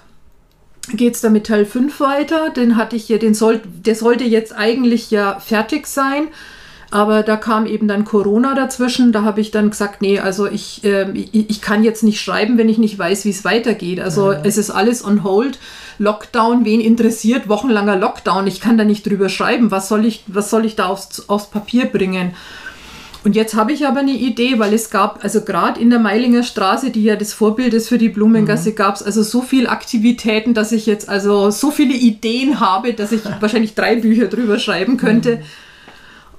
[0.94, 2.50] geht es dann mit Teil 5 weiter.
[2.50, 6.28] Den hatte ich ja, den soll, der sollte jetzt eigentlich ja fertig sein.
[6.90, 9.12] Aber da kam eben dann Corona dazwischen.
[9.12, 12.56] Da habe ich dann gesagt, nee, also ich, äh, ich, ich, kann jetzt nicht schreiben,
[12.56, 14.00] wenn ich nicht weiß, wie es weitergeht.
[14.00, 14.40] Also ja.
[14.42, 15.58] es ist alles on hold.
[15.98, 17.48] Lockdown, wen interessiert?
[17.48, 18.46] Wochenlanger Lockdown.
[18.46, 19.70] Ich kann da nicht drüber schreiben.
[19.70, 22.32] Was soll ich, was soll ich da aufs, aufs Papier bringen?
[23.24, 26.44] Und jetzt habe ich aber eine Idee, weil es gab, also gerade in der Meilinger
[26.44, 28.76] Straße, die ja das Vorbild ist für die Blumengasse, mhm.
[28.76, 33.12] gab es also so viele Aktivitäten, dass ich jetzt also so viele Ideen habe, dass
[33.12, 35.36] ich wahrscheinlich drei Bücher drüber schreiben könnte.
[35.36, 35.42] Mhm.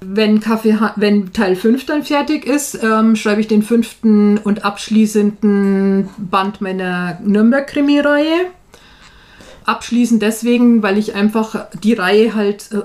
[0.02, 6.10] Wenn, Kaffee, wenn Teil 5 dann fertig ist, ähm, schreibe ich den fünften und abschließenden
[6.18, 8.48] Band meiner Nürnberg-Krimi-Reihe.
[9.66, 12.82] Abschließend deswegen, weil ich einfach die Reihe halt äh,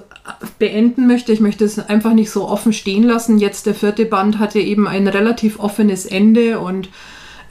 [0.58, 1.32] beenden möchte.
[1.32, 3.38] Ich möchte es einfach nicht so offen stehen lassen.
[3.38, 6.88] Jetzt der vierte Band hatte eben ein relativ offenes Ende und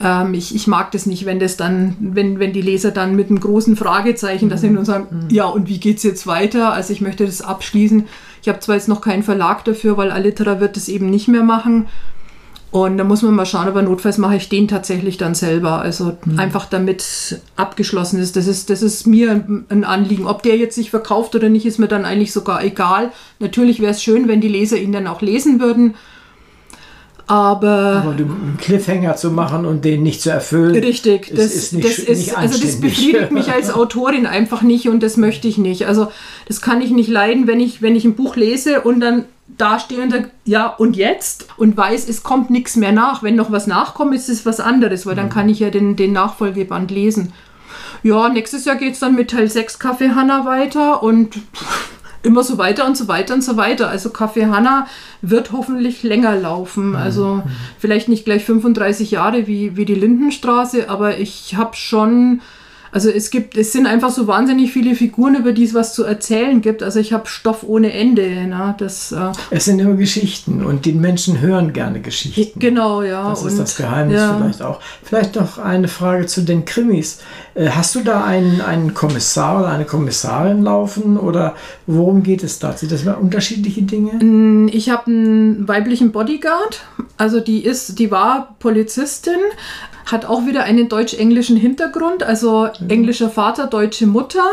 [0.00, 3.28] ähm, ich, ich mag das nicht, wenn das dann, wenn, wenn die Leser dann mit
[3.28, 5.30] einem großen Fragezeichen da sind und sagen, mhm.
[5.30, 6.72] ja, und wie geht es jetzt weiter?
[6.72, 8.06] Also ich möchte das abschließen.
[8.44, 11.42] Ich habe zwar jetzt noch keinen Verlag dafür, weil Alitera wird es eben nicht mehr
[11.42, 11.86] machen.
[12.70, 15.80] Und da muss man mal schauen, aber notfalls mache ich den tatsächlich dann selber.
[15.80, 16.38] Also mhm.
[16.38, 18.36] einfach damit abgeschlossen ist.
[18.36, 20.26] Das ist, das ist mir ein Anliegen.
[20.26, 23.12] Ob der jetzt sich verkauft oder nicht, ist mir dann eigentlich sogar egal.
[23.38, 25.94] Natürlich wäre es schön, wenn die Leser ihn dann auch lesen würden.
[27.26, 30.74] Aber, aber einen Cliffhanger zu machen und den nicht zu erfüllen.
[30.74, 34.62] Richtig, das ist, ist nicht, das ist nicht also das befriedigt mich als Autorin einfach
[34.62, 35.86] nicht und das möchte ich nicht.
[35.86, 36.08] Also
[36.46, 40.24] das kann ich nicht leiden, wenn ich wenn ich ein Buch lese und dann dastehender,
[40.44, 41.48] ja, und jetzt?
[41.56, 43.22] Und weiß, es kommt nichts mehr nach.
[43.22, 45.30] Wenn noch was nachkommt, ist es was anderes, weil dann mhm.
[45.30, 47.32] kann ich ja den, den Nachfolgeband lesen.
[48.02, 51.38] Ja, nächstes Jahr geht es dann mit Teil 6 Kaffee Hanna weiter und
[52.24, 53.88] immer so weiter und so weiter und so weiter.
[53.88, 54.86] Also Kaffee Hanna
[55.22, 56.90] wird hoffentlich länger laufen.
[56.90, 56.96] Mhm.
[56.96, 57.42] Also
[57.78, 62.40] vielleicht nicht gleich 35 Jahre wie, wie die Lindenstraße, aber ich habe schon
[62.94, 66.04] also es gibt, es sind einfach so wahnsinnig viele Figuren, über die es was zu
[66.04, 66.80] erzählen gibt.
[66.80, 68.22] Also ich habe Stoff ohne Ende.
[68.46, 68.76] Ne?
[68.78, 72.56] Das, äh es sind immer Geschichten und die Menschen hören gerne Geschichten.
[72.60, 73.28] Genau, ja.
[73.28, 74.36] Das ist das Geheimnis ja.
[74.38, 74.78] vielleicht auch.
[75.02, 77.18] Vielleicht noch eine Frage zu den Krimis.
[77.56, 81.56] Äh, hast du da einen, einen Kommissar oder eine Kommissarin laufen oder
[81.88, 82.76] worum geht es da?
[82.76, 84.70] Sind das mal unterschiedliche Dinge?
[84.70, 86.84] Ich habe einen weiblichen Bodyguard.
[87.16, 89.40] Also die ist, die war Polizistin,
[90.06, 92.90] hat auch wieder einen deutsch-englischen Hintergrund, also mhm.
[92.90, 94.44] englischer Vater, deutsche Mutter.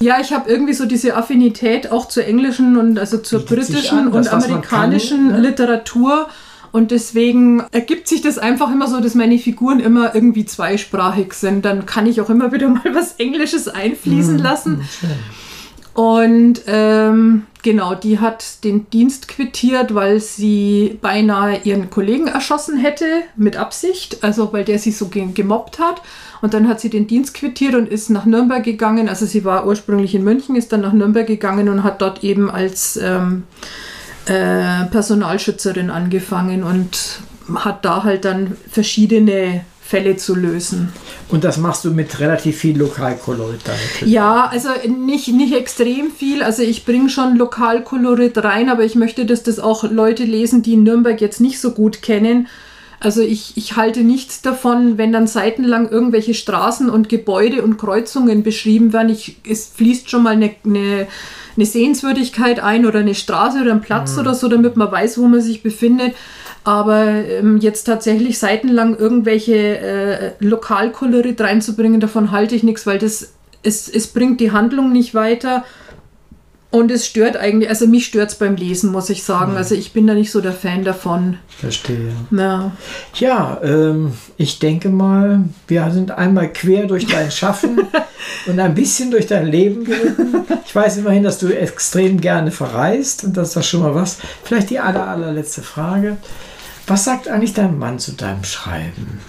[0.00, 4.08] Ja, ich habe irgendwie so diese Affinität auch zur englischen und also zur britischen an,
[4.08, 5.48] und amerikanischen kann, ne?
[5.48, 6.28] Literatur.
[6.70, 11.64] Und deswegen ergibt sich das einfach immer so, dass meine Figuren immer irgendwie zweisprachig sind.
[11.64, 14.42] Dann kann ich auch immer wieder mal was Englisches einfließen mhm.
[14.42, 14.88] lassen.
[15.00, 15.10] Schön.
[15.98, 23.04] Und ähm, genau, die hat den Dienst quittiert, weil sie beinahe ihren Kollegen erschossen hätte,
[23.34, 26.00] mit Absicht, also weil der sie so gemobbt hat.
[26.40, 29.08] Und dann hat sie den Dienst quittiert und ist nach Nürnberg gegangen.
[29.08, 32.48] Also sie war ursprünglich in München, ist dann nach Nürnberg gegangen und hat dort eben
[32.48, 33.42] als ähm,
[34.26, 37.22] äh, Personalschützerin angefangen und
[37.56, 40.92] hat da halt dann verschiedene Fälle zu lösen.
[41.30, 43.76] Und das machst du mit relativ viel Lokalkolorit dann?
[44.06, 46.42] Ja, also nicht, nicht extrem viel.
[46.42, 50.76] Also ich bringe schon Lokalkolorit rein, aber ich möchte, dass das auch Leute lesen, die
[50.76, 52.48] Nürnberg jetzt nicht so gut kennen.
[53.00, 58.42] Also ich, ich halte nichts davon, wenn dann seitenlang irgendwelche Straßen und Gebäude und Kreuzungen
[58.42, 59.08] beschrieben werden.
[59.08, 61.06] Ich, es fließt schon mal eine, eine,
[61.56, 64.20] eine Sehenswürdigkeit ein oder eine Straße oder ein Platz mhm.
[64.20, 66.12] oder so, damit man weiß, wo man sich befindet.
[66.68, 73.32] Aber ähm, jetzt tatsächlich seitenlang irgendwelche äh, Lokalkolorit reinzubringen, davon halte ich nichts, weil das
[73.62, 75.64] es, es bringt die Handlung nicht weiter.
[76.70, 79.56] Und es stört eigentlich, also mich stört es beim Lesen, muss ich sagen.
[79.56, 81.38] Also ich bin da nicht so der Fan davon.
[81.48, 82.12] Verstehe.
[82.30, 82.72] Ja,
[83.14, 87.80] ja ähm, ich denke mal, wir sind einmal quer durch dein Schaffen
[88.46, 90.44] und ein bisschen durch dein Leben geritten.
[90.66, 94.18] Ich weiß immerhin, dass du extrem gerne verreist und das ist doch schon mal was.
[94.44, 96.18] Vielleicht die aller, allerletzte Frage.
[96.88, 99.20] Was sagt eigentlich dein Mann zu deinem Schreiben?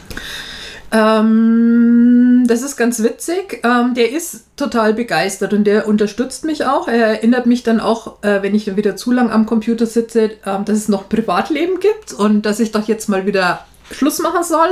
[0.91, 3.61] Ähm, das ist ganz witzig.
[3.63, 6.87] Ähm, der ist total begeistert und der unterstützt mich auch.
[6.87, 10.63] Er erinnert mich dann auch, äh, wenn ich wieder zu lang am Computer sitze, äh,
[10.65, 14.69] dass es noch Privatleben gibt und dass ich doch jetzt mal wieder Schluss machen soll.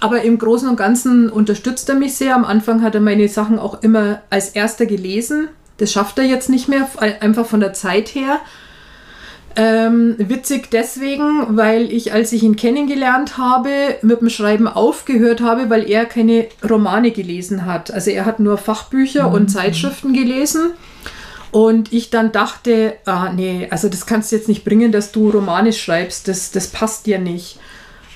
[0.00, 2.34] Aber im Großen und Ganzen unterstützt er mich sehr.
[2.34, 5.48] Am Anfang hat er meine Sachen auch immer als erster gelesen.
[5.76, 6.88] Das schafft er jetzt nicht mehr,
[7.20, 8.40] einfach von der Zeit her.
[9.56, 13.70] Ähm, witzig deswegen, weil ich, als ich ihn kennengelernt habe,
[14.02, 17.90] mit dem Schreiben aufgehört habe, weil er keine Romane gelesen hat.
[17.90, 19.34] Also er hat nur Fachbücher mhm.
[19.34, 20.72] und Zeitschriften gelesen.
[21.50, 25.30] Und ich dann dachte, ah nee, also das kannst du jetzt nicht bringen, dass du
[25.30, 27.58] Romane schreibst, das, das passt dir nicht.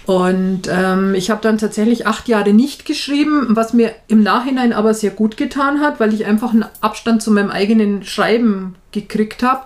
[0.04, 4.94] Und ähm, ich habe dann tatsächlich acht Jahre nicht geschrieben, was mir im Nachhinein aber
[4.94, 9.62] sehr gut getan hat, weil ich einfach einen Abstand zu meinem eigenen Schreiben gekriegt habe.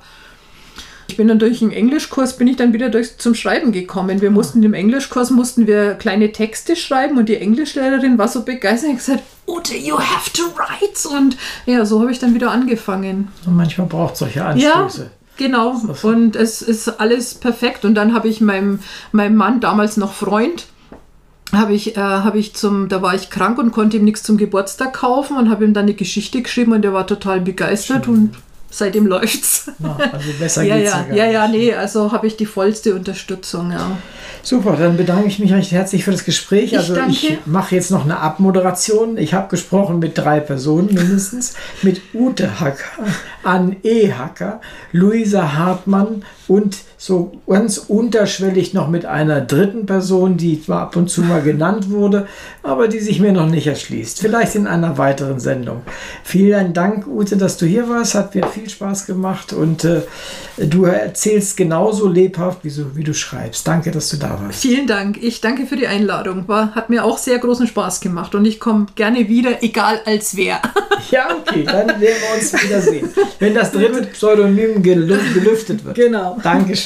[1.08, 4.20] Ich bin dann durch einen Englischkurs, bin ich dann wieder durch, zum Schreiben gekommen.
[4.20, 8.90] Wir mussten im Englischkurs mussten wir kleine Texte schreiben und die Englischlehrerin war so begeistert
[8.90, 11.08] und gesagt, Ute, you have to write.
[11.08, 13.28] Und ja, so habe ich dann wieder angefangen.
[13.46, 15.02] Und manchmal braucht es solche Anstöße.
[15.02, 15.80] Ja, genau.
[16.02, 17.84] Und es ist alles perfekt.
[17.84, 18.80] Und dann habe ich meinem,
[19.12, 20.66] meinem Mann, damals noch Freund,
[21.52, 24.36] habe ich, äh, hab ich zum, da war ich krank und konnte ihm nichts zum
[24.36, 28.14] Geburtstag kaufen und habe ihm dann eine Geschichte geschrieben und der war total begeistert Schön.
[28.14, 28.30] und
[28.70, 29.70] seitdem läuft's.
[29.78, 32.94] Na, also besser ja, geht's ja, ja, ja, ja, nee, also habe ich die vollste
[32.94, 33.98] Unterstützung, ja.
[34.42, 36.72] Super, dann bedanke ich mich recht herzlich für das Gespräch.
[36.72, 37.10] Ich also danke.
[37.10, 39.18] ich mache jetzt noch eine Abmoderation.
[39.18, 41.54] Ich habe gesprochen mit drei Personen mindestens.
[41.82, 43.06] mit Ute Hacker,
[43.42, 44.12] Anne E.
[44.12, 44.60] Hacker,
[44.92, 51.10] Luisa Hartmann und so ganz unterschwellig noch mit einer dritten Person, die zwar ab und
[51.10, 52.26] zu mal genannt wurde,
[52.62, 54.20] aber die sich mir noch nicht erschließt.
[54.20, 55.82] Vielleicht in einer weiteren Sendung.
[56.24, 58.14] Vielen Dank, Ute, dass du hier warst.
[58.14, 60.02] Hat mir viel Spaß gemacht und äh,
[60.56, 63.66] du erzählst genauso lebhaft, wie, so, wie du schreibst.
[63.68, 64.60] Danke, dass du da warst.
[64.62, 65.22] Vielen Dank.
[65.22, 66.48] Ich danke für die Einladung.
[66.48, 70.36] War, hat mir auch sehr großen Spaß gemacht und ich komme gerne wieder, egal als
[70.36, 70.60] wer.
[71.10, 73.08] ja, okay, dann werden wir uns wiedersehen.
[73.38, 75.96] Wenn das dritte Pseudonym gelüftet wird.
[75.96, 76.38] Genau.
[76.42, 76.85] Dankeschön.